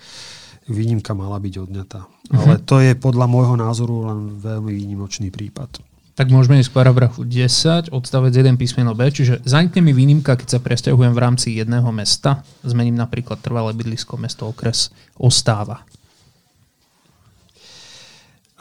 výnimka 0.68 1.12
mala 1.12 1.36
byť 1.38 1.54
odňatá. 1.60 2.00
Mhm. 2.04 2.36
Ale 2.40 2.54
to 2.64 2.76
je 2.80 2.92
podľa 2.96 3.26
môjho 3.30 3.54
názoru 3.56 4.10
len 4.10 4.40
veľmi 4.40 4.72
výnimočný 4.72 5.28
prípad. 5.28 5.93
Tak 6.14 6.30
môžeme 6.30 6.62
ísť 6.62 6.70
k 6.70 6.78
paragrafu 6.78 7.26
10, 7.26 7.90
odstavec 7.90 8.30
1 8.30 8.54
písmeno 8.54 8.94
B, 8.94 9.10
čiže 9.10 9.42
zanikne 9.42 9.82
mi 9.82 9.90
výnimka, 9.90 10.38
keď 10.38 10.46
sa 10.46 10.60
presťahujem 10.62 11.10
v 11.10 11.18
rámci 11.18 11.58
jedného 11.58 11.90
mesta, 11.90 12.46
zmením 12.62 12.94
napríklad 12.94 13.42
trvalé 13.42 13.74
bydlisko, 13.74 14.14
mesto, 14.14 14.46
okres, 14.46 14.94
ostáva. 15.18 15.82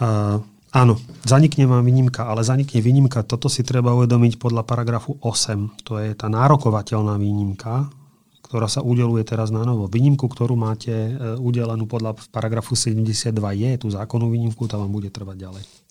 Uh, 0.01 0.41
áno, 0.73 0.97
zanikne 1.29 1.69
vám 1.69 1.85
výnimka, 1.85 2.25
ale 2.25 2.41
zanikne 2.41 2.81
výnimka, 2.81 3.21
toto 3.21 3.45
si 3.53 3.61
treba 3.61 3.93
uvedomiť 3.93 4.41
podľa 4.41 4.65
paragrafu 4.65 5.21
8. 5.21 5.85
To 5.85 6.01
je 6.01 6.17
tá 6.17 6.33
nárokovateľná 6.33 7.21
výnimka, 7.21 7.93
ktorá 8.41 8.65
sa 8.65 8.81
udeluje 8.81 9.21
teraz 9.29 9.53
na 9.53 9.61
novo. 9.61 9.85
Výnimku, 9.85 10.25
ktorú 10.25 10.57
máte 10.57 10.89
e, 10.89 11.37
udelenú 11.37 11.85
podľa 11.85 12.17
paragrafu 12.33 12.73
72 12.73 13.29
je, 13.33 13.71
tú 13.77 13.93
zákonnú 13.93 14.33
výnimku, 14.33 14.65
tá 14.65 14.81
vám 14.81 14.89
bude 14.89 15.13
trvať 15.13 15.37
ďalej. 15.37 15.82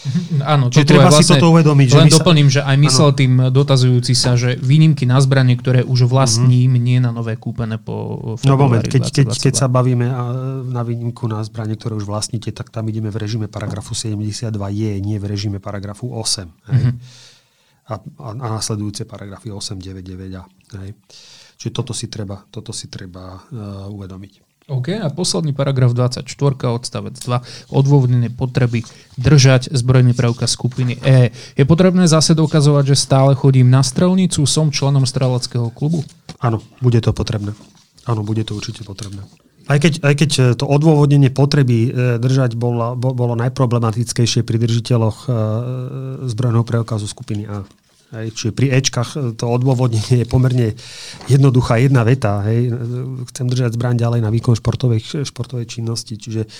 Mhm, 0.00 0.40
áno, 0.40 0.64
Čiže 0.72 0.96
treba 0.96 1.12
vlastne, 1.12 1.28
si 1.28 1.36
toto 1.36 1.52
uvedomiť. 1.52 1.88
Len 1.92 2.08
že 2.08 2.16
doplním, 2.16 2.48
že 2.48 2.64
aj 2.64 2.76
myslel 2.80 3.10
áno. 3.12 3.18
tým 3.20 3.32
dotazujúci 3.52 4.16
sa, 4.16 4.32
že 4.32 4.56
výnimky 4.56 5.04
na 5.04 5.20
zbranie, 5.20 5.60
ktoré 5.60 5.84
už 5.84 6.08
vlastním, 6.08 6.72
uh-huh. 6.72 6.86
nie 6.88 6.98
na 7.04 7.12
nové 7.12 7.36
kúpené 7.36 7.76
po 7.76 8.16
No 8.40 8.56
moment, 8.56 8.80
keď, 8.80 9.12
keď, 9.12 9.28
keď 9.28 9.54
sa 9.60 9.68
bavíme 9.68 10.08
na 10.72 10.80
výnimku 10.80 11.28
na 11.28 11.44
zbranie, 11.44 11.76
ktoré 11.76 12.00
už 12.00 12.08
vlastníte, 12.08 12.48
tak 12.48 12.72
tam 12.72 12.88
ideme 12.88 13.12
v 13.12 13.20
režime 13.20 13.44
paragrafu 13.44 13.92
72 13.92 14.48
je, 14.72 14.90
nie 15.04 15.20
v 15.20 15.24
režime 15.28 15.60
paragrafu 15.60 16.08
8. 16.08 16.48
Hej? 16.72 16.84
Uh-huh. 16.88 17.92
A, 17.92 17.94
a, 18.00 18.28
a 18.40 18.46
následujúce 18.56 19.04
paragrafy 19.04 19.52
8, 19.52 19.76
9, 19.76 20.00
9 20.00 20.40
a. 20.40 20.48
Hej? 20.80 20.96
Čiže 21.60 21.72
toto 21.76 21.92
si 21.92 22.08
treba, 22.08 22.40
toto 22.48 22.72
si 22.72 22.88
treba 22.88 23.36
uh, 23.36 23.84
uvedomiť. 23.92 24.49
OK, 24.70 24.94
a 25.02 25.10
posledný 25.10 25.50
paragraf 25.50 25.90
24, 25.90 26.22
odstavec 26.70 27.18
2, 27.18 27.74
odôvodnené 27.74 28.30
potreby 28.30 28.86
držať 29.18 29.74
zbrojný 29.74 30.14
preukaz 30.14 30.54
skupiny 30.54 31.02
E. 31.02 31.34
Je 31.58 31.64
potrebné 31.66 32.06
zase 32.06 32.38
dokazovať, 32.38 32.94
že 32.94 33.02
stále 33.02 33.34
chodím 33.34 33.66
na 33.66 33.82
strelnicu, 33.82 34.46
som 34.46 34.70
členom 34.70 35.02
streleckého 35.02 35.74
klubu? 35.74 36.06
Áno, 36.38 36.62
bude 36.78 37.02
to 37.02 37.10
potrebné. 37.10 37.50
Áno, 38.06 38.22
bude 38.22 38.46
to 38.46 38.54
určite 38.54 38.86
potrebné. 38.86 39.26
Aj 39.66 39.78
keď, 39.78 40.02
aj 40.06 40.14
keď 40.18 40.30
to 40.58 40.66
odôvodnenie 40.66 41.30
potreby 41.30 41.78
e, 41.86 41.90
držať 42.18 42.58
bolo, 42.58 42.94
bolo 42.98 43.38
najproblematickejšie 43.38 44.42
pri 44.42 44.56
držiteľoch 44.58 45.18
e, 45.26 45.28
zbrojného 46.26 46.66
preukazu 46.66 47.06
skupiny 47.06 47.46
A. 47.46 47.62
Hej, 48.10 48.34
čiže 48.34 48.50
pri 48.50 48.74
Ečkách 48.74 49.10
e, 49.14 49.18
to 49.38 49.46
odôvodnenie 49.46 50.22
je 50.22 50.26
pomerne 50.26 50.74
jednoduchá 51.30 51.78
jedna 51.78 52.02
veta. 52.02 52.42
Hej. 52.42 52.74
Chcem 53.30 53.46
držať 53.46 53.78
zbraň 53.78 54.02
ďalej 54.02 54.20
na 54.26 54.34
výkon 54.34 54.58
športovej, 54.58 55.22
športovej 55.22 55.70
činnosti. 55.70 56.18
Čiže 56.18 56.50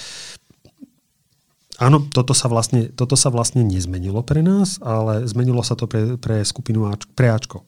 áno, 1.82 2.06
toto 2.06 2.38
sa, 2.38 2.46
vlastne, 2.46 2.94
toto 2.94 3.18
sa 3.18 3.34
vlastne 3.34 3.66
nezmenilo 3.66 4.22
pre 4.22 4.46
nás, 4.46 4.78
ale 4.78 5.26
zmenilo 5.26 5.66
sa 5.66 5.74
to 5.74 5.90
pre, 5.90 6.14
pre 6.22 6.46
skupinu 6.46 6.86
Ač, 6.86 7.02
pre 7.18 7.34
Ačko. 7.34 7.66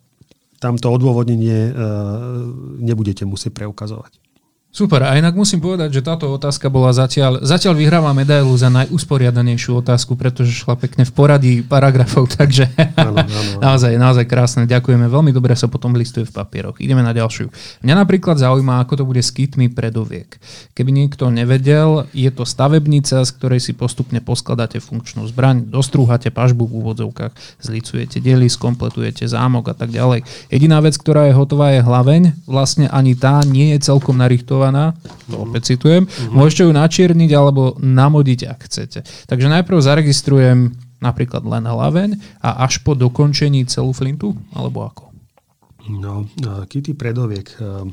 Tam 0.63 0.79
to 0.79 0.87
odôvodnenie 0.87 1.71
e, 1.71 1.73
nebudete 2.79 3.27
musieť 3.27 3.59
preukazovať. 3.59 4.23
Super, 4.73 5.05
a 5.05 5.21
inak 5.21 5.37
musím 5.37 5.61
povedať, 5.61 5.93
že 5.93 6.01
táto 6.01 6.33
otázka 6.33 6.73
bola 6.73 6.97
zatiaľ, 6.97 7.45
zatiaľ 7.45 7.77
vyhráva 7.77 8.09
medailu 8.17 8.57
za 8.57 8.73
najusporiadanejšiu 8.73 9.85
otázku, 9.85 10.17
pretože 10.17 10.57
šla 10.57 10.81
pekne 10.81 11.05
v 11.05 11.13
poradí 11.13 11.55
paragrafov, 11.61 12.25
takže 12.41 12.73
ano, 12.97 13.21
ano, 13.21 13.61
naozaj, 13.61 13.93
naozaj 14.01 14.25
krásne, 14.25 14.65
ďakujeme, 14.65 15.13
veľmi 15.13 15.29
dobre 15.29 15.53
sa 15.61 15.69
potom 15.69 15.93
listuje 15.93 16.25
v 16.25 16.33
papieroch. 16.33 16.81
Ideme 16.81 17.05
na 17.05 17.13
ďalšiu. 17.13 17.53
Mňa 17.85 17.95
napríklad 18.01 18.41
zaujíma, 18.41 18.81
ako 18.81 18.97
to 18.97 19.05
bude 19.05 19.21
s 19.21 19.29
kitmi 19.29 19.69
predoviek. 19.69 20.41
Keby 20.73 20.89
niekto 20.89 21.29
nevedel, 21.29 22.09
je 22.17 22.33
to 22.33 22.49
stavebnica, 22.49 23.29
z 23.29 23.31
ktorej 23.37 23.61
si 23.61 23.77
postupne 23.77 24.25
poskladáte 24.25 24.81
funkčnú 24.81 25.29
zbraň, 25.29 25.69
dostrúhate 25.69 26.33
pažbu 26.33 26.65
v 26.65 26.81
úvodzovkách, 26.81 27.61
zlicujete 27.61 28.25
diely, 28.25 28.49
skompletujete 28.49 29.29
zámok 29.29 29.69
a 29.69 29.77
tak 29.77 29.93
ďalej. 29.93 30.25
Jediná 30.49 30.81
vec, 30.81 30.97
ktorá 30.97 31.29
je 31.29 31.37
hotová, 31.37 31.77
je 31.77 31.85
hlaveň. 31.85 32.49
Vlastne 32.49 32.89
ani 32.89 33.13
tá 33.13 33.45
nie 33.45 33.77
je 33.77 33.93
celkom 33.93 34.17
narichtovaná 34.17 34.62
vypracovaná, 34.63 34.95
to 35.27 35.37
opäť 35.43 35.63
citujem, 35.75 36.07
uh-huh. 36.07 36.31
môžete 36.31 36.63
ju 36.63 36.73
načierniť 36.73 37.31
alebo 37.35 37.75
namodiť, 37.83 38.41
ak 38.47 38.61
chcete. 38.71 39.01
Takže 39.27 39.47
najprv 39.51 39.79
zaregistrujem 39.83 40.59
napríklad 41.03 41.43
len 41.43 41.67
hlaveň 41.67 42.11
a 42.39 42.63
až 42.63 42.79
po 42.87 42.95
dokončení 42.95 43.67
celú 43.67 43.91
flintu, 43.91 44.39
alebo 44.55 44.87
ako? 44.87 45.05
No, 45.91 46.31
Kitty 46.71 46.95
predoviek. 46.95 47.59
E, 47.59 47.91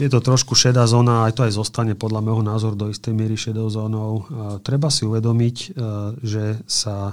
je 0.00 0.08
to 0.08 0.24
trošku 0.24 0.56
šedá 0.56 0.88
zóna, 0.88 1.28
aj 1.28 1.36
to 1.36 1.44
aj 1.44 1.52
zostane 1.52 1.92
podľa 1.92 2.24
môjho 2.24 2.40
názoru 2.40 2.72
do 2.72 2.88
istej 2.88 3.12
miery 3.12 3.36
šedou 3.36 3.68
zónou. 3.68 4.24
E, 4.24 4.64
treba 4.64 4.88
si 4.88 5.04
uvedomiť, 5.04 5.56
e, 5.60 5.66
že 6.24 6.44
sa 6.64 7.12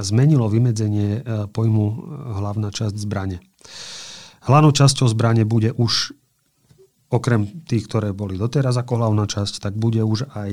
zmenilo 0.00 0.48
vymedzenie 0.48 1.20
pojmu 1.52 1.84
hlavná 2.40 2.72
časť 2.72 2.96
zbrane. 2.96 3.44
Hlavnou 4.42 4.74
časťou 4.74 5.06
zbrane 5.06 5.46
bude 5.46 5.70
už 5.70 6.16
okrem 7.12 7.44
tých, 7.68 7.84
ktoré 7.84 8.16
boli 8.16 8.40
doteraz 8.40 8.80
ako 8.80 8.96
hlavná 8.96 9.28
časť, 9.28 9.60
tak 9.60 9.76
bude 9.76 10.00
už 10.00 10.32
aj 10.32 10.50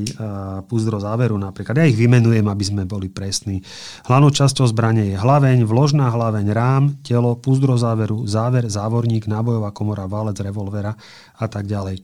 púzdro 0.67 0.99
záveru 0.99 1.39
napríklad. 1.39 1.79
Ja 1.79 1.87
ich 1.87 1.95
vymenujem, 1.95 2.43
aby 2.51 2.63
sme 2.67 2.83
boli 2.83 3.07
presní. 3.07 3.63
Hlavnou 4.05 4.27
časťou 4.27 4.67
zbrane 4.67 5.09
je 5.09 5.15
hlaveň, 5.15 5.63
vložná 5.63 6.11
hlaveň, 6.11 6.45
rám, 6.51 6.83
telo, 6.99 7.39
púzdro 7.39 7.79
záveru, 7.79 8.27
záver, 8.27 8.67
závorník, 8.67 9.31
nábojová 9.31 9.71
komora, 9.71 10.03
válec 10.03 10.35
revolvera 10.43 10.99
a 11.39 11.45
tak 11.47 11.63
ďalej. 11.63 12.03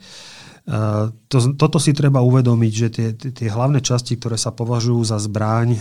To, 1.30 1.38
toto 1.60 1.78
si 1.78 1.94
treba 1.94 2.26
uvedomiť, 2.26 2.74
že 2.74 2.88
tie, 2.90 3.08
tie 3.14 3.54
hlavné 3.54 3.86
časti, 3.86 4.18
ktoré 4.18 4.34
sa 4.34 4.50
považujú 4.50 5.04
za 5.06 5.22
zbraň, 5.22 5.78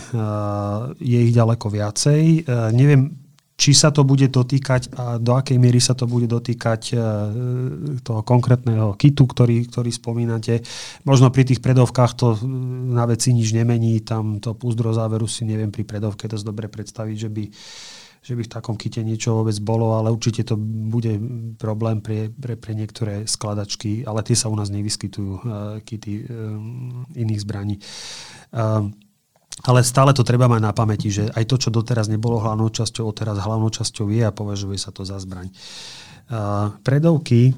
je 1.01 1.19
ich 1.25 1.33
ďaleko 1.33 1.73
viacej. 1.73 2.45
Uh, 2.45 2.69
neviem 2.69 3.24
či 3.55 3.71
sa 3.71 3.87
to 3.87 4.03
bude 4.03 4.27
dotýkať 4.27 4.91
a 4.99 5.15
do 5.15 5.31
akej 5.39 5.55
miery 5.55 5.79
sa 5.79 5.95
to 5.95 6.03
bude 6.11 6.27
dotýkať 6.27 6.81
e, 6.91 6.95
toho 8.03 8.21
konkrétneho 8.27 8.99
kitu, 8.99 9.23
ktorý, 9.23 9.71
ktorý 9.71 9.91
spomínate. 9.95 10.59
Možno 11.07 11.31
pri 11.31 11.47
tých 11.47 11.63
predovkách 11.63 12.11
to 12.19 12.35
na 12.91 13.07
veci 13.07 13.31
nič 13.31 13.55
nemení, 13.55 14.03
tam 14.03 14.43
to 14.43 14.59
púzdro 14.59 14.91
záveru 14.91 15.23
si 15.23 15.47
neviem 15.47 15.71
pri 15.71 15.87
predovke 15.87 16.27
dosť 16.27 16.43
dobre 16.43 16.67
predstaviť, 16.67 17.15
že 17.15 17.29
by, 17.31 17.43
že 18.27 18.33
by 18.35 18.41
v 18.43 18.53
takom 18.59 18.75
kite 18.75 18.99
niečo 19.07 19.39
vôbec 19.39 19.55
bolo, 19.63 19.95
ale 19.95 20.11
určite 20.11 20.43
to 20.43 20.59
bude 20.59 21.15
problém 21.55 22.03
pre, 22.03 22.27
pre, 22.35 22.59
pre 22.59 22.75
niektoré 22.75 23.23
skladačky, 23.23 24.03
ale 24.03 24.19
tie 24.27 24.35
sa 24.35 24.51
u 24.51 24.55
nás 24.59 24.67
nevyskytujú, 24.67 25.31
uh, 25.31 25.41
kity 25.79 26.27
iných 27.15 27.39
zbraní. 27.39 27.79
Uh, 28.51 28.91
ale 29.63 29.87
stále 29.87 30.11
to 30.11 30.27
treba 30.27 30.51
mať 30.51 30.61
na 30.61 30.75
pamäti, 30.75 31.07
že 31.07 31.31
aj 31.31 31.47
to, 31.47 31.55
čo 31.55 31.69
doteraz 31.71 32.11
nebolo 32.11 32.43
hlavnou 32.43 32.67
časťou, 32.67 33.07
teraz 33.15 33.39
hlavnou 33.39 33.71
časťou 33.71 34.11
je 34.11 34.21
a 34.27 34.35
považuje 34.35 34.75
sa 34.75 34.91
to 34.91 35.07
za 35.07 35.15
zbraň. 35.15 35.47
Predovky 36.83 37.55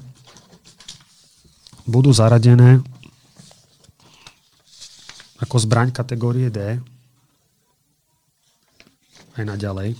budú 1.88 2.12
zaradené 2.14 2.78
ako 5.42 5.56
zbraň 5.58 5.90
kategórie 5.90 6.48
D 6.52 6.78
aj 9.38 9.44
naďalej. 9.44 9.94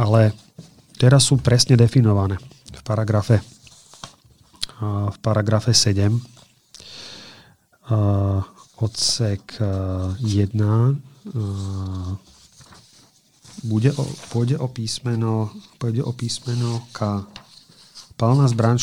Ale 0.00 0.32
teraz 0.96 1.28
sú 1.28 1.36
presne 1.36 1.76
definované 1.76 2.40
v 2.72 2.80
paragrafe, 2.80 3.44
v 4.80 5.18
paragrafe 5.20 5.76
7 5.76 6.39
uh, 7.90 8.40
odsek 8.80 9.58
uh, 9.60 10.14
1 10.22 10.54
uh, 10.56 12.16
bude 13.60 13.92
o, 13.92 14.04
pôjde 14.32 14.56
o 14.56 14.68
písmeno, 14.72 15.52
pôjde 15.76 16.00
o 16.00 16.12
písmeno 16.16 16.80
K. 16.96 17.28
Palná 18.16 18.48
zbraň 18.48 18.80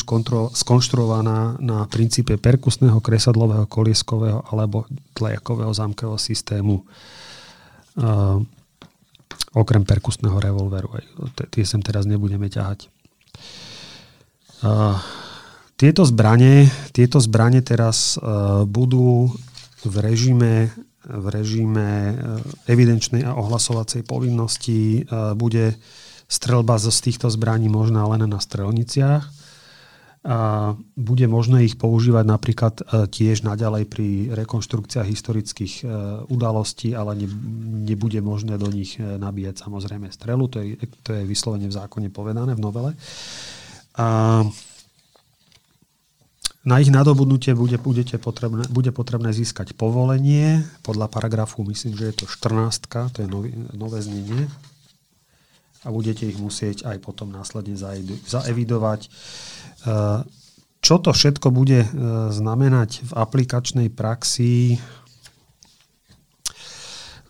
skonštruovaná 0.54 1.58
na 1.62 1.86
princípe 1.86 2.34
perkusného, 2.38 2.98
kresadlového, 2.98 3.66
kolieskového 3.70 4.42
alebo 4.50 4.86
tlejakového 5.14 5.70
zámkového 5.70 6.18
systému. 6.18 6.82
Uh, 7.98 8.42
okrem 9.54 9.82
perkusného 9.82 10.38
revolveru. 10.38 10.90
Tie 11.54 11.62
sem 11.66 11.82
teraz 11.82 12.06
nebudeme 12.06 12.50
ťahať. 12.50 12.90
Uh, 14.62 14.98
tieto 15.78 16.02
zbranie, 16.02 16.66
tieto 16.90 17.22
zbranie 17.22 17.62
teraz 17.62 18.18
uh, 18.18 18.66
budú 18.66 19.30
v 19.86 19.94
režime, 20.02 20.74
v 21.06 21.26
režime 21.30 22.12
uh, 22.12 22.42
evidenčnej 22.66 23.22
a 23.22 23.38
ohlasovacej 23.38 24.02
povinnosti. 24.02 25.06
Uh, 25.06 25.38
bude 25.38 25.78
strelba 26.28 26.76
z 26.76 26.92
týchto 26.92 27.32
zbraní 27.32 27.72
možná 27.72 28.04
len 28.04 28.26
na 28.28 28.42
strelniciach 28.42 29.38
a 30.28 30.74
bude 30.98 31.24
možné 31.30 31.64
ich 31.64 31.80
používať 31.80 32.24
napríklad 32.26 32.74
e, 32.82 33.06
tiež 33.06 33.46
naďalej 33.46 33.88
pri 33.88 34.08
rekonštrukciách 34.34 35.08
historických 35.08 35.74
e, 35.80 35.84
udalostí, 36.28 36.92
ale 36.92 37.16
ne, 37.22 37.28
nebude 37.88 38.18
možné 38.20 38.58
do 38.60 38.66
nich 38.68 38.98
e, 38.98 39.16
nabíjať 39.16 39.62
samozrejme 39.62 40.10
strelu. 40.10 40.44
To 40.52 40.58
je, 40.60 40.76
to 41.06 41.16
je 41.16 41.22
vyslovene 41.22 41.70
v 41.70 41.76
zákone 41.80 42.10
povedané 42.10 42.58
v 42.58 42.60
novele. 42.60 42.92
A 43.94 44.42
na 46.68 46.84
ich 46.84 46.92
nadobudnutie 46.92 47.56
bude, 47.56 47.80
budete 47.80 48.20
potrebné, 48.20 48.68
bude 48.68 48.92
potrebné 48.92 49.32
získať 49.32 49.72
povolenie 49.72 50.68
podľa 50.84 51.08
paragrafu, 51.08 51.64
myslím, 51.64 51.96
že 51.96 52.12
je 52.12 52.14
to 52.20 52.26
14, 52.28 53.08
to 53.16 53.24
je 53.24 53.28
nový, 53.28 53.56
nové 53.72 54.04
znenie. 54.04 54.44
A 55.86 55.88
budete 55.88 56.28
ich 56.28 56.36
musieť 56.36 56.84
aj 56.84 57.00
potom 57.00 57.32
následne 57.32 57.72
zaevidovať. 58.28 59.00
Eh, 59.08 60.20
čo 60.78 60.94
to 61.00 61.10
všetko 61.16 61.48
bude 61.48 61.86
eh, 61.86 61.90
znamenať 62.28 63.08
v 63.08 63.12
aplikačnej 63.16 63.88
praxi, 63.88 64.76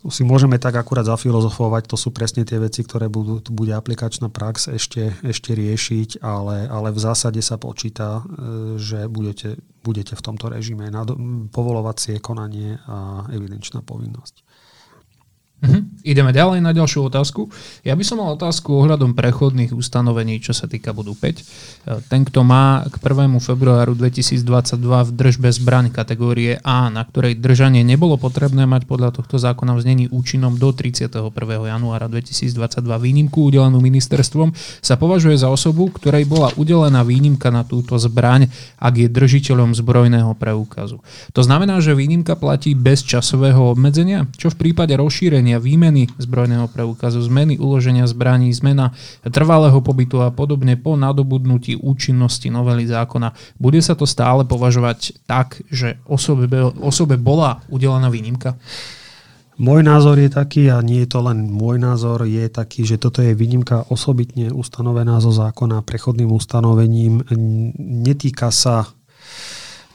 si 0.07 0.23
môžeme 0.23 0.63
tak 0.63 0.79
akurát 0.79 1.03
zafilozofovať, 1.03 1.91
to 1.91 1.99
sú 1.99 2.15
presne 2.15 2.47
tie 2.47 2.63
veci, 2.63 2.87
ktoré 2.87 3.11
budú, 3.11 3.43
bude 3.51 3.75
aplikačná 3.75 4.31
prax 4.31 4.71
ešte, 4.71 5.19
ešte 5.27 5.59
riešiť, 5.59 6.23
ale, 6.23 6.71
ale 6.71 6.95
v 6.95 7.03
zásade 7.03 7.43
sa 7.43 7.59
počíta, 7.59 8.23
eh, 8.23 8.79
že 8.79 9.11
budete, 9.11 9.59
budete 9.83 10.15
v 10.15 10.25
tomto 10.25 10.55
režime 10.55 10.87
povolovacie 11.51 12.23
konanie 12.23 12.79
a 12.87 13.27
evidenčná 13.35 13.83
povinnosť. 13.83 14.48
Mhm. 15.59 15.99
Ideme 16.07 16.31
ďalej 16.31 16.63
na 16.63 16.71
ďalšiu 16.71 17.11
otázku. 17.11 17.51
Ja 17.83 17.99
by 17.99 18.05
som 18.07 18.23
mal 18.23 18.31
otázku 18.39 18.79
ohľadom 18.79 19.19
prechodných 19.19 19.75
ustanovení, 19.75 20.39
čo 20.39 20.55
sa 20.55 20.71
týka 20.71 20.95
bodu 20.95 21.11
5. 21.11 21.19
E, 21.19 21.45
ten, 22.07 22.23
kto 22.23 22.47
má 22.47 22.87
k 22.87 22.95
1. 23.03 23.35
februáru 23.43 23.99
2022 23.99 24.79
v 24.79 25.11
držbe 25.11 25.51
zbraň 25.51 25.91
kategórie 25.91 26.63
A, 26.63 26.87
na 26.95 27.03
ktorej 27.03 27.43
držanie 27.43 27.83
nebolo 27.83 28.15
potrebné 28.15 28.71
mať 28.71 28.87
podľa 28.87 29.19
tohto 29.19 29.43
zákona 29.43 29.75
v 29.75 29.81
znení 29.83 30.05
účinnom 30.15 30.55
do 30.55 30.71
31. 30.71 31.11
januára 31.67 32.07
2022 32.07 32.55
výnimku 33.03 33.51
udelenú 33.51 33.83
ministerstvom, 33.83 34.55
sa 34.79 34.95
považuje 34.95 35.35
za 35.35 35.51
osobu, 35.51 35.91
ktorej 35.91 36.23
bola 36.31 36.55
udelená 36.55 37.03
výnimka 37.03 37.51
na 37.51 37.67
túto 37.67 37.99
zbraň, 37.99 38.47
ak 38.79 38.95
je 38.95 39.09
držiteľom 39.11 39.75
zbrojného 39.75 40.39
preukazu. 40.39 41.03
To 41.35 41.43
znamená, 41.43 41.83
že 41.83 41.99
výnimka 41.99 42.39
platí 42.39 42.79
bez 42.79 43.03
časového 43.03 43.75
obmedzenia, 43.75 44.31
čo 44.39 44.55
v 44.55 44.71
prípade 44.71 44.95
rozšírenia 44.95 45.48
uloženia 45.49 45.65
výmeny 45.65 46.03
zbrojného 46.21 46.69
preukazu, 46.69 47.25
zmeny 47.25 47.57
uloženia 47.57 48.05
zbraní, 48.05 48.53
zmena 48.53 48.93
trvalého 49.25 49.81
pobytu 49.81 50.21
a 50.21 50.29
podobne 50.29 50.77
po 50.77 50.93
nadobudnutí 50.93 51.81
účinnosti 51.81 52.53
novely 52.53 52.85
zákona. 52.85 53.33
Bude 53.57 53.81
sa 53.81 53.97
to 53.97 54.05
stále 54.05 54.45
považovať 54.45 55.25
tak, 55.25 55.65
že 55.73 55.97
osobe, 56.05 56.45
osobe 56.85 57.17
bola 57.17 57.65
udelená 57.73 58.13
výnimka? 58.13 58.61
Môj 59.59 59.83
názor 59.83 60.21
je 60.23 60.31
taký, 60.31 60.71
a 60.71 60.79
nie 60.85 61.03
je 61.03 61.11
to 61.11 61.25
len 61.25 61.51
môj 61.51 61.83
názor, 61.83 62.23
je 62.29 62.47
taký, 62.47 62.87
že 62.87 63.01
toto 63.01 63.25
je 63.25 63.35
výnimka 63.35 63.91
osobitne 63.91 64.55
ustanovená 64.55 65.19
zo 65.19 65.35
zákona 65.35 65.83
prechodným 65.83 66.31
ustanovením. 66.31 67.27
Netýka 67.81 68.55
sa 68.55 68.87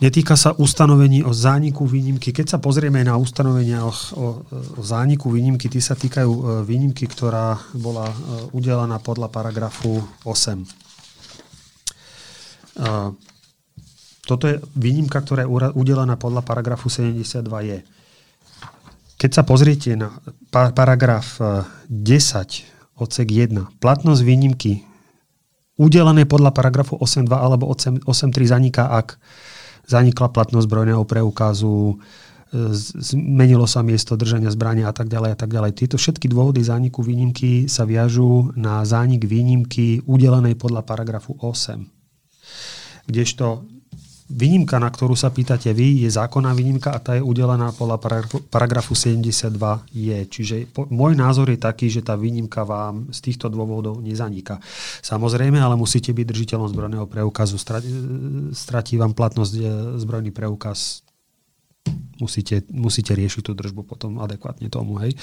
Netýka 0.03 0.35
sa 0.35 0.51
ustanovení 0.51 1.23
o 1.23 1.31
zániku 1.31 1.87
výnimky. 1.87 2.35
Keď 2.35 2.51
sa 2.51 2.59
pozrieme 2.59 2.99
na 3.07 3.15
ustanovenia 3.15 3.87
o, 3.87 3.91
o, 4.19 4.43
o 4.75 4.81
zániku 4.83 5.31
výnimky, 5.31 5.71
tí 5.71 5.79
sa 5.79 5.95
týkajú 5.95 6.27
e, 6.27 6.41
výnimky, 6.67 7.07
ktorá 7.07 7.55
bola 7.71 8.11
e, 8.11 8.15
udelená 8.51 8.99
podľa 8.99 9.31
paragrafu 9.31 10.03
8. 10.27 10.59
E, 10.59 10.67
toto 14.27 14.43
je 14.51 14.59
výnimka, 14.75 15.23
ktorá 15.23 15.47
je 15.47 15.71
udelená 15.71 16.19
podľa 16.19 16.43
paragrafu 16.43 16.91
72 16.91 17.39
je. 17.63 17.79
Keď 19.15 19.31
sa 19.31 19.47
pozriete 19.47 19.95
na 19.95 20.11
paragraf 20.51 21.39
10 21.87 22.99
odsek 22.99 23.27
1, 23.31 23.79
platnosť 23.79 24.19
výnimky 24.19 24.83
udelené 25.79 26.27
podľa 26.27 26.51
paragrafu 26.51 26.99
8.2 26.99 27.31
alebo 27.31 27.71
8.3 27.71 28.03
zaniká, 28.51 28.91
ak 28.91 29.15
zanikla 29.87 30.31
platnosť 30.31 30.65
zbrojného 30.67 31.03
preukazu, 31.03 31.95
e, 32.53 32.75
zmenilo 33.01 33.67
sa 33.67 33.83
miesto 33.83 34.15
držania 34.15 34.53
zbrania 34.53 34.87
a 34.89 34.95
tak 34.95 35.09
ďalej 35.11 35.31
a 35.33 35.37
tak 35.37 35.49
ďalej. 35.51 35.71
Tieto 35.75 35.95
všetky 35.99 36.29
dôvody 36.31 36.63
zániku 36.63 37.03
výnimky 37.03 37.67
sa 37.67 37.83
viažú 37.83 38.53
na 38.55 38.85
zánik 38.87 39.27
výnimky 39.27 40.05
udelenej 40.07 40.55
podľa 40.55 40.85
paragrafu 40.85 41.35
8. 41.41 41.83
Kdežto 43.09 43.72
Výnimka, 44.31 44.79
na 44.79 44.87
ktorú 44.87 45.19
sa 45.19 45.29
pýtate 45.29 45.75
vy, 45.75 46.07
je 46.07 46.09
zákonná 46.09 46.55
výnimka 46.55 46.95
a 46.95 46.99
tá 47.03 47.19
je 47.19 47.23
udelená 47.23 47.75
podľa 47.75 47.99
paragrafu 48.47 48.95
72 48.95 49.51
je. 49.91 50.17
Čiže 50.31 50.55
po, 50.71 50.87
môj 50.87 51.19
názor 51.19 51.51
je 51.51 51.59
taký, 51.59 51.91
že 51.91 51.99
tá 51.99 52.15
výnimka 52.15 52.63
vám 52.63 53.11
z 53.11 53.19
týchto 53.19 53.51
dôvodov 53.51 53.99
nezaniká. 53.99 54.63
Samozrejme, 55.03 55.59
ale 55.59 55.75
musíte 55.75 56.15
byť 56.15 56.25
držiteľom 56.25 56.71
zbrojného 56.71 57.05
preukazu. 57.11 57.59
Stratí 58.55 58.95
vám 58.95 59.11
platnosť 59.11 59.53
e, 59.59 59.63
zbrojný 59.99 60.31
preukaz 60.31 61.03
musíte, 62.19 62.63
musíte 62.71 63.11
riešiť 63.11 63.43
tú 63.43 63.51
držbu 63.51 63.83
potom 63.83 64.23
adekvátne 64.23 64.71
tomu. 64.71 65.03
Hej. 65.03 65.19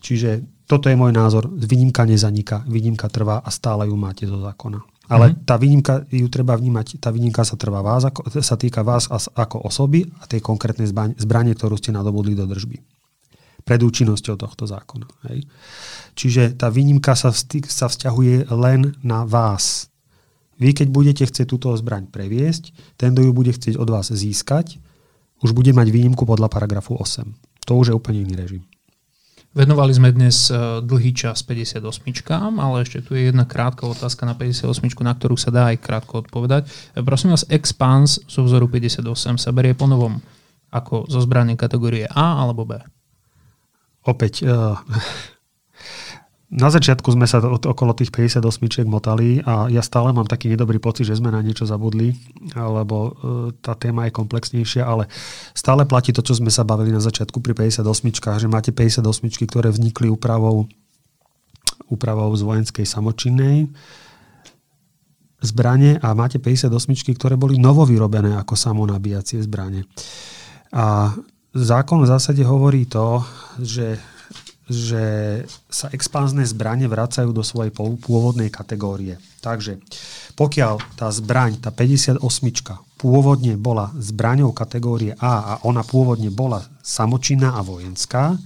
Čiže 0.00 0.64
toto 0.64 0.88
je 0.88 0.96
môj 0.96 1.12
názor. 1.12 1.48
Výnimka 1.52 2.08
nezaniká, 2.08 2.64
výnimka 2.64 3.12
trvá 3.12 3.44
a 3.44 3.50
stále 3.52 3.88
ju 3.88 3.96
máte 3.96 4.24
zo 4.24 4.40
zákona. 4.40 4.97
Ale 5.08 5.32
mm-hmm. 5.32 5.44
tá 5.48 5.56
výnimka 5.56 5.94
ju 6.12 6.28
treba 6.28 6.52
vnímať, 6.52 7.00
tá 7.00 7.08
výnimka 7.08 7.40
sa, 7.40 7.56
trvá 7.56 7.80
vás, 7.80 8.04
ako, 8.04 8.28
sa 8.44 8.60
týka 8.60 8.84
vás 8.84 9.08
ako 9.32 9.64
osoby 9.64 10.04
a 10.20 10.28
tej 10.28 10.44
konkrétnej 10.44 10.84
zbranie, 11.16 11.56
ktorú 11.56 11.80
ste 11.80 11.96
nadobudli 11.96 12.36
do 12.36 12.44
držby. 12.44 12.76
Pred 13.64 13.80
účinnosťou 13.84 14.36
tohto 14.36 14.68
zákona. 14.68 15.08
Hej. 15.32 15.48
Čiže 16.12 16.60
tá 16.60 16.68
výnimka 16.68 17.16
sa, 17.16 17.32
vstý, 17.32 17.64
sa 17.68 17.88
vzťahuje 17.88 18.52
len 18.52 18.96
na 19.00 19.24
vás. 19.24 19.88
Vy, 20.60 20.76
keď 20.76 20.88
budete 20.92 21.24
chcieť 21.24 21.46
túto 21.48 21.72
zbraň 21.72 22.08
previesť, 22.12 22.76
ten, 23.00 23.16
kto 23.16 23.28
ju 23.28 23.32
bude 23.32 23.52
chcieť 23.52 23.80
od 23.80 23.88
vás 23.88 24.12
získať, 24.12 24.76
už 25.40 25.54
bude 25.54 25.70
mať 25.70 25.88
výnimku 25.88 26.26
podľa 26.26 26.50
paragrafu 26.50 26.98
8. 26.98 27.24
To 27.70 27.72
už 27.78 27.92
je 27.92 27.94
úplne 27.94 28.26
iný 28.26 28.34
režim. 28.34 28.62
Venovali 29.58 29.90
sme 29.90 30.14
dnes 30.14 30.54
e, 30.54 30.78
dlhý 30.86 31.10
čas 31.10 31.42
58, 31.42 31.82
ale 32.62 32.86
ešte 32.86 33.02
tu 33.02 33.18
je 33.18 33.26
jedna 33.26 33.42
krátka 33.42 33.90
otázka 33.90 34.22
na 34.22 34.38
58, 34.38 34.70
na 35.02 35.10
ktorú 35.18 35.34
sa 35.34 35.50
dá 35.50 35.74
aj 35.74 35.82
krátko 35.82 36.22
odpovedať. 36.22 36.70
E, 36.94 37.02
prosím 37.02 37.34
vás, 37.34 37.42
Expans 37.50 38.22
zo 38.30 38.46
vzoru 38.46 38.70
58 38.70 39.02
sa 39.34 39.50
berie 39.50 39.74
po 39.74 39.90
novom 39.90 40.22
ako 40.70 41.10
zo 41.10 41.18
zbranie 41.18 41.58
kategórie 41.58 42.06
A 42.06 42.38
alebo 42.38 42.62
B? 42.70 42.78
Opäť, 44.06 44.46
uh, 44.46 44.78
na 46.48 46.72
začiatku 46.72 47.12
sme 47.12 47.28
sa 47.28 47.44
okolo 47.44 47.92
tých 47.92 48.08
58 48.08 48.40
motali 48.88 49.44
a 49.44 49.68
ja 49.68 49.84
stále 49.84 50.16
mám 50.16 50.24
taký 50.24 50.48
nedobrý 50.48 50.80
pocit, 50.80 51.04
že 51.04 51.20
sme 51.20 51.28
na 51.28 51.44
niečo 51.44 51.68
zabudli, 51.68 52.16
lebo 52.56 52.96
e, 52.96 53.10
tá 53.60 53.76
téma 53.76 54.08
je 54.08 54.16
komplexnejšia, 54.16 54.80
ale 54.80 55.12
stále 55.52 55.84
platí 55.84 56.16
to, 56.16 56.24
čo 56.24 56.40
sme 56.40 56.48
sa 56.48 56.64
bavili 56.64 56.88
na 56.88 57.04
začiatku 57.04 57.44
pri 57.44 57.52
58 57.52 57.84
že 58.40 58.48
máte 58.48 58.72
58 58.72 59.04
ktoré 59.44 59.68
vznikli 59.68 60.08
úpravou, 60.08 60.64
úpravou 61.92 62.32
z 62.32 62.40
vojenskej 62.40 62.88
samočinnej 62.88 63.68
zbrane 65.44 66.00
a 66.00 66.16
máte 66.16 66.40
58 66.40 66.72
ktoré 67.12 67.36
boli 67.36 67.60
novovyrobené 67.60 68.40
ako 68.40 68.56
samonabíjacie 68.56 69.44
zbranie. 69.44 69.84
A 70.72 71.12
zákon 71.52 72.00
v 72.00 72.08
zásade 72.08 72.40
hovorí 72.40 72.88
to, 72.88 73.20
že 73.60 74.00
že 74.68 75.04
sa 75.72 75.88
expanzné 75.90 76.44
zbranie 76.44 76.86
vracajú 76.86 77.32
do 77.32 77.40
svojej 77.40 77.72
pôvodnej 77.74 78.52
kategórie. 78.52 79.16
Takže 79.40 79.80
pokiaľ 80.36 81.00
tá 81.00 81.08
zbraň, 81.08 81.58
tá 81.58 81.72
58 81.72 82.20
pôvodne 83.00 83.56
bola 83.56 83.90
zbraňou 83.96 84.52
kategórie 84.52 85.16
A 85.18 85.32
a 85.40 85.52
ona 85.64 85.80
pôvodne 85.80 86.28
bola 86.28 86.66
samočinná 86.84 87.56
a 87.56 87.64
vojenská, 87.64 88.36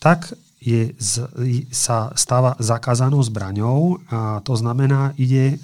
tak 0.00 0.32
je, 0.66 0.98
z, 0.98 1.22
sa 1.70 2.10
stáva 2.18 2.58
zakázanou 2.58 3.22
zbraňou 3.22 4.02
a 4.10 4.42
to 4.42 4.58
znamená, 4.58 5.14
ide 5.14 5.54
e, 5.54 5.56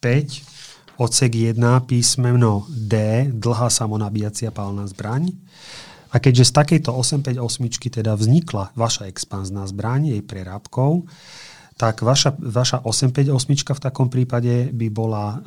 5, 0.00 0.55
odsek 0.96 1.56
1, 1.56 1.60
písmeno 1.84 2.64
D, 2.68 3.26
dlhá 3.32 3.68
samonabíjacia 3.68 4.52
pálna 4.52 4.88
zbraň. 4.88 5.32
A 6.12 6.16
keďže 6.16 6.48
z 6.48 6.52
takejto 6.56 6.90
858 6.96 8.00
teda 8.00 8.16
vznikla 8.16 8.72
vaša 8.72 9.10
expanzná 9.10 9.68
zbraň 9.68 10.16
jej 10.16 10.22
prerábkou, 10.24 11.04
tak 11.76 12.00
vaša, 12.00 12.40
vaša 12.40 12.80
858 12.88 13.76
v 13.76 13.80
takom 13.84 14.08
prípade 14.08 14.72
by 14.72 14.88
bola 14.88 15.24
uh, 15.28 15.38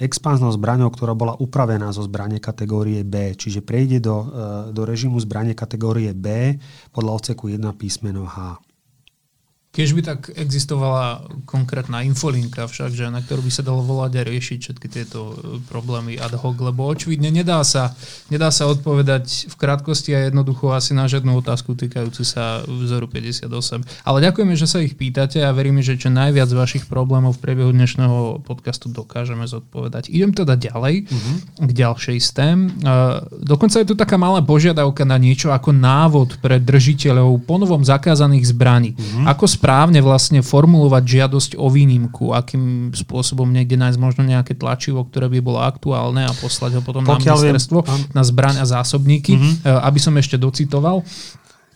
expanznou 0.00 0.48
zbraňou, 0.48 0.88
ktorá 0.88 1.12
bola 1.12 1.36
upravená 1.36 1.92
zo 1.92 2.00
zbrane 2.08 2.40
kategórie 2.40 3.04
B, 3.04 3.36
čiže 3.36 3.60
prejde 3.60 4.00
do, 4.00 4.16
uh, 4.16 4.26
do 4.72 4.88
režimu 4.88 5.20
zbrane 5.20 5.52
kategórie 5.52 6.16
B 6.16 6.56
podľa 6.88 7.12
odseku 7.20 7.52
1 7.52 7.60
písmeno 7.76 8.24
H. 8.24 8.56
Keď 9.74 9.88
by 9.90 10.02
tak 10.06 10.20
existovala 10.38 11.26
konkrétna 11.50 12.06
infolinka 12.06 12.70
však, 12.70 12.94
že 12.94 13.10
na 13.10 13.18
ktorú 13.18 13.42
by 13.42 13.50
sa 13.50 13.66
dalo 13.66 13.82
volať 13.82 14.22
a 14.22 14.22
riešiť 14.22 14.58
všetky 14.62 14.86
tieto 14.86 15.34
e, 15.34 15.58
problémy 15.66 16.14
ad 16.14 16.38
hoc, 16.38 16.54
lebo 16.62 16.86
očividne 16.86 17.34
nedá 17.34 17.58
sa, 17.66 17.90
nedá 18.30 18.54
sa 18.54 18.70
odpovedať 18.70 19.50
v 19.50 19.54
krátkosti 19.58 20.14
a 20.14 20.30
jednoducho 20.30 20.70
asi 20.70 20.94
na 20.94 21.10
žiadnu 21.10 21.42
otázku 21.42 21.74
týkajúcu 21.74 22.22
sa 22.22 22.62
vzoru 22.62 23.10
58. 23.10 23.50
Ale 24.06 24.18
ďakujeme, 24.22 24.54
že 24.54 24.70
sa 24.70 24.78
ich 24.78 24.94
pýtate 24.94 25.42
a 25.42 25.50
veríme, 25.50 25.82
že 25.82 25.98
čo 25.98 26.06
najviac 26.06 26.54
vašich 26.54 26.86
problémov 26.86 27.34
v 27.34 27.42
priebehu 27.42 27.74
dnešného 27.74 28.46
podcastu 28.46 28.86
dokážeme 28.94 29.42
zodpovedať. 29.50 30.06
Idem 30.06 30.30
teda 30.30 30.54
ďalej 30.54 31.10
uh-huh. 31.10 31.66
k 31.66 31.70
ďalšej 31.74 32.18
stém. 32.22 32.70
Uh, 32.78 33.26
dokonca 33.42 33.82
je 33.82 33.90
tu 33.90 33.98
taká 33.98 34.14
malá 34.14 34.38
požiadavka 34.38 35.02
na 35.02 35.18
niečo 35.18 35.50
ako 35.50 35.74
návod 35.74 36.38
pre 36.38 36.62
držiteľov 36.62 37.42
ponovom 37.42 37.82
zakázaných 37.82 38.54
zbraní. 38.54 38.94
Uh-huh. 38.94 39.26
Ako 39.26 39.50
správne 39.64 40.04
vlastne 40.04 40.44
formulovať 40.44 41.02
žiadosť 41.08 41.50
o 41.56 41.72
výnimku, 41.72 42.36
akým 42.36 42.92
spôsobom 42.92 43.48
niekde 43.48 43.80
nájsť 43.80 43.96
možno 43.96 44.28
nejaké 44.28 44.52
tlačivo, 44.52 45.08
ktoré 45.08 45.32
by 45.32 45.40
bolo 45.40 45.64
aktuálne 45.64 46.28
a 46.28 46.32
poslať 46.36 46.76
ho 46.76 46.82
potom 46.84 47.00
Pokiaľ 47.00 47.32
na 47.32 47.40
ministerstvo, 47.48 47.78
viem, 47.80 48.12
na 48.12 48.22
zbraň 48.28 48.60
a 48.60 48.68
zásobníky, 48.68 49.40
mm-hmm. 49.40 49.64
aby 49.64 49.96
som 49.96 50.12
ešte 50.20 50.36
docitoval. 50.36 51.00
E, 51.00 51.04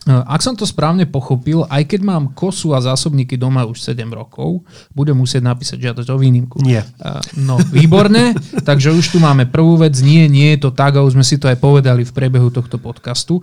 ak 0.05 0.37
som 0.37 0.53
to 0.53 0.69
správne 0.69 1.09
pochopil, 1.09 1.65
aj 1.65 1.89
keď 1.89 2.05
mám 2.05 2.29
kosu 2.37 2.77
a 2.77 2.79
zásobníky 2.79 3.41
doma 3.41 3.65
už 3.65 3.81
7 3.81 4.05
rokov, 4.13 4.61
budem 4.93 5.17
musieť 5.17 5.49
napísať 5.49 5.89
žiadosť 5.89 6.13
o 6.13 6.17
výnimku. 6.21 6.61
Nie. 6.61 6.85
E, 6.85 7.41
no, 7.41 7.57
výborné. 7.73 8.37
takže 8.69 8.93
už 8.93 9.05
tu 9.09 9.17
máme 9.17 9.49
prvú 9.49 9.81
vec. 9.81 9.97
Nie, 10.05 10.29
nie 10.29 10.53
je 10.53 10.69
to 10.69 10.77
tak 10.77 10.93
a 10.93 11.01
už 11.01 11.17
sme 11.17 11.25
si 11.25 11.41
to 11.41 11.49
aj 11.49 11.57
povedali 11.57 12.05
v 12.05 12.13
priebehu 12.13 12.53
tohto 12.53 12.77
podcastu. 12.77 13.41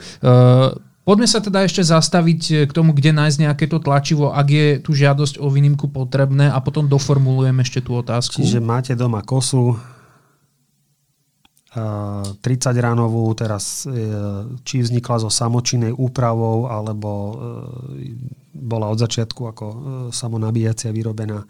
Poďme 1.06 1.30
sa 1.30 1.38
teda 1.38 1.62
ešte 1.62 1.86
zastaviť 1.86 2.42
eh, 2.50 2.54
k 2.66 2.72
tomu, 2.74 2.90
kde 2.90 3.14
nájsť 3.14 3.38
nejaké 3.38 3.64
to 3.70 3.78
tlačivo, 3.78 4.34
ak 4.34 4.46
je 4.50 4.66
tu 4.82 4.90
žiadosť 4.90 5.38
o 5.38 5.46
výnimku 5.46 5.86
potrebné 5.86 6.50
a 6.50 6.58
potom 6.58 6.90
doformulujem 6.90 7.62
ešte 7.62 7.78
tú 7.86 7.94
otázku. 7.94 8.42
Čiže 8.42 8.58
máte 8.58 8.98
doma 8.98 9.22
kosu, 9.22 9.78
30 11.70 12.42
eh, 12.42 12.82
ránovú, 12.82 13.30
teraz 13.38 13.86
eh, 13.86 13.94
či 14.66 14.82
vznikla 14.82 15.22
zo 15.22 15.30
samočinnej 15.30 15.94
úpravou, 15.94 16.66
alebo 16.66 17.10
bola 18.56 18.90
od 18.90 18.98
začiatku 18.98 19.40
ako 19.46 19.66
samonabíjacia 20.10 20.90
vyrobená. 20.90 21.46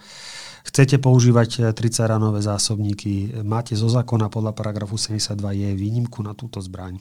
Chcete 0.67 0.99
používať 0.99 1.73
30 1.73 2.13
ránové 2.13 2.43
zásobníky, 2.43 3.41
máte 3.47 3.79
zo 3.79 3.87
zákona 3.87 4.29
podľa 4.29 4.53
paragrafu 4.53 4.99
72 4.99 5.39
je 5.55 5.71
výnimku 5.79 6.21
na 6.27 6.35
túto 6.35 6.59
zbraň. 6.59 6.99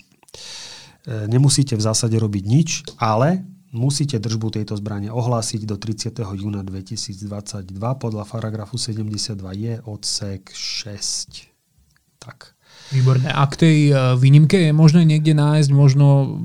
E, 1.05 1.29
nemusíte 1.29 1.77
v 1.77 1.85
zásade 1.85 2.17
robiť 2.17 2.43
nič, 2.49 2.69
ale 2.97 3.45
musíte 3.69 4.17
držbu 4.17 4.57
tejto 4.57 4.73
zbrane 4.73 5.13
ohlásiť 5.13 5.61
do 5.69 5.77
30. 5.77 6.17
júna 6.33 6.65
2022 6.65 7.69
podľa 7.77 8.23
paragrafu 8.25 8.81
72 8.81 9.37
je 9.53 9.73
odsek 9.85 10.49
6. 10.49 11.53
Tak. 12.17 12.57
Výborné. 12.89 13.29
A 13.29 13.45
k 13.45 13.55
tej 13.55 13.77
e, 13.89 13.93
výnimke 14.17 14.57
je 14.57 14.73
možné 14.73 15.05
niekde 15.05 15.37
nájsť 15.37 15.69
možno 15.69 16.41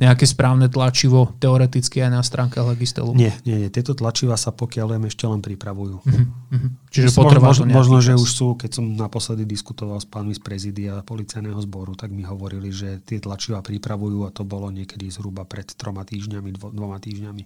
nejaké 0.00 0.24
správne 0.26 0.66
tlačivo 0.66 1.34
teoreticky 1.38 2.02
aj 2.02 2.10
na 2.10 2.22
stránke 2.22 2.58
Legistelu? 2.60 3.14
Nie, 3.14 3.36
nie, 3.46 3.66
nie. 3.66 3.70
Tieto 3.70 3.92
tlačiva 3.96 4.34
sa 4.34 4.54
pokiaľ 4.54 4.96
viem 4.96 5.04
ešte 5.08 5.24
len 5.26 5.40
pripravujú. 5.40 5.96
Uh-huh, 6.02 6.68
Čiže 6.92 7.16
potrvá 7.16 7.50
možno, 7.50 7.64
možno 7.70 7.98
že 8.04 8.12
už 8.12 8.30
sú, 8.30 8.46
keď 8.54 8.70
som 8.80 8.84
naposledy 8.94 9.48
diskutoval 9.48 9.98
s 9.98 10.06
pánmi 10.06 10.36
z 10.36 10.40
prezidia 10.44 11.00
policajného 11.02 11.56
zboru, 11.64 11.96
tak 11.96 12.12
mi 12.12 12.22
hovorili, 12.22 12.68
že 12.68 13.00
tie 13.02 13.18
tlačiva 13.18 13.64
pripravujú 13.64 14.28
a 14.28 14.30
to 14.30 14.44
bolo 14.44 14.68
niekedy 14.68 15.08
zhruba 15.08 15.48
pred 15.48 15.66
troma 15.72 16.04
týždňami, 16.04 16.52
dvo, 16.52 16.68
dvoma 16.68 17.00
týždňami. 17.00 17.42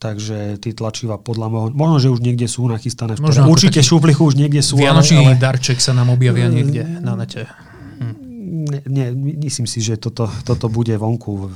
Takže 0.00 0.56
tie 0.58 0.72
tlačiva 0.72 1.20
podľa 1.20 1.46
môjho, 1.52 1.68
možno, 1.76 1.96
že 2.00 2.08
už 2.08 2.20
niekde 2.24 2.48
sú 2.48 2.64
nachystané. 2.66 3.14
V 3.20 3.48
určite 3.48 3.84
šuplichu 3.84 4.24
už 4.24 4.40
niekde 4.40 4.64
sú. 4.64 4.80
Vianočný 4.80 5.36
ale... 5.36 5.38
darček 5.38 5.78
sa 5.78 5.92
nám 5.92 6.10
objavia 6.10 6.48
niekde 6.48 6.84
na 7.04 7.14
nete. 7.14 7.46
Hm 8.00 8.31
nie, 8.84 9.06
myslím 9.48 9.64
si, 9.64 9.80
že 9.80 9.96
toto, 9.96 10.28
toto 10.44 10.68
bude 10.68 10.92
vonku 11.00 11.48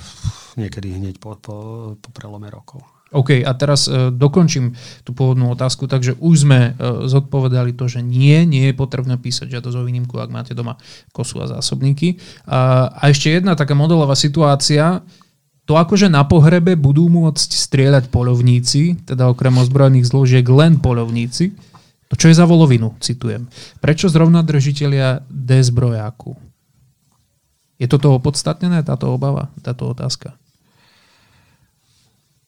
niekedy 0.57 0.97
hneď 0.97 1.21
po, 1.21 1.37
po, 1.37 1.57
po 2.01 2.09
prelome 2.17 2.49
rokov. 2.49 2.81
OK, 3.15 3.39
a 3.47 3.53
teraz 3.55 3.87
uh, 3.87 4.11
dokončím 4.11 4.75
tú 5.07 5.15
pôvodnú 5.15 5.55
otázku, 5.55 5.87
takže 5.87 6.19
už 6.19 6.43
sme 6.43 6.75
uh, 6.75 7.07
zodpovedali 7.07 7.77
to, 7.79 7.87
že 7.87 8.03
nie, 8.03 8.43
nie 8.49 8.73
je 8.73 8.75
potrebné 8.75 9.15
písať 9.15 9.47
žiadosť 9.47 9.77
o 9.79 9.87
výnimku, 9.87 10.19
ak 10.19 10.35
máte 10.35 10.53
doma 10.59 10.75
kosu 11.15 11.39
a 11.39 11.47
zásobníky. 11.47 12.19
Uh, 12.49 12.91
a 12.91 13.07
ešte 13.07 13.31
jedna 13.31 13.55
taká 13.55 13.79
modelová 13.79 14.19
situácia, 14.19 15.07
to 15.71 15.79
akože 15.79 16.11
na 16.11 16.27
pohrebe 16.27 16.75
budú 16.75 17.07
môcť 17.07 17.51
strieľať 17.55 18.11
polovníci, 18.11 19.07
teda 19.07 19.31
okrem 19.31 19.55
ozbrojených 19.55 20.11
zložiek 20.11 20.47
len 20.47 20.83
polovníci, 20.83 21.55
to 22.07 22.15
čo 22.15 22.31
je 22.31 22.39
za 22.39 22.47
volovinu, 22.47 22.95
citujem. 23.03 23.51
Prečo 23.83 24.07
zrovna 24.07 24.43
držiteľia 24.47 25.27
D 25.27 25.59
zbrojáku? 25.63 26.46
Je 27.77 27.87
toto 27.89 28.13
opodstatnené, 28.17 28.81
táto 28.83 29.13
obava, 29.13 29.53
táto 29.61 29.93
otázka? 29.93 30.33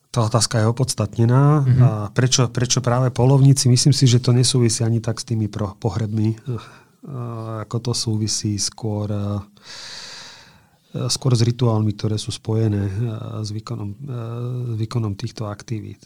Tá 0.09 0.25
otázka 0.25 0.65
je 0.65 0.67
opodstatnená. 0.73 1.45
Mm-hmm. 1.63 1.81
A 1.85 1.91
prečo, 2.17 2.49
prečo 2.49 2.81
práve 2.81 3.13
polovníci? 3.13 3.69
Myslím 3.69 3.93
si, 3.93 4.09
že 4.09 4.25
to 4.25 4.33
nesúvisí 4.33 4.81
ani 4.81 5.05
tak 5.05 5.21
s 5.21 5.29
tými 5.29 5.53
pohrebmi, 5.53 6.41
ako 7.61 7.77
to 7.79 7.93
súvisí 7.93 8.57
skôr 8.57 9.13
E, 9.13 9.23
skôr 10.89 11.37
s 11.37 11.45
rituálmi, 11.45 11.93
ktoré 11.93 12.17
sú 12.17 12.33
spojené 12.33 12.89
e, 12.89 12.93
s 13.45 13.53
výkonom, 13.53 13.91
e, 13.93 13.97
s 14.73 14.77
výkonom 14.81 15.13
týchto 15.21 15.45
aktivít. 15.45 16.01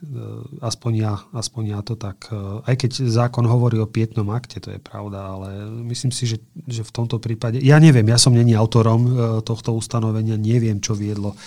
Aspoň 0.58 0.92
ja, 0.98 1.14
aspoň 1.30 1.62
ja 1.70 1.80
to 1.86 1.94
tak, 1.94 2.26
aj 2.66 2.74
keď 2.74 2.90
zákon 3.06 3.46
hovorí 3.46 3.78
o 3.78 3.86
pietnom 3.86 4.26
akte, 4.34 4.58
to 4.58 4.74
je 4.74 4.80
pravda, 4.82 5.38
ale 5.38 5.48
myslím 5.86 6.10
si, 6.10 6.26
že, 6.26 6.42
že 6.66 6.82
v 6.82 6.92
tomto 6.92 7.22
prípade, 7.22 7.62
ja 7.62 7.78
neviem, 7.78 8.06
ja 8.10 8.18
som 8.18 8.34
není 8.34 8.58
autorom 8.58 9.06
tohto 9.46 9.74
ustanovenia, 9.78 10.34
neviem, 10.34 10.82
čo 10.82 10.98
viedlo, 10.98 11.38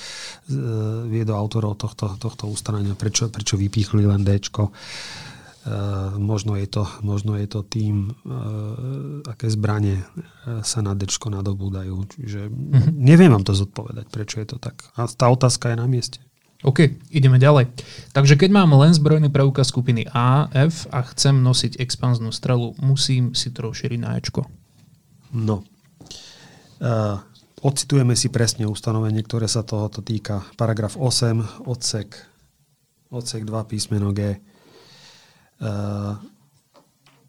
viedlo 1.11 1.35
autorov 1.35 1.75
tohto, 1.75 2.15
tohto 2.15 2.47
ustanovenia, 2.47 2.95
prečo, 2.95 3.27
prečo 3.27 3.59
vypíchli 3.59 4.07
len 4.07 4.23
Dčko. 4.23 4.71
Možno, 6.21 6.53
je 6.53 6.69
to, 6.69 6.85
možno 7.01 7.33
je 7.41 7.49
to 7.49 7.65
tým, 7.65 8.13
uh, 8.13 9.25
aké 9.25 9.49
zbranie 9.49 9.97
uh, 9.97 10.61
sa 10.61 10.85
na 10.85 10.93
Dčko 10.93 11.33
nadobúdajú. 11.33 12.05
Čiže 12.05 12.53
mm-hmm. 12.53 12.93
neviem 12.93 13.33
vám 13.33 13.41
to 13.41 13.57
zodpovedať, 13.57 14.05
prečo 14.13 14.37
je 14.37 14.47
to 14.53 14.57
tak. 14.61 14.85
A 14.93 15.09
tá 15.09 15.25
otázka 15.25 15.73
je 15.73 15.77
na 15.81 15.89
mieste. 15.89 16.21
OK, 16.61 16.97
ideme 17.09 17.41
ďalej. 17.41 17.69
Takže 18.13 18.37
keď 18.37 18.49
mám 18.53 18.77
len 18.77 18.93
zbrojný 18.93 19.29
preukaz 19.33 19.69
skupiny 19.69 20.05
A, 20.13 20.49
F 20.53 20.85
a 20.93 21.01
chcem 21.13 21.41
nosiť 21.41 21.81
expanznú 21.81 22.29
strelu, 22.29 22.77
musím 22.81 23.33
si 23.33 23.49
to 23.49 23.69
rozšíriť 23.69 23.99
na 24.01 24.17
Ečko. 24.21 24.45
No. 25.33 25.65
Uh, 26.77 27.21
ocitujeme 27.65 28.13
si 28.13 28.29
presne 28.29 28.69
ustanovenie, 28.69 29.25
ktoré 29.25 29.49
sa 29.49 29.65
tohoto 29.65 30.05
týka. 30.05 30.45
Paragraf 30.57 30.93
8, 30.93 31.65
odsek, 31.65 32.17
odsek 33.09 33.45
2, 33.49 33.69
písmeno 33.69 34.13
G 34.13 34.37
Eh, 34.37 34.54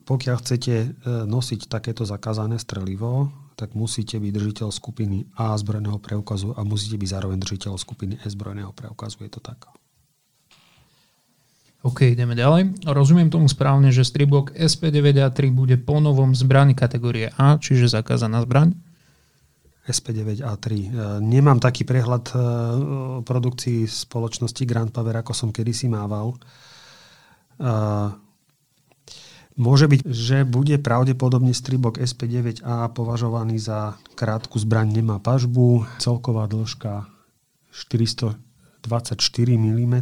pokiaľ 0.06 0.36
chcete 0.38 0.74
eh, 0.78 0.88
nosiť 1.26 1.66
takéto 1.66 2.06
zakázané 2.06 2.62
strelivo, 2.62 3.34
tak 3.58 3.74
musíte 3.74 4.22
byť 4.22 4.32
držiteľ 4.32 4.68
skupiny 4.70 5.26
A 5.34 5.58
zbrojného 5.58 5.98
preukazu 5.98 6.54
a 6.54 6.62
musíte 6.62 6.94
byť 6.96 7.08
zároveň 7.10 7.38
držiteľ 7.42 7.74
skupiny 7.76 8.14
E 8.22 8.28
zbrojného 8.30 8.70
preukazu. 8.70 9.26
Je 9.26 9.32
to 9.34 9.42
tak. 9.42 9.66
OK, 11.82 12.02
ideme 12.02 12.34
ďalej. 12.34 12.82
Rozumiem 12.82 13.30
tomu 13.30 13.46
správne, 13.46 13.94
že 13.94 14.02
stribok 14.02 14.50
SP9A3 14.54 15.54
bude 15.54 15.76
po 15.78 16.02
novom 16.02 16.34
zbraní 16.34 16.74
kategórie 16.74 17.30
A, 17.38 17.62
čiže 17.62 17.86
zakázaná 17.90 18.42
zbraň? 18.42 18.74
SP9A3. 19.86 20.66
Eh, 20.66 20.86
nemám 21.22 21.58
taký 21.58 21.82
prehľad 21.82 22.30
produkcií 23.26 23.86
spoločnosti 23.90 24.62
Grand 24.62 24.90
Power, 24.94 25.18
ako 25.18 25.34
som 25.34 25.48
kedysi 25.50 25.90
mával. 25.90 26.38
Môže 29.56 29.88
byť, 29.88 30.04
že 30.04 30.44
bude 30.44 30.76
pravdepodobne 30.76 31.56
stribok 31.56 31.96
SP9A 31.96 32.92
považovaný 32.92 33.56
za 33.56 33.96
krátku 34.12 34.60
zbraň, 34.60 35.00
nemá 35.00 35.16
pažbu, 35.16 35.88
celková 35.96 36.44
dĺžka 36.44 37.08
424 37.72 38.36
mm. 39.56 39.94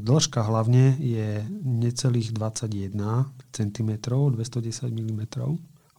Dĺžka 0.00 0.40
hlavne 0.48 0.96
je 0.96 1.44
necelých 1.60 2.32
21 2.32 2.96
cm, 3.52 3.90
210 4.00 4.32
mm. 4.88 5.20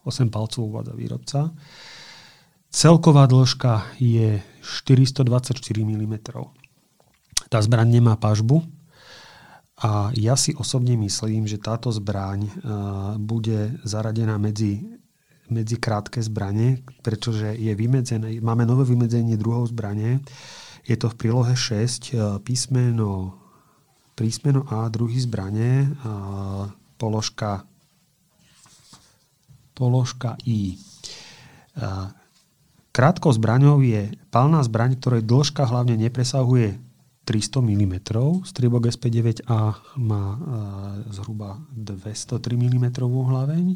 8 0.02 0.34
palcov 0.34 0.62
uvádza 0.66 0.94
výrobca. 0.98 1.54
Celková 2.74 3.30
dĺžka 3.30 3.94
je 4.02 4.42
424 4.66 5.54
mm. 5.86 6.14
Tá 7.46 7.62
zbraň 7.62 8.02
nemá 8.02 8.18
pažbu, 8.18 8.66
a 9.76 10.08
ja 10.16 10.32
si 10.40 10.56
osobne 10.56 10.96
myslím, 10.96 11.44
že 11.44 11.60
táto 11.60 11.92
zbraň 11.92 12.48
uh, 12.48 12.52
bude 13.20 13.76
zaradená 13.84 14.40
medzi, 14.40 14.80
medzi 15.52 15.76
krátke 15.76 16.24
zbranie, 16.24 16.80
pretože 17.04 17.52
je 17.52 17.76
vymedzené, 17.76 18.40
máme 18.40 18.64
nové 18.64 18.88
vymedzenie 18.88 19.36
druhou 19.36 19.68
zbranie. 19.68 20.24
Je 20.88 20.96
to 20.96 21.12
v 21.12 21.18
prílohe 21.20 21.52
6 21.52 21.68
uh, 22.16 22.40
písmeno, 22.40 23.36
písmeno 24.16 24.64
A 24.72 24.88
druhý 24.88 25.20
zbranie, 25.20 25.92
uh, 25.92 26.72
položka, 26.96 27.68
položka 29.76 30.40
I. 30.48 30.80
Krátkou 32.96 33.28
zbraňou 33.28 33.84
je 33.84 34.08
palná 34.32 34.64
zbraň, 34.64 34.96
ktorej 34.96 35.28
dĺžka 35.28 35.68
hlavne 35.68 36.00
nepresahuje 36.00 36.80
300 37.26 37.58
mm. 37.58 37.94
Stribok 38.46 38.86
SP9A 38.86 39.60
má 39.98 40.24
e, 40.30 40.38
zhruba 41.10 41.58
203 41.74 42.38
mm 42.54 42.86
hlaveň. 43.02 43.66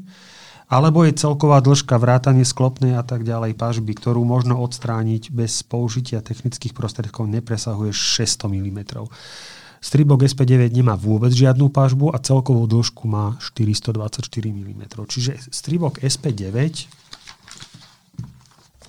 Alebo 0.70 1.02
je 1.02 1.18
celková 1.18 1.58
dĺžka 1.58 1.98
vrátanie 1.98 2.46
sklopnej 2.46 2.94
a 2.94 3.02
tak 3.02 3.26
ďalej 3.26 3.58
pažby, 3.58 3.90
ktorú 3.98 4.22
možno 4.22 4.54
odstrániť 4.62 5.34
bez 5.34 5.66
použitia 5.66 6.22
technických 6.22 6.78
prostriedkov, 6.78 7.26
nepresahuje 7.26 7.90
600 7.90 8.46
mm. 8.46 8.80
Stribok 9.82 10.22
SP9 10.22 10.70
nemá 10.70 10.94
vôbec 10.94 11.34
žiadnu 11.34 11.74
pažbu 11.74 12.14
a 12.14 12.22
celkovú 12.22 12.70
dĺžku 12.70 13.10
má 13.10 13.34
424 13.42 14.22
mm. 14.30 14.82
Čiže 15.10 15.50
Stribok 15.50 15.98
SP9 15.98 16.86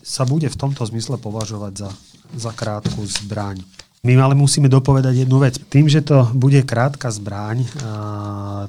sa 0.06 0.28
bude 0.28 0.52
v 0.52 0.60
tomto 0.60 0.86
zmysle 0.86 1.18
považovať 1.18 1.74
za, 1.74 1.90
za 2.36 2.52
krátku 2.54 3.02
zbraň. 3.08 3.64
My 4.02 4.18
ale 4.18 4.34
musíme 4.34 4.66
dopovedať 4.66 5.14
jednu 5.14 5.38
vec. 5.38 5.62
Tým, 5.70 5.86
že 5.86 6.02
to 6.02 6.26
bude 6.34 6.58
krátka 6.66 7.14
zbraň, 7.14 7.62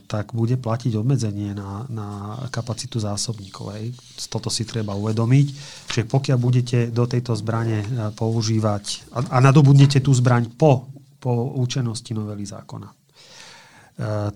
tak 0.05 0.37
bude 0.37 0.61
platiť 0.61 0.93
obmedzenie 0.93 1.57
na, 1.57 1.89
na 1.89 2.09
kapacitu 2.53 3.01
zásobníkov. 3.01 3.73
Hej. 3.73 3.97
Toto 4.29 4.53
si 4.53 4.69
treba 4.69 4.93
uvedomiť, 4.93 5.47
že 5.89 6.05
pokiaľ 6.05 6.37
budete 6.37 6.79
do 6.93 7.09
tejto 7.09 7.33
zbrane 7.33 7.81
používať 8.13 9.09
a, 9.17 9.25
a 9.33 9.39
nadobudnete 9.41 10.05
tú 10.05 10.13
zbraň 10.13 10.53
po, 10.53 10.93
po 11.17 11.57
účenosti 11.57 12.13
novely 12.13 12.45
zákona, 12.45 12.93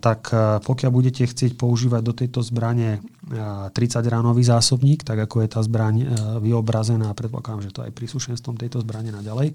tak 0.00 0.32
pokiaľ 0.64 0.90
budete 0.92 1.28
chcieť 1.28 1.60
používať 1.60 2.02
do 2.04 2.16
tejto 2.16 2.40
zbrane 2.40 3.04
30 3.28 3.72
ránový 4.00 4.48
zásobník, 4.48 5.04
tak 5.04 5.28
ako 5.28 5.44
je 5.44 5.48
tá 5.48 5.60
zbraň 5.60 6.08
vyobrazená, 6.40 7.12
predpokladám, 7.12 7.68
že 7.68 7.74
to 7.76 7.84
aj 7.84 7.92
príslušenstvom 7.92 8.56
tejto 8.56 8.80
zbrane 8.80 9.12
naďalej, 9.12 9.52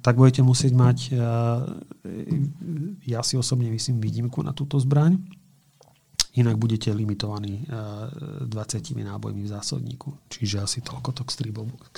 tak 0.00 0.14
budete 0.16 0.40
musieť 0.40 0.72
mať, 0.72 0.98
uh, 1.12 1.68
ja 3.04 3.20
si 3.20 3.36
osobne 3.36 3.68
myslím, 3.68 4.00
výnimku 4.00 4.40
na 4.40 4.56
túto 4.56 4.80
zbraň. 4.80 5.20
Inak 6.38 6.54
budete 6.54 6.94
limitovaní 6.94 7.66
uh, 7.66 8.08
eh, 8.46 8.52
20 8.52 8.94
nábojmi 8.94 9.42
v 9.42 9.52
zásobníku. 9.52 10.14
Čiže 10.30 10.62
asi 10.62 10.78
toľko 10.80 11.10
to 11.12 11.22
k, 11.26 11.30
stribogu. 11.34 11.74
K. 11.90 11.96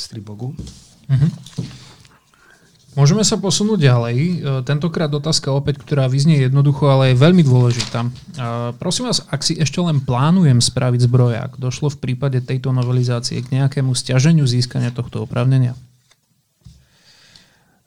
Mm-hmm. 1.10 1.30
Môžeme 2.98 3.22
sa 3.22 3.38
posunúť 3.38 3.86
ďalej. 3.86 4.16
Tentokrát 4.66 5.06
otázka 5.14 5.54
opäť, 5.54 5.78
ktorá 5.78 6.10
vyznie 6.10 6.42
jednoducho, 6.42 6.90
ale 6.90 7.14
je 7.14 7.22
veľmi 7.22 7.46
dôležitá. 7.46 8.02
Prosím 8.82 9.06
vás, 9.06 9.22
ak 9.30 9.46
si 9.46 9.54
ešte 9.54 9.78
len 9.78 10.02
plánujem 10.02 10.58
spraviť 10.58 11.06
zbroják, 11.06 11.54
došlo 11.54 11.86
v 11.94 12.02
prípade 12.02 12.42
tejto 12.42 12.74
novelizácie 12.74 13.46
k 13.46 13.62
nejakému 13.62 13.94
stiaženiu 13.94 14.42
získania 14.42 14.90
tohto 14.90 15.22
oprávnenia? 15.22 15.78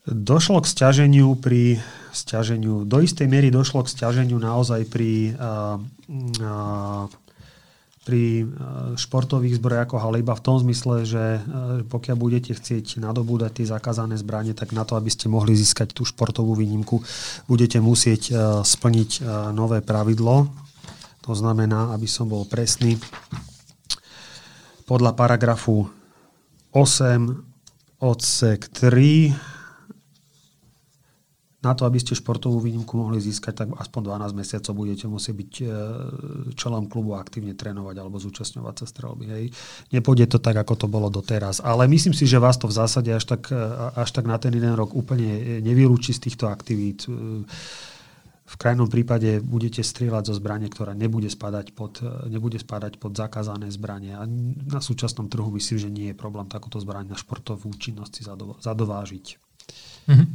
Došlo 0.03 0.59
k 0.59 0.67
stiaženiu 0.67 1.39
pri 1.39 1.79
stiaženiu, 2.11 2.83
do 2.83 2.99
istej 2.99 3.25
miery 3.25 3.47
došlo 3.49 3.87
k 3.87 3.91
stiaženiu 3.95 4.35
naozaj 4.35 4.83
pri, 4.91 5.31
uh, 5.33 5.79
uh, 6.43 7.07
pri 8.03 8.51
športových 8.99 9.57
zbrojákoch, 9.63 10.03
ale 10.03 10.19
iba 10.19 10.35
v 10.35 10.43
tom 10.43 10.59
zmysle, 10.59 11.07
že 11.07 11.39
uh, 11.39 11.87
pokiaľ 11.87 12.17
budete 12.19 12.51
chcieť 12.51 12.99
nadobúdať 12.99 13.63
tie 13.63 13.71
zakázané 13.71 14.19
zbranie, 14.19 14.51
tak 14.51 14.75
na 14.75 14.83
to, 14.83 14.99
aby 14.99 15.07
ste 15.07 15.31
mohli 15.31 15.55
získať 15.55 15.95
tú 15.95 16.03
športovú 16.03 16.51
výnimku, 16.51 16.99
budete 17.47 17.79
musieť 17.79 18.21
uh, 18.29 18.37
splniť 18.59 19.11
uh, 19.23 19.55
nové 19.55 19.79
pravidlo. 19.79 20.51
To 21.23 21.31
znamená, 21.31 21.95
aby 21.95 22.11
som 22.11 22.27
bol 22.27 22.43
presný, 22.43 22.99
podľa 24.83 25.15
paragrafu 25.15 25.87
8 26.75 28.03
odsek 28.03 28.67
3 28.67 29.52
na 31.63 31.71
to, 31.71 31.87
aby 31.87 31.95
ste 31.95 32.11
športovú 32.11 32.59
výnimku 32.59 32.91
mohli 32.99 33.23
získať, 33.23 33.63
tak 33.63 33.67
aspoň 33.79 34.01
12 34.11 34.35
mesiacov 34.35 34.73
budete 34.75 35.05
musieť 35.07 35.35
byť 35.39 35.51
e, 35.59 35.65
členom 36.59 36.91
klubu 36.91 37.15
aktívne 37.15 37.55
trénovať 37.55 37.95
alebo 38.03 38.19
zúčastňovať 38.19 38.75
sa 38.83 38.85
strelby. 38.85 39.25
Hej. 39.31 39.45
Nepôjde 39.95 40.27
to 40.27 40.43
tak, 40.43 40.59
ako 40.59 40.75
to 40.75 40.87
bolo 40.91 41.07
doteraz. 41.07 41.63
Ale 41.63 41.87
myslím 41.87 42.11
si, 42.11 42.27
že 42.27 42.43
vás 42.43 42.59
to 42.59 42.67
v 42.67 42.75
zásade 42.75 43.07
až 43.15 43.23
tak, 43.23 43.47
e, 43.47 43.63
až 43.95 44.11
tak 44.11 44.27
na 44.27 44.35
ten 44.35 44.51
jeden 44.51 44.75
rok 44.75 44.91
úplne 44.91 45.63
nevylúči 45.63 46.11
z 46.11 46.27
týchto 46.27 46.51
aktivít. 46.51 47.07
E, 47.07 47.47
v 48.43 48.55
krajnom 48.59 48.91
prípade 48.91 49.39
budete 49.39 49.81
strieľať 49.81 50.29
zo 50.29 50.33
zbrane, 50.37 50.67
ktorá 50.67 50.91
nebude 50.93 51.31
spadať 51.31 51.73
pod, 51.73 52.03
nebude 52.27 52.59
spadať 52.59 52.99
pod 52.99 53.15
zakázané 53.15 53.71
zbranie. 53.71 54.13
A 54.13 54.27
na 54.67 54.77
súčasnom 54.83 55.31
trhu 55.31 55.47
myslím, 55.55 55.79
že 55.79 55.89
nie 55.89 56.07
je 56.11 56.19
problém 56.19 56.45
takúto 56.45 56.77
zbraň 56.77 57.07
na 57.07 57.17
športovú 57.17 57.71
činnosť 57.73 58.29
zadovážiť. 58.61 59.25
Mm-hmm. 60.05 60.27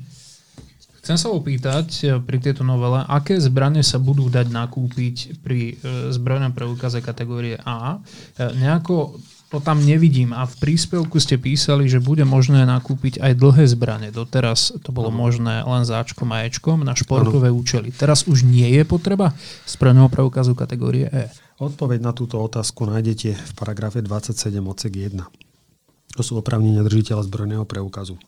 Chcem 1.09 1.25
sa 1.25 1.33
opýtať 1.33 1.89
eh, 2.05 2.21
pri 2.21 2.37
tejto 2.37 2.69
novele, 2.69 3.01
aké 3.01 3.41
zbranie 3.41 3.81
sa 3.81 3.97
budú 3.97 4.29
dať 4.29 4.53
nakúpiť 4.53 5.41
pri 5.41 5.81
e, 5.81 6.13
zbrojnom 6.13 6.53
preukaze 6.53 7.01
kategórie 7.01 7.57
A. 7.65 7.97
E, 8.37 8.53
nejako 8.53 9.17
to 9.49 9.57
tam 9.65 9.81
nevidím 9.81 10.37
a 10.37 10.45
v 10.45 10.53
príspevku 10.61 11.17
ste 11.17 11.41
písali, 11.41 11.89
že 11.89 12.05
bude 12.05 12.29
možné 12.29 12.69
nakúpiť 12.69 13.25
aj 13.25 13.41
dlhé 13.41 13.65
zbranie. 13.73 14.13
Doteraz 14.13 14.77
to 14.85 14.93
bolo 14.93 15.09
možné 15.09 15.65
len 15.65 15.89
záčkom 15.89 16.29
a 16.29 16.45
Ečkom 16.45 16.85
na 16.85 16.93
športové 16.93 17.49
účely. 17.49 17.89
Teraz 17.89 18.29
už 18.29 18.45
nie 18.45 18.69
je 18.69 18.85
potreba 18.85 19.33
zbrojného 19.65 20.13
preukazu 20.13 20.53
kategórie 20.53 21.09
E. 21.09 21.33
Odpoveď 21.57 22.05
na 22.05 22.13
túto 22.13 22.37
otázku 22.37 22.85
nájdete 22.85 23.33
v 23.33 23.53
paragrafe 23.57 24.05
27 24.05 24.61
odsek 24.61 24.93
1. 24.93 25.25
To 25.25 26.21
sú 26.21 26.37
opravnenia 26.37 26.85
držiteľa 26.85 27.25
zbrojného 27.25 27.65
preukazu. 27.65 28.21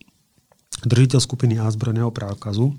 Držiteľ 0.81 1.21
skupiny 1.21 1.61
A 1.61 1.69
zbrojného 1.69 2.09
prákazu 2.09 2.73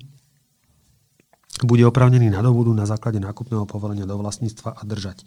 bude 1.62 1.86
oprávnený 1.86 2.34
na 2.34 2.42
dobudu 2.42 2.74
na 2.74 2.90
základe 2.90 3.22
nákupného 3.22 3.70
povolenia 3.70 4.10
do 4.10 4.18
vlastníctva 4.18 4.74
a 4.74 4.82
držať. 4.82 5.22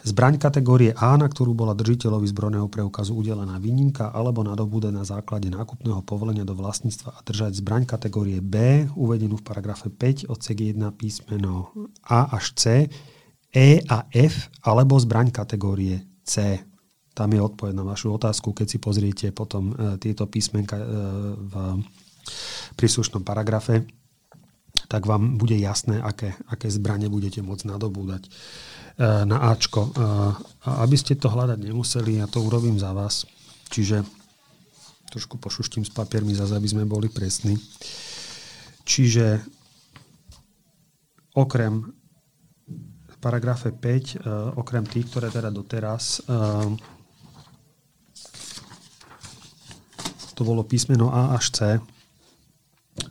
Zbraň 0.00 0.40
kategórie 0.40 0.96
A, 0.96 1.12
na 1.20 1.28
ktorú 1.28 1.52
bola 1.52 1.76
držiteľovi 1.76 2.24
zbrojného 2.32 2.72
preukazu 2.72 3.12
udelená 3.12 3.60
výnimka, 3.60 4.08
alebo 4.08 4.40
nadobúde 4.40 4.88
na 4.88 5.04
základe 5.04 5.52
nákupného 5.52 6.00
povolenia 6.00 6.48
do 6.48 6.56
vlastníctva 6.56 7.10
a 7.12 7.20
držať 7.20 7.60
zbraň 7.60 7.84
kategórie 7.84 8.40
B, 8.40 8.88
uvedenú 8.96 9.36
v 9.36 9.44
paragrafe 9.44 9.92
5 9.92 10.32
odsek 10.32 10.72
1 10.72 10.80
písmeno 10.96 11.76
A 12.08 12.32
až 12.32 12.56
C, 12.56 12.88
E 13.52 13.84
a 13.84 14.08
F, 14.08 14.48
alebo 14.64 14.96
zbraň 14.96 15.28
kategórie 15.28 16.00
C. 16.24 16.64
Tam 17.20 17.36
je 17.36 17.44
odpoveď 17.44 17.76
na 17.76 17.84
vašu 17.84 18.16
otázku, 18.16 18.56
keď 18.56 18.64
si 18.64 18.78
pozriete 18.80 19.28
potom 19.28 19.76
e, 19.76 20.00
tieto 20.00 20.24
písmenka 20.24 20.80
e, 20.80 20.84
v 21.36 21.54
príslušnom 22.80 23.20
paragrafe, 23.20 23.84
tak 24.88 25.04
vám 25.04 25.36
bude 25.36 25.52
jasné, 25.52 26.00
aké, 26.00 26.32
aké 26.48 26.72
zbranie 26.72 27.12
budete 27.12 27.44
môcť 27.44 27.68
nadobúdať 27.68 28.24
e, 28.24 28.30
na 29.28 29.52
Ačko. 29.52 29.92
A 30.64 30.80
aby 30.80 30.96
ste 30.96 31.12
to 31.12 31.28
hľadať 31.28 31.60
nemuseli, 31.60 32.24
ja 32.24 32.26
to 32.26 32.40
urobím 32.40 32.80
za 32.80 32.96
vás. 32.96 33.28
Čiže 33.68 34.00
trošku 35.12 35.36
pošuštím 35.36 35.84
s 35.84 35.92
papiermi, 35.92 36.32
zase 36.32 36.56
aby 36.56 36.72
sme 36.72 36.88
boli 36.88 37.12
presní. 37.12 37.60
Čiže 38.88 39.44
okrem 41.36 41.84
paragrafe 43.20 43.76
5, 43.76 44.56
okrem 44.56 44.88
tých, 44.88 45.12
ktoré 45.12 45.28
teda 45.28 45.52
doteraz 45.52 46.24
to 50.40 50.48
bolo 50.48 50.64
písmeno 50.64 51.12
A 51.12 51.36
až 51.36 51.52
C. 51.52 51.58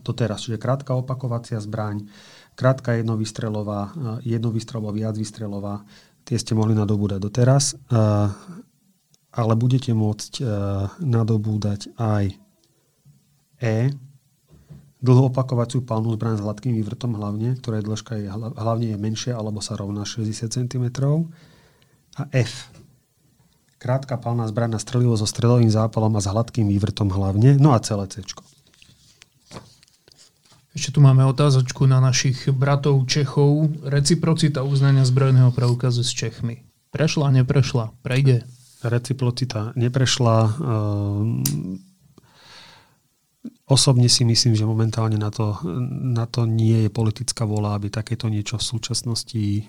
To 0.01 0.11
doteraz. 0.11 0.49
Čiže 0.49 0.57
krátka 0.57 0.97
opakovacia 0.97 1.61
zbraň, 1.61 2.09
krátka 2.57 2.97
jednovýstrelová, 2.97 3.93
jednovýstrelová, 4.25 4.91
viacvýstrelová, 4.91 5.85
tie 6.25 6.37
ste 6.41 6.57
mohli 6.57 6.73
nadobúdať 6.73 7.19
doteraz, 7.21 7.77
ale 9.29 9.53
budete 9.55 9.93
môcť 9.93 10.43
nadobúdať 10.99 11.93
aj 11.97 12.37
E, 13.59 13.91
dlho 15.03 15.27
opakovaciu 15.27 15.83
palnú 15.83 16.15
zbraň 16.15 16.39
s 16.39 16.43
hladkým 16.43 16.71
vývrtom 16.79 17.11
hlavne, 17.19 17.59
ktorej 17.59 17.83
dĺžka 17.83 18.13
je, 18.15 18.27
hlavne 18.31 18.95
je 18.95 18.97
menšia 18.99 19.35
alebo 19.35 19.59
sa 19.59 19.75
rovná 19.75 20.07
60 20.07 20.47
cm. 20.47 20.85
A 22.19 22.23
F. 22.31 22.71
Krátka 23.79 24.19
palná 24.19 24.43
zbraň 24.51 24.75
na 24.75 24.79
strelivo 24.79 25.15
so 25.15 25.23
strelovým 25.23 25.71
zápalom 25.71 26.11
a 26.13 26.21
s 26.21 26.27
hladkým 26.27 26.67
vývrtom 26.67 27.07
hlavne. 27.15 27.55
No 27.55 27.71
a 27.71 27.79
celé 27.79 28.11
C. 28.11 28.19
Ešte 30.75 30.91
tu 30.91 30.99
máme 30.99 31.23
otázočku 31.23 31.87
na 31.87 32.03
našich 32.03 32.51
bratov 32.51 33.07
Čechov. 33.07 33.71
Reciprocita 33.87 34.67
uznania 34.67 35.07
zbrojného 35.07 35.55
preukazu 35.55 36.03
s 36.03 36.11
Čechmi. 36.11 36.61
Prešla, 36.91 37.31
neprešla? 37.39 37.95
Prejde? 38.03 38.43
Reciprocita 38.83 39.71
neprešla. 39.79 40.37
Ehm, 40.43 41.88
Osobne 43.69 44.09
si 44.09 44.25
myslím, 44.25 44.57
že 44.57 44.65
momentálne 44.65 45.13
na 45.21 45.29
to, 45.29 45.61
na 46.01 46.25
to 46.25 46.49
nie 46.49 46.85
je 46.85 46.89
politická 46.89 47.45
vola, 47.45 47.77
aby 47.77 47.93
takéto 47.93 48.25
niečo 48.25 48.57
v 48.57 48.65
súčasnosti 48.65 49.43
e, 49.45 49.63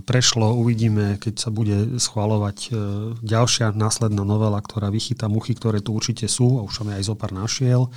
prešlo. 0.00 0.56
Uvidíme, 0.56 1.20
keď 1.20 1.34
sa 1.36 1.52
bude 1.52 2.00
schvalovať 2.00 2.58
e, 2.64 2.70
ďalšia 3.20 3.76
následná 3.76 4.24
novela, 4.24 4.56
ktorá 4.56 4.88
vychytá 4.88 5.28
muchy, 5.28 5.52
ktoré 5.52 5.84
tu 5.84 5.92
určite 5.92 6.32
sú, 6.32 6.56
a 6.56 6.64
už 6.64 6.80
som 6.80 6.88
aj 6.88 7.04
zo 7.04 7.12
pár 7.12 7.36
našiel, 7.36 7.88
e, 7.88 7.90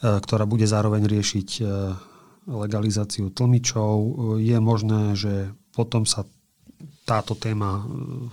ktorá 0.00 0.48
bude 0.48 0.64
zároveň 0.64 1.04
riešiť 1.04 1.48
legalizáciu 2.48 3.30
tlmičov. 3.30 3.94
Je 4.40 4.56
možné, 4.56 5.14
že 5.14 5.52
potom 5.76 6.08
sa 6.08 6.24
táto 7.04 7.36
téma 7.36 7.86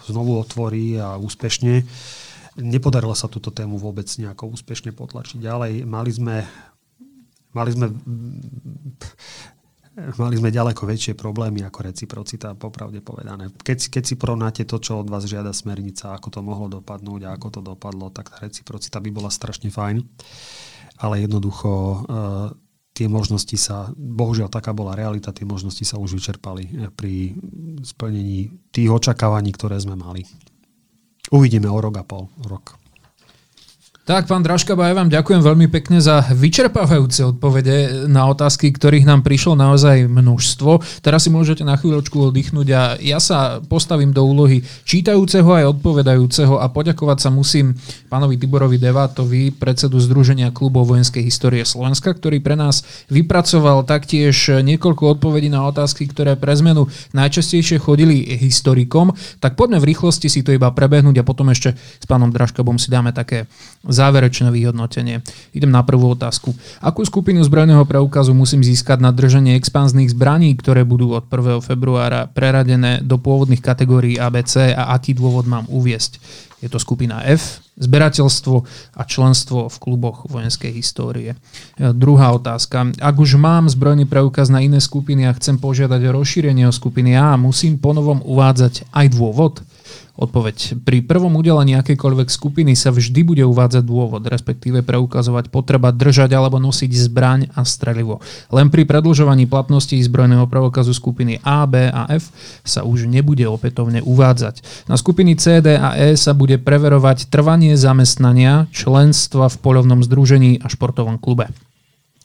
znovu 0.07 0.39
otvorí 0.39 0.97
a 0.97 1.19
úspešne. 1.19 1.83
Nepodarilo 2.59 3.15
sa 3.15 3.31
túto 3.31 3.49
tému 3.49 3.79
vôbec 3.79 4.05
nejako 4.19 4.51
úspešne 4.53 4.91
potlačiť 4.91 5.39
ďalej. 5.39 5.87
Mali 5.87 6.11
sme, 6.11 6.43
mali 7.55 7.71
sme 7.71 7.87
mali 10.15 10.39
sme 10.39 10.53
ďaleko 10.53 10.87
väčšie 10.87 11.13
problémy 11.19 11.65
ako 11.67 11.91
reciprocita, 11.91 12.55
popravde 12.55 13.03
povedané. 13.03 13.51
Keď, 13.51 13.99
keď 13.99 14.03
si 14.05 14.15
porovnáte 14.15 14.63
to, 14.63 14.79
čo 14.79 15.03
od 15.03 15.11
vás 15.11 15.27
žiada 15.27 15.51
smernica, 15.51 16.15
ako 16.15 16.27
to 16.31 16.39
mohlo 16.39 16.71
dopadnúť 16.71 17.27
a 17.27 17.35
ako 17.35 17.47
to 17.59 17.61
dopadlo, 17.63 18.07
tak 18.13 18.31
tá 18.31 18.39
reciprocita 18.39 19.03
by 19.03 19.09
bola 19.11 19.27
strašne 19.27 19.67
fajn. 19.67 19.99
Ale 21.03 21.23
jednoducho 21.23 21.71
uh, 21.71 21.97
tie 22.95 23.07
možnosti 23.07 23.55
sa, 23.55 23.91
bohužiaľ 23.95 24.51
taká 24.51 24.75
bola 24.75 24.95
realita, 24.95 25.35
tie 25.35 25.47
možnosti 25.47 25.83
sa 25.83 25.99
už 25.99 26.19
vyčerpali 26.19 26.91
pri 26.95 27.35
splnení 27.83 28.51
tých 28.75 28.89
očakávaní, 28.91 29.55
ktoré 29.55 29.79
sme 29.79 29.95
mali. 29.95 30.27
Uvidíme 31.31 31.69
o 31.69 31.81
rok 31.81 31.97
a 31.97 32.03
pol. 32.03 32.27
Rok. 32.45 32.88
Tak, 34.09 34.25
pán 34.25 34.41
Draškaba, 34.41 34.89
ja 34.89 34.97
vám 34.97 35.13
ďakujem 35.13 35.37
veľmi 35.37 35.69
pekne 35.69 36.01
za 36.01 36.25
vyčerpávajúce 36.33 37.29
odpovede 37.29 38.09
na 38.09 38.25
otázky, 38.25 38.73
ktorých 38.73 39.05
nám 39.05 39.21
prišlo 39.21 39.53
naozaj 39.53 40.09
množstvo. 40.09 40.81
Teraz 41.05 41.21
si 41.21 41.29
môžete 41.29 41.61
na 41.61 41.77
chvíľočku 41.77 42.17
oddychnúť 42.17 42.67
a 42.73 42.97
ja 42.97 43.21
sa 43.21 43.61
postavím 43.61 44.09
do 44.09 44.25
úlohy 44.25 44.65
čítajúceho 44.65 45.45
aj 45.53 45.77
odpovedajúceho 45.77 46.57
a 46.57 46.65
poďakovať 46.73 47.17
sa 47.21 47.29
musím 47.29 47.77
pánovi 48.09 48.41
Tiborovi 48.41 48.81
Devátovi, 48.81 49.53
predsedu 49.53 50.01
Združenia 50.01 50.49
klubov 50.49 50.89
vojenskej 50.89 51.21
histórie 51.21 51.61
Slovenska, 51.61 52.09
ktorý 52.09 52.41
pre 52.41 52.57
nás 52.57 52.81
vypracoval 53.13 53.85
taktiež 53.85 54.33
niekoľko 54.65 55.21
odpovedí 55.21 55.53
na 55.53 55.69
otázky, 55.69 56.09
ktoré 56.09 56.33
pre 56.33 56.57
zmenu 56.57 56.89
najčastejšie 57.13 57.77
chodili 57.77 58.25
historikom. 58.25 59.13
Tak 59.37 59.53
poďme 59.53 59.77
v 59.77 59.93
rýchlosti 59.93 60.33
si 60.33 60.41
to 60.41 60.49
iba 60.49 60.73
prebehnúť 60.73 61.21
a 61.21 61.27
potom 61.29 61.53
ešte 61.53 61.77
s 61.77 62.05
pánom 62.09 62.33
Draškabom 62.33 62.81
si 62.81 62.89
dáme 62.89 63.13
také 63.13 63.45
záverečné 63.99 64.47
vyhodnotenie. 64.47 65.19
Idem 65.51 65.75
na 65.75 65.83
prvú 65.83 66.15
otázku. 66.15 66.55
Akú 66.79 67.03
skupinu 67.03 67.43
zbrojného 67.43 67.83
preukazu 67.83 68.31
musím 68.31 68.63
získať 68.63 69.03
na 69.03 69.11
držanie 69.11 69.59
expanzných 69.59 70.15
zbraní, 70.15 70.55
ktoré 70.55 70.87
budú 70.87 71.11
od 71.19 71.27
1. 71.27 71.59
februára 71.59 72.31
preradené 72.31 73.03
do 73.03 73.19
pôvodných 73.19 73.59
kategórií 73.59 74.15
ABC 74.15 74.71
a 74.71 74.95
aký 74.95 75.11
dôvod 75.11 75.43
mám 75.43 75.67
uviesť? 75.67 76.23
Je 76.59 76.67
to 76.67 76.75
skupina 76.75 77.23
F, 77.23 77.63
zberateľstvo 77.79 78.55
a 78.99 79.01
členstvo 79.07 79.71
v 79.71 79.77
kluboch 79.79 80.27
vojenskej 80.27 80.75
histórie. 80.75 81.39
Druhá 81.79 82.35
otázka. 82.35 82.91
Ak 82.99 83.15
už 83.15 83.39
mám 83.39 83.71
zbrojný 83.71 84.03
preukaz 84.03 84.51
na 84.51 84.59
iné 84.59 84.83
skupiny 84.83 85.23
a 85.23 85.35
chcem 85.39 85.55
požiadať 85.55 86.03
o 86.03 86.15
rozšírenie 86.19 86.67
o 86.67 86.75
skupiny 86.75 87.15
A, 87.15 87.39
musím 87.39 87.79
ponovom 87.79 88.19
uvádzať 88.27 88.91
aj 88.91 89.07
dôvod? 89.15 89.63
Odpoveď. 90.19 90.83
Pri 90.83 90.99
prvom 90.99 91.39
udelení 91.39 91.79
akejkoľvek 91.79 92.27
skupiny 92.27 92.75
sa 92.75 92.91
vždy 92.91 93.23
bude 93.23 93.43
uvádzať 93.47 93.87
dôvod, 93.87 94.27
respektíve 94.27 94.83
preukazovať 94.83 95.47
potreba 95.47 95.95
držať 95.95 96.35
alebo 96.35 96.59
nosiť 96.59 96.91
zbraň 97.07 97.47
a 97.55 97.63
strelivo. 97.63 98.19
Len 98.51 98.67
pri 98.67 98.83
predlžovaní 98.83 99.47
platnosti 99.47 99.95
zbrojného 99.95 100.43
preukazu 100.51 100.91
skupiny 100.91 101.39
A, 101.39 101.63
B 101.63 101.87
a 101.87 102.11
F 102.11 102.35
sa 102.67 102.83
už 102.83 103.07
nebude 103.07 103.47
opätovne 103.47 104.03
uvádzať. 104.03 104.85
Na 104.91 104.99
skupiny 104.99 105.39
C, 105.39 105.63
D 105.63 105.79
a 105.79 105.95
E 105.95 106.19
sa 106.19 106.35
bude 106.35 106.59
preverovať 106.59 107.31
trvanie 107.31 107.79
zamestnania, 107.79 108.67
členstva 108.75 109.47
v 109.47 109.55
polovnom 109.63 110.03
združení 110.03 110.59
a 110.59 110.67
športovom 110.67 111.15
klube. 111.15 111.47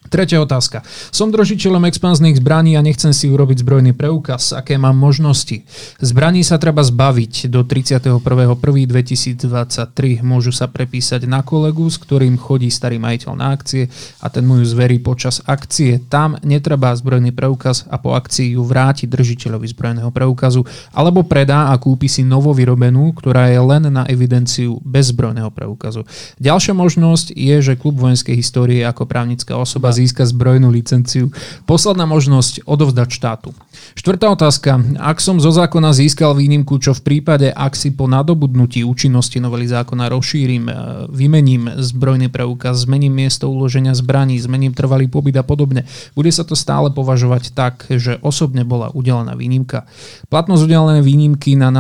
Tretia 0.05 0.45
otázka. 0.45 0.85
Som 1.09 1.33
držiteľom 1.33 1.89
expanzných 1.89 2.37
zbraní 2.37 2.77
a 2.77 2.85
nechcem 2.85 3.17
si 3.17 3.33
urobiť 3.33 3.65
zbrojný 3.65 3.97
preukaz. 3.97 4.53
Aké 4.53 4.77
mám 4.77 5.01
možnosti? 5.01 5.65
Zbraní 5.97 6.45
sa 6.45 6.61
treba 6.61 6.85
zbaviť 6.85 7.49
do 7.49 7.65
31.1.2023. 7.65 10.21
Môžu 10.21 10.53
sa 10.53 10.69
prepísať 10.69 11.25
na 11.25 11.41
kolegu, 11.41 11.89
s 11.89 11.97
ktorým 11.97 12.37
chodí 12.37 12.69
starý 12.69 13.01
majiteľ 13.01 13.33
na 13.33 13.57
akcie 13.57 13.89
a 14.21 14.29
ten 14.29 14.45
mu 14.45 14.61
ju 14.61 14.69
zverí 14.69 15.01
počas 15.01 15.41
akcie. 15.49 15.97
Tam 16.13 16.37
netreba 16.45 16.93
zbrojný 16.93 17.33
preukaz 17.33 17.89
a 17.89 17.97
po 17.97 18.13
akcii 18.13 18.61
ju 18.61 18.63
vráti 18.63 19.09
držiteľovi 19.09 19.73
zbrojného 19.73 20.13
preukazu 20.13 20.69
alebo 20.93 21.25
predá 21.25 21.73
a 21.73 21.81
kúpi 21.81 22.13
si 22.13 22.29
novovyrobenú, 22.29 23.09
ktorá 23.17 23.49
je 23.49 23.57
len 23.57 23.89
na 23.89 24.05
evidenciu 24.05 24.85
bez 24.85 25.17
zbrojného 25.17 25.49
preukazu. 25.49 26.05
Ďalšia 26.37 26.77
možnosť 26.77 27.33
je, 27.33 27.57
že 27.65 27.81
klub 27.81 27.97
vojenskej 27.97 28.37
histórie 28.37 28.85
ako 28.85 29.09
právnická 29.09 29.57
osoba 29.57 29.94
získa 29.95 30.27
zbrojnú 30.27 30.75
licenciu. 30.75 31.31
Posledná 31.71 32.03
možnosť 32.11 32.67
odovzdať 32.67 33.09
štátu. 33.15 33.55
Štvrtá 33.95 34.27
otázka. 34.35 34.83
Ak 34.99 35.23
som 35.23 35.39
zo 35.39 35.55
zákona 35.55 35.95
získal 35.95 36.35
výnimku, 36.35 36.83
čo 36.83 36.91
v 36.99 37.03
prípade, 37.07 37.55
ak 37.55 37.79
si 37.79 37.95
po 37.95 38.11
nadobudnutí 38.11 38.83
účinnosti 38.83 39.39
novely 39.39 39.71
zákona 39.71 40.11
rozšírim, 40.11 40.65
e, 40.67 40.73
vymením 41.15 41.79
zbrojný 41.79 42.27
preukaz, 42.27 42.83
zmením 42.83 43.15
miesto 43.15 43.47
uloženia 43.47 43.95
zbraní, 43.95 44.35
zmením 44.43 44.75
trvalý 44.75 45.07
pobyt 45.07 45.39
a 45.39 45.47
podobne, 45.47 45.87
bude 46.19 46.31
sa 46.35 46.43
to 46.43 46.59
stále 46.59 46.91
považovať 46.91 47.55
tak, 47.55 47.87
že 47.87 48.19
osobne 48.25 48.67
bola 48.67 48.91
udelená 48.91 49.39
výnimka. 49.39 49.87
Platnosť 50.27 50.63
udelené 50.67 51.01
výnimky 51.05 51.55
na, 51.55 51.71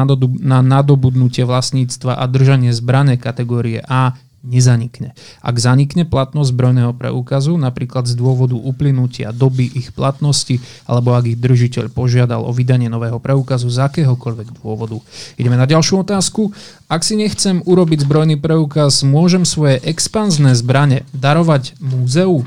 nadobudnutie 0.62 1.42
vlastníctva 1.42 2.20
a 2.20 2.24
držanie 2.30 2.70
zbrané 2.70 3.18
kategórie 3.18 3.82
A 3.84 4.14
nezanikne. 4.44 5.16
Ak 5.40 5.56
zanikne 5.56 6.04
platnosť 6.04 6.52
zbrojného 6.52 6.92
preukazu, 6.94 7.56
napríklad 7.56 8.04
z 8.04 8.14
dôvodu 8.14 8.54
uplynutia 8.54 9.32
doby 9.32 9.72
ich 9.72 9.90
platnosti, 9.96 10.60
alebo 10.84 11.16
ak 11.16 11.24
ich 11.32 11.40
držiteľ 11.40 11.90
požiadal 11.90 12.44
o 12.44 12.52
vydanie 12.52 12.92
nového 12.92 13.16
preukazu 13.18 13.72
z 13.72 13.80
akéhokoľvek 13.80 14.60
dôvodu. 14.60 15.00
Ideme 15.40 15.56
na 15.56 15.64
ďalšiu 15.64 16.04
otázku. 16.04 16.52
Ak 16.86 17.02
si 17.02 17.16
nechcem 17.16 17.64
urobiť 17.64 18.04
zbrojný 18.04 18.36
preukaz, 18.36 19.00
môžem 19.02 19.48
svoje 19.48 19.80
expanzné 19.82 20.52
zbrane 20.54 21.08
darovať 21.16 21.80
múzeu? 21.80 22.44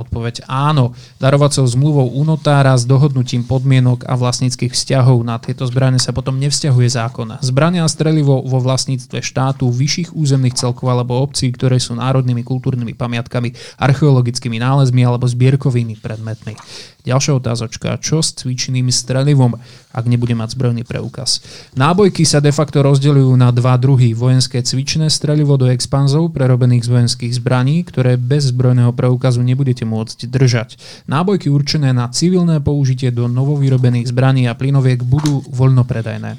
Odpoveď 0.00 0.48
áno. 0.48 0.96
Darovacou 1.20 1.68
zmluvou 1.68 2.08
u 2.16 2.22
notára 2.24 2.72
s 2.72 2.88
dohodnutím 2.88 3.44
podmienok 3.44 4.08
a 4.08 4.16
vlastníckých 4.16 4.72
vzťahov 4.72 5.20
na 5.20 5.36
tieto 5.36 5.68
zbranie 5.68 6.00
sa 6.00 6.16
potom 6.16 6.40
nevzťahuje 6.40 6.88
zákon. 6.88 7.36
Zbrania 7.44 7.84
a 7.84 7.92
strelivo 7.92 8.40
vo 8.40 8.58
vlastníctve 8.64 9.20
štátu, 9.20 9.68
vyšších 9.68 10.16
územných 10.16 10.56
celkov 10.56 10.88
alebo 10.88 11.20
obcí, 11.20 11.52
ktoré 11.52 11.76
sú 11.76 11.92
národnými 12.00 12.40
kultúrnymi 12.40 12.96
pamiatkami, 12.96 13.52
archeologickými 13.76 14.56
nálezmi 14.56 15.04
alebo 15.04 15.28
zbierkovými 15.28 16.00
predmetmi. 16.00 16.56
Ďalšia 17.04 17.32
otázočka. 17.36 17.96
Čo 17.96 18.20
s 18.20 18.36
cvičným 18.36 18.92
strelivom, 18.92 19.56
ak 19.90 20.04
nebude 20.04 20.36
mať 20.36 20.54
zbrojný 20.54 20.84
preukaz? 20.84 21.40
Nábojky 21.72 22.28
sa 22.28 22.44
de 22.44 22.52
facto 22.52 22.84
rozdeľujú 22.84 23.32
na 23.40 23.48
dva 23.50 23.80
druhy. 23.80 24.12
Vojenské 24.12 24.60
cvičné 24.60 25.08
strelivo 25.08 25.56
do 25.56 25.66
expanzov 25.72 26.36
prerobených 26.36 26.84
z 26.84 26.92
vojenských 26.92 27.32
zbraní, 27.40 27.82
ktoré 27.88 28.20
bez 28.20 28.52
zbrojného 28.52 28.92
preukazu 28.92 29.40
nebudete 29.40 29.88
môcť 29.88 30.28
držať. 30.28 30.76
Nábojky 31.08 31.48
určené 31.48 31.96
na 31.96 32.12
civilné 32.12 32.60
použitie 32.60 33.08
do 33.08 33.26
novovyrobených 33.26 34.12
zbraní 34.12 34.44
a 34.44 34.54
plynoviek 34.54 35.00
budú 35.00 35.40
voľnopredajné. 35.48 36.36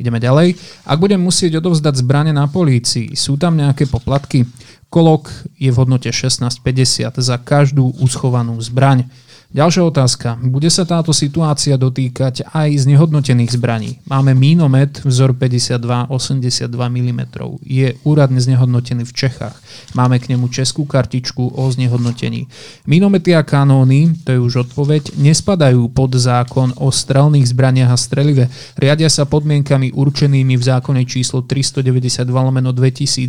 Ideme 0.00 0.16
ďalej. 0.16 0.56
Ak 0.88 0.96
budem 0.96 1.20
musieť 1.20 1.60
odovzdať 1.60 2.00
zbrane 2.00 2.32
na 2.32 2.48
polícii, 2.48 3.12
sú 3.12 3.36
tam 3.36 3.60
nejaké 3.60 3.84
poplatky? 3.84 4.48
Kolok 4.88 5.28
je 5.60 5.68
v 5.68 5.76
hodnote 5.76 6.08
16,50 6.08 7.20
za 7.20 7.36
každú 7.36 7.94
uschovanú 8.00 8.56
zbraň. 8.64 9.04
Ďalšia 9.50 9.82
otázka. 9.82 10.38
Bude 10.46 10.70
sa 10.70 10.86
táto 10.86 11.10
situácia 11.10 11.74
dotýkať 11.74 12.46
aj 12.54 12.86
znehodnotených 12.86 13.58
zbraní? 13.58 13.98
Máme 14.06 14.30
mínomet 14.30 15.02
vzor 15.02 15.34
52-82 15.34 16.70
mm. 16.70 17.20
Je 17.66 17.98
úradne 18.06 18.38
znehodnotený 18.38 19.02
v 19.02 19.10
Čechách. 19.10 19.58
Máme 19.98 20.22
k 20.22 20.30
nemu 20.30 20.46
českú 20.54 20.86
kartičku 20.86 21.58
o 21.58 21.66
znehodnotení. 21.66 22.46
Mínomety 22.86 23.34
a 23.34 23.42
kanóny, 23.42 24.22
to 24.22 24.30
je 24.30 24.38
už 24.38 24.70
odpoveď, 24.70 25.18
nespadajú 25.18 25.82
pod 25.90 26.14
zákon 26.14 26.70
o 26.78 26.94
strelných 26.94 27.50
zbraniach 27.50 27.90
a 27.90 27.98
strelive. 27.98 28.46
Riadia 28.78 29.10
sa 29.10 29.26
podmienkami 29.26 29.90
určenými 29.98 30.54
v 30.54 30.62
zákone 30.62 31.02
číslo 31.10 31.42
392 31.42 32.22
lomeno 32.22 32.70
2011 32.70 33.26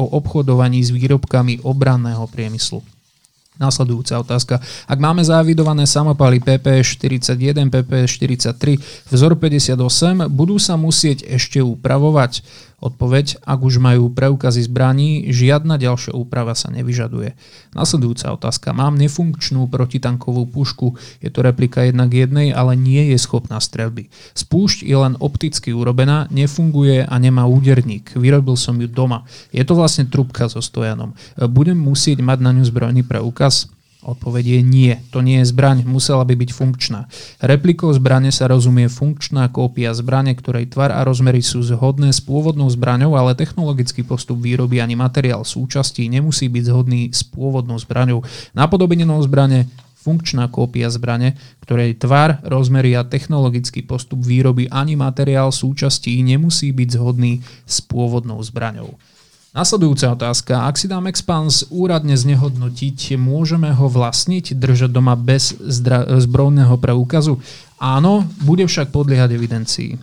o 0.00 0.16
obchodovaní 0.16 0.80
s 0.80 0.88
výrobkami 0.96 1.60
obranného 1.60 2.24
priemyslu. 2.24 2.95
Nasledujúca 3.56 4.20
otázka. 4.20 4.60
Ak 4.84 4.98
máme 5.00 5.24
závidované 5.24 5.88
samopaly 5.88 6.44
PPS 6.44 7.00
41, 7.00 7.72
PPS 7.72 8.20
43, 8.20 9.08
vzor 9.08 9.32
58, 9.40 10.28
budú 10.28 10.60
sa 10.60 10.76
musieť 10.76 11.24
ešte 11.24 11.64
upravovať? 11.64 12.44
Odpoveď, 12.76 13.40
ak 13.40 13.64
už 13.64 13.80
majú 13.80 14.12
preukazy 14.12 14.68
zbraní, 14.68 15.32
žiadna 15.32 15.80
ďalšia 15.80 16.12
úprava 16.12 16.52
sa 16.52 16.68
nevyžaduje. 16.68 17.32
Nasledujúca 17.72 18.36
otázka. 18.36 18.76
Mám 18.76 19.00
nefunkčnú 19.00 19.64
protitankovú 19.72 20.44
pušku. 20.44 20.92
Je 21.24 21.32
to 21.32 21.40
replika 21.40 21.88
jednak 21.88 22.12
jednej, 22.12 22.52
ale 22.52 22.76
nie 22.76 23.16
je 23.16 23.18
schopná 23.20 23.64
strelby. 23.64 24.12
Spúšť 24.36 24.84
je 24.84 24.96
len 24.96 25.16
opticky 25.24 25.72
urobená, 25.72 26.28
nefunguje 26.28 27.08
a 27.08 27.14
nemá 27.16 27.48
úderník. 27.48 28.12
Vyrobil 28.12 28.60
som 28.60 28.76
ju 28.76 28.88
doma. 28.92 29.24
Je 29.56 29.64
to 29.64 29.72
vlastne 29.72 30.04
trubka 30.12 30.44
so 30.52 30.60
stojanom. 30.60 31.16
Budem 31.48 31.80
musieť 31.80 32.20
mať 32.20 32.38
na 32.44 32.50
ňu 32.52 32.64
zbrojný 32.68 33.00
preukaz? 33.08 33.72
Odpoveď 34.04 34.44
je 34.44 34.60
nie. 34.62 34.92
To 35.10 35.24
nie 35.24 35.40
je 35.42 35.50
zbraň, 35.50 35.82
musela 35.88 36.22
by 36.22 36.36
byť 36.36 36.50
funkčná. 36.52 37.08
Replikou 37.40 37.90
zbrane 37.90 38.28
sa 38.30 38.46
rozumie 38.46 38.86
funkčná 38.92 39.48
kópia 39.48 39.96
zbrane, 39.96 40.36
ktorej 40.36 40.70
tvar 40.70 40.92
a 40.92 41.02
rozmery 41.02 41.40
sú 41.40 41.64
zhodné 41.64 42.12
s 42.12 42.20
pôvodnou 42.20 42.68
zbraňou, 42.68 43.16
ale 43.16 43.34
technologický 43.34 44.06
postup 44.06 44.38
výroby 44.38 44.78
ani 44.78 44.94
materiál 44.94 45.42
súčastí 45.42 46.06
nemusí 46.06 46.46
byť 46.46 46.64
zhodný 46.68 47.10
s 47.10 47.24
pôvodnou 47.26 47.80
zbraňou. 47.80 48.22
Napodobenenou 48.54 49.18
zbrane 49.24 49.66
funkčná 50.06 50.46
kópia 50.46 50.86
zbrane, 50.86 51.34
ktorej 51.66 51.98
tvar, 51.98 52.38
rozmery 52.46 52.94
a 52.94 53.02
technologický 53.02 53.82
postup 53.82 54.22
výroby 54.22 54.70
ani 54.70 54.94
materiál 54.94 55.50
súčastí 55.50 56.22
nemusí 56.22 56.70
byť 56.70 56.88
zhodný 56.94 57.42
s 57.66 57.82
pôvodnou 57.82 58.38
zbraňou. 58.38 58.94
Nasledujúca 59.56 60.12
otázka. 60.12 60.68
Ak 60.68 60.76
si 60.76 60.84
dám 60.84 61.08
Expans 61.08 61.64
úradne 61.72 62.12
znehodnotiť, 62.12 63.16
môžeme 63.16 63.72
ho 63.72 63.88
vlastniť, 63.88 64.52
držať 64.52 64.92
doma 64.92 65.16
bez 65.16 65.56
zdra- 65.56 66.04
zbrojného 66.20 66.76
preukazu? 66.76 67.40
Áno, 67.80 68.28
bude 68.44 68.68
však 68.68 68.92
podliehať 68.92 69.32
evidencii. 69.32 69.96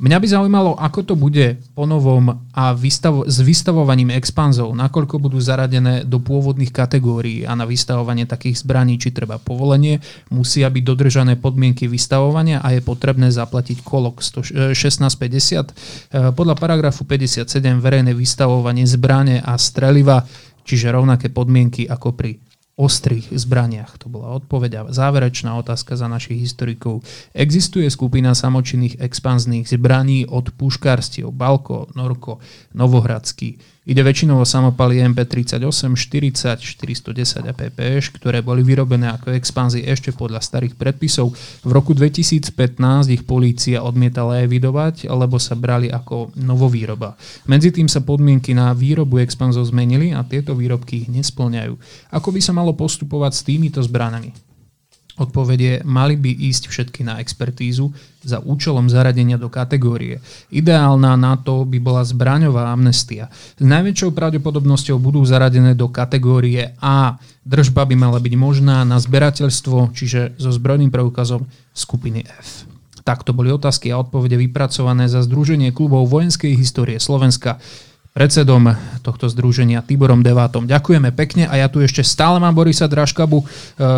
Mňa 0.00 0.16
by 0.16 0.26
zaujímalo, 0.32 0.80
ako 0.80 1.12
to 1.12 1.12
bude 1.12 1.60
po 1.76 1.84
novom 1.84 2.32
a 2.56 2.72
vystavo- 2.72 3.28
s 3.28 3.44
vystavovaním 3.44 4.16
expanzov, 4.16 4.72
nakoľko 4.72 5.20
budú 5.20 5.36
zaradené 5.36 6.08
do 6.08 6.16
pôvodných 6.16 6.72
kategórií 6.72 7.44
a 7.44 7.52
na 7.52 7.68
vystavovanie 7.68 8.24
takých 8.24 8.64
zbraní, 8.64 8.96
či 8.96 9.12
treba 9.12 9.36
povolenie, 9.36 10.00
musia 10.32 10.72
byť 10.72 10.84
dodržané 10.88 11.36
podmienky 11.36 11.84
vystavovania 11.84 12.64
a 12.64 12.72
je 12.72 12.80
potrebné 12.80 13.28
zaplatiť 13.28 13.84
kolok 13.84 14.24
1650. 14.24 14.72
E, 14.72 16.32
podľa 16.32 16.56
paragrafu 16.56 17.04
57 17.04 17.44
verejné 17.84 18.16
vystavovanie 18.16 18.88
zbrane 18.88 19.44
a 19.44 19.52
streliva, 19.60 20.24
čiže 20.64 20.88
rovnaké 20.88 21.28
podmienky 21.28 21.84
ako 21.84 22.16
pri 22.16 22.40
ostrých 22.80 23.28
zbraniach? 23.36 24.00
To 24.00 24.08
bola 24.08 24.40
odpoveď 24.40 24.70
a 24.74 24.82
záverečná 24.88 25.52
otázka 25.60 26.00
za 26.00 26.08
našich 26.08 26.40
historikov. 26.40 27.04
Existuje 27.36 27.84
skupina 27.92 28.32
samočinných 28.32 28.96
expanzných 29.04 29.68
zbraní 29.68 30.24
od 30.24 30.48
puškárstiev 30.56 31.28
Balko, 31.28 31.92
Norko, 31.92 32.40
Novohradský, 32.72 33.60
Ide 33.88 34.04
väčšinou 34.04 34.36
o 34.36 34.44
samopaly 34.44 35.00
MP38, 35.08 35.96
40, 35.96 36.60
410 36.60 37.48
a 37.48 37.54
PPŠ, 37.56 38.12
ktoré 38.12 38.44
boli 38.44 38.60
vyrobené 38.60 39.08
ako 39.08 39.32
expanzie 39.32 39.88
ešte 39.88 40.12
podľa 40.12 40.44
starých 40.44 40.76
predpisov. 40.76 41.32
V 41.64 41.70
roku 41.72 41.96
2015 41.96 42.52
ich 43.08 43.24
polícia 43.24 43.80
odmietala 43.80 44.44
evidovať, 44.44 45.08
lebo 45.08 45.40
sa 45.40 45.56
brali 45.56 45.88
ako 45.88 46.36
novovýroba. 46.36 47.16
Medzi 47.48 47.72
tým 47.72 47.88
sa 47.88 48.04
podmienky 48.04 48.52
na 48.52 48.76
výrobu 48.76 49.16
expanzov 49.24 49.72
zmenili 49.72 50.12
a 50.12 50.28
tieto 50.28 50.52
výrobky 50.52 51.08
ich 51.08 51.08
nesplňajú. 51.08 51.72
Ako 52.12 52.36
by 52.36 52.40
sa 52.44 52.52
malo 52.52 52.76
postupovať 52.76 53.32
s 53.32 53.44
týmito 53.48 53.80
zbranami? 53.80 54.49
Odpovede 55.20 55.84
mali 55.84 56.16
by 56.16 56.32
ísť 56.32 56.72
všetky 56.72 57.04
na 57.04 57.20
expertízu 57.20 57.92
za 58.24 58.40
účelom 58.40 58.88
zaradenia 58.88 59.36
do 59.36 59.52
kategórie. 59.52 60.24
Ideálna 60.48 61.12
na 61.20 61.36
to 61.36 61.68
by 61.68 61.76
bola 61.76 62.00
zbraňová 62.00 62.72
amnestia. 62.72 63.28
S 63.60 63.60
najväčšou 63.60 64.16
pravdepodobnosťou 64.16 64.96
budú 64.96 65.20
zaradené 65.28 65.76
do 65.76 65.92
kategórie 65.92 66.72
A. 66.80 67.20
Držba 67.44 67.84
by 67.84 68.00
mala 68.00 68.16
byť 68.16 68.34
možná 68.40 68.80
na 68.88 68.96
zberateľstvo, 68.96 69.92
čiže 69.92 70.40
so 70.40 70.48
zbrojným 70.48 70.88
preukazom 70.88 71.44
skupiny 71.76 72.24
F. 72.24 72.64
Takto 73.04 73.36
boli 73.36 73.52
otázky 73.52 73.92
a 73.92 74.00
odpovede 74.00 74.40
vypracované 74.40 75.08
za 75.08 75.20
Združenie 75.24 75.72
klubov 75.76 76.08
vojenskej 76.08 76.56
histórie 76.56 76.96
Slovenska 76.96 77.60
predsedom 78.10 78.74
tohto 79.06 79.30
združenia 79.30 79.86
Tiborom 79.86 80.20
Devátom. 80.20 80.66
Ďakujeme 80.66 81.14
pekne 81.14 81.46
a 81.46 81.54
ja 81.56 81.70
tu 81.70 81.78
ešte 81.78 82.02
stále 82.02 82.42
mám 82.42 82.52
Borisa 82.52 82.90
Draškabu. 82.90 83.38
E, 83.40 83.44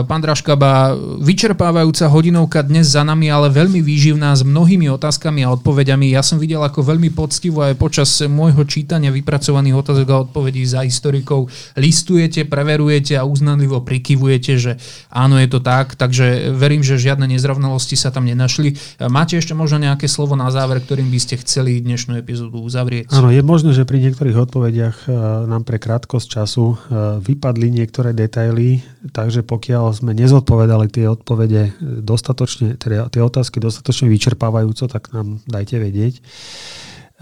pán 0.04 0.20
Draškaba, 0.20 0.94
vyčerpávajúca 1.18 2.12
hodinovka 2.12 2.60
dnes 2.60 2.92
za 2.92 3.02
nami, 3.02 3.32
ale 3.32 3.48
veľmi 3.48 3.80
výživná 3.80 4.36
s 4.36 4.44
mnohými 4.44 4.92
otázkami 4.92 5.42
a 5.42 5.52
odpovediami. 5.56 6.12
Ja 6.12 6.20
som 6.20 6.36
videl 6.36 6.60
ako 6.60 6.84
veľmi 6.84 7.08
poctivo 7.10 7.64
aj 7.64 7.74
počas 7.80 8.12
môjho 8.28 8.62
čítania 8.68 9.08
vypracovaných 9.10 9.80
otázok 9.80 10.06
a 10.12 10.22
odpovedí 10.28 10.62
za 10.68 10.84
historikov. 10.84 11.48
Listujete, 11.74 12.44
preverujete 12.44 13.16
a 13.16 13.24
uznanlivo 13.24 13.80
prikyvujete, 13.80 14.52
že 14.60 14.72
áno, 15.08 15.40
je 15.40 15.48
to 15.48 15.64
tak, 15.64 15.96
takže 15.96 16.52
verím, 16.52 16.84
že 16.84 17.00
žiadne 17.00 17.26
nezrovnalosti 17.26 17.96
sa 17.96 18.12
tam 18.12 18.28
nenašli. 18.28 18.76
E, 18.76 19.08
máte 19.08 19.40
ešte 19.40 19.56
možno 19.56 19.80
nejaké 19.80 20.04
slovo 20.04 20.36
na 20.36 20.52
záver, 20.52 20.84
ktorým 20.84 21.08
by 21.08 21.18
ste 21.18 21.40
chceli 21.40 21.80
dnešnú 21.80 22.14
epizódu 22.20 22.60
uzavrieť? 22.60 23.08
Áno, 23.08 23.32
je 23.32 23.40
možné, 23.40 23.72
že 23.72 23.88
niektorých 24.02 24.36
odpovediach 24.48 24.96
e, 25.06 25.14
nám 25.46 25.62
pre 25.62 25.78
krátkosť 25.78 26.26
času 26.26 26.64
e, 26.72 26.76
vypadli 27.22 27.70
niektoré 27.70 28.10
detaily, 28.10 28.82
takže 29.14 29.46
pokiaľ 29.46 29.94
sme 29.94 30.12
nezodpovedali 30.12 30.90
tie 30.90 31.06
odpovede 31.06 31.78
dostatočne, 32.02 32.74
teda 32.76 33.08
tie 33.08 33.22
otázky 33.22 33.62
dostatočne 33.62 34.10
vyčerpávajúco, 34.10 34.90
tak 34.90 35.14
nám 35.14 35.38
dajte 35.46 35.78
vedieť. 35.78 36.18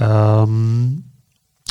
Um, 0.01 1.05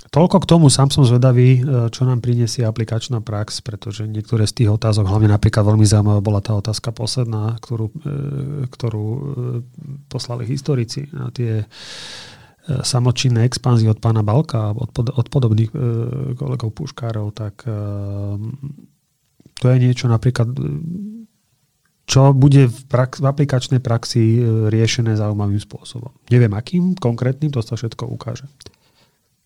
Toľko 0.10 0.42
k 0.42 0.50
tomu, 0.50 0.74
sám 0.74 0.90
som 0.90 1.06
zvedavý, 1.06 1.62
e, 1.62 1.92
čo 1.94 2.02
nám 2.02 2.26
priniesie 2.26 2.66
aplikačná 2.66 3.22
prax, 3.22 3.62
pretože 3.62 4.10
niektoré 4.10 4.50
z 4.50 4.64
tých 4.64 4.70
otázok, 4.74 5.06
hlavne 5.06 5.30
napríklad 5.30 5.62
veľmi 5.62 5.86
zaujímavá 5.86 6.18
bola 6.18 6.42
tá 6.42 6.58
otázka 6.58 6.90
posledná, 6.90 7.62
ktorú, 7.62 7.94
ktorú 8.74 9.06
poslali 10.10 10.50
historici 10.50 11.06
na 11.14 11.30
tie 11.30 11.70
samočinné 12.70 13.46
expanzie 13.50 13.90
od 13.90 13.98
pána 13.98 14.22
Balka, 14.22 14.72
od, 14.74 14.94
od 14.94 15.28
podobných 15.28 15.72
e, 15.74 15.78
kolegov 16.38 16.74
puškárov, 16.78 17.34
tak 17.34 17.66
e, 17.66 17.74
to 19.60 19.66
je 19.68 19.78
niečo 19.82 20.08
napríklad, 20.08 20.54
čo 22.10 22.34
bude 22.34 22.70
v, 22.70 22.80
prax, 22.90 23.22
v 23.22 23.26
aplikačnej 23.30 23.82
praxi 23.82 24.38
e, 24.38 24.42
riešené 24.70 25.18
zaujímavým 25.18 25.62
spôsobom. 25.62 26.14
Neviem 26.30 26.54
akým 26.54 26.94
konkrétnym, 26.98 27.50
to 27.50 27.62
sa 27.62 27.74
všetko 27.74 28.06
ukáže. 28.10 28.46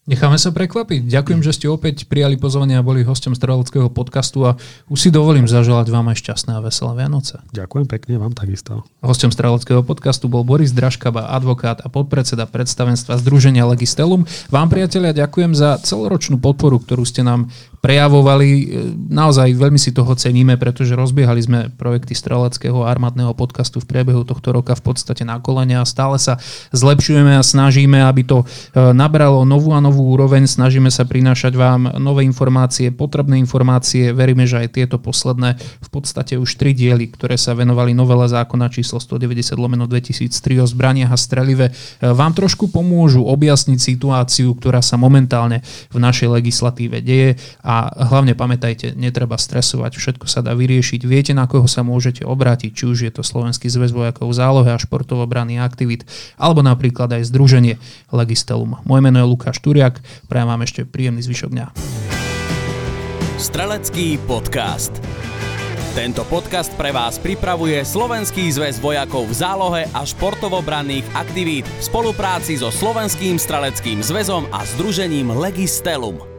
Necháme 0.03 0.35
sa 0.35 0.51
prekvapiť. 0.51 1.07
Ďakujem, 1.07 1.39
že 1.39 1.55
ste 1.55 1.71
opäť 1.71 2.03
prijali 2.11 2.35
pozvanie 2.35 2.75
a 2.75 2.83
boli 2.83 3.07
hostom 3.07 3.31
Streleckého 3.39 3.87
podcastu 3.87 4.43
a 4.43 4.59
už 4.91 4.99
si 4.99 5.09
dovolím 5.15 5.47
zaželať 5.47 5.87
vám 5.87 6.11
aj 6.11 6.19
šťastné 6.19 6.59
a 6.59 6.63
veselé 6.63 6.91
Vianoce. 6.99 7.39
Ďakujem 7.55 7.87
pekne, 7.87 8.19
vám 8.19 8.35
takisto. 8.35 8.83
Hostom 8.99 9.31
Streleckého 9.31 9.79
podcastu 9.79 10.27
bol 10.27 10.43
Boris 10.43 10.75
Draškaba, 10.75 11.31
advokát 11.31 11.79
a 11.79 11.87
podpredseda 11.87 12.43
predstavenstva 12.51 13.15
Združenia 13.15 13.63
Legistelum. 13.63 14.27
Vám, 14.51 14.67
priatelia, 14.67 15.15
ďakujem 15.15 15.55
za 15.55 15.79
celoročnú 15.79 16.35
podporu, 16.35 16.83
ktorú 16.83 17.07
ste 17.07 17.23
nám 17.23 17.47
prejavovali. 17.83 18.47
E, 18.47 18.65
naozaj 19.11 19.59
veľmi 19.59 19.75
si 19.75 19.91
toho 19.91 20.15
ceníme, 20.15 20.55
pretože 20.55 20.95
rozbiehali 20.95 21.41
sme 21.43 21.59
projekty 21.75 22.15
streleckého 22.15 22.87
armádneho 22.87 23.35
podcastu 23.35 23.83
v 23.83 23.91
priebehu 23.91 24.23
tohto 24.23 24.55
roka 24.55 24.71
v 24.71 24.87
podstate 24.87 25.27
na 25.27 25.43
kolene 25.43 25.75
a 25.75 25.83
stále 25.83 26.15
sa 26.15 26.39
zlepšujeme 26.71 27.35
a 27.35 27.43
snažíme, 27.43 27.99
aby 27.99 28.23
to 28.23 28.47
e, 28.47 28.95
nabralo 28.95 29.43
novú 29.43 29.75
a 29.75 29.83
novú 29.83 30.15
úroveň, 30.15 30.47
snažíme 30.47 30.87
sa 30.87 31.03
prinášať 31.03 31.59
vám 31.59 31.99
nové 31.99 32.23
informácie, 32.23 32.87
potrebné 32.95 33.35
informácie, 33.35 34.15
veríme, 34.15 34.47
že 34.47 34.63
aj 34.63 34.79
tieto 34.79 34.95
posledné, 34.95 35.59
v 35.59 35.89
podstate 35.91 36.39
už 36.39 36.55
tri 36.55 36.71
diely, 36.71 37.11
ktoré 37.11 37.35
sa 37.35 37.51
venovali 37.51 37.91
novele 37.91 38.23
zákona 38.31 38.71
číslo 38.71 39.03
190 39.03 39.59
lomeno 39.59 39.91
2003 39.91 40.63
o 40.63 40.67
zbraniach 40.69 41.11
a 41.11 41.19
strelive, 41.19 41.75
vám 41.99 42.31
trošku 42.31 42.71
pomôžu 42.71 43.27
objasniť 43.27 43.75
situáciu, 43.75 44.55
ktorá 44.55 44.79
sa 44.79 44.95
momentálne 44.95 45.59
v 45.91 45.97
našej 45.99 46.31
legislatíve 46.31 47.03
deje 47.03 47.35
a 47.59 47.72
hlavne 47.95 48.37
pamätajte, 48.37 48.93
netreba 48.93 49.39
stresovať, 49.39 49.97
všetko 49.97 50.25
sa 50.29 50.45
dá 50.45 50.53
vyriešiť, 50.53 51.01
viete 51.07 51.33
na 51.33 51.49
koho 51.49 51.65
sa 51.65 51.81
môžete 51.81 52.27
obrátiť, 52.27 52.71
či 52.75 52.83
už 52.85 52.97
je 53.07 53.11
to 53.13 53.25
Slovenský 53.25 53.71
zväz 53.71 53.89
vojakov 53.95 54.29
zálohe 54.35 54.69
a 54.69 54.77
športovo-branný 54.77 55.57
aktivít, 55.57 56.05
alebo 56.37 56.61
napríklad 56.61 57.09
aj 57.15 57.29
Združenie 57.31 57.81
Legistelum. 58.13 58.77
Moje 58.85 59.01
meno 59.01 59.17
je 59.23 59.29
Lukáš 59.29 59.57
Turiak, 59.63 60.03
prajem 60.29 60.49
vám 60.49 60.61
ešte 60.67 60.81
príjemný 60.85 61.25
zvyšok 61.25 61.49
dňa. 61.49 61.67
Strelecký 63.41 64.21
podcast. 64.23 64.93
Tento 65.93 66.25
podcast 66.25 66.73
pre 66.73 66.89
vás 66.89 67.21
pripravuje 67.21 67.85
Slovenský 67.85 68.49
zväz 68.49 68.81
vojakov 68.81 69.29
v 69.29 69.37
zálohe 69.37 69.83
a 69.93 70.01
športovo-branných 70.01 71.05
aktivít 71.13 71.69
v 71.69 71.81
spolupráci 71.85 72.57
so 72.57 72.73
Slovenským 72.73 73.37
streleckým 73.37 74.01
zväzom 74.01 74.49
a 74.49 74.65
Združením 74.65 75.29
Legistelum. 75.37 76.32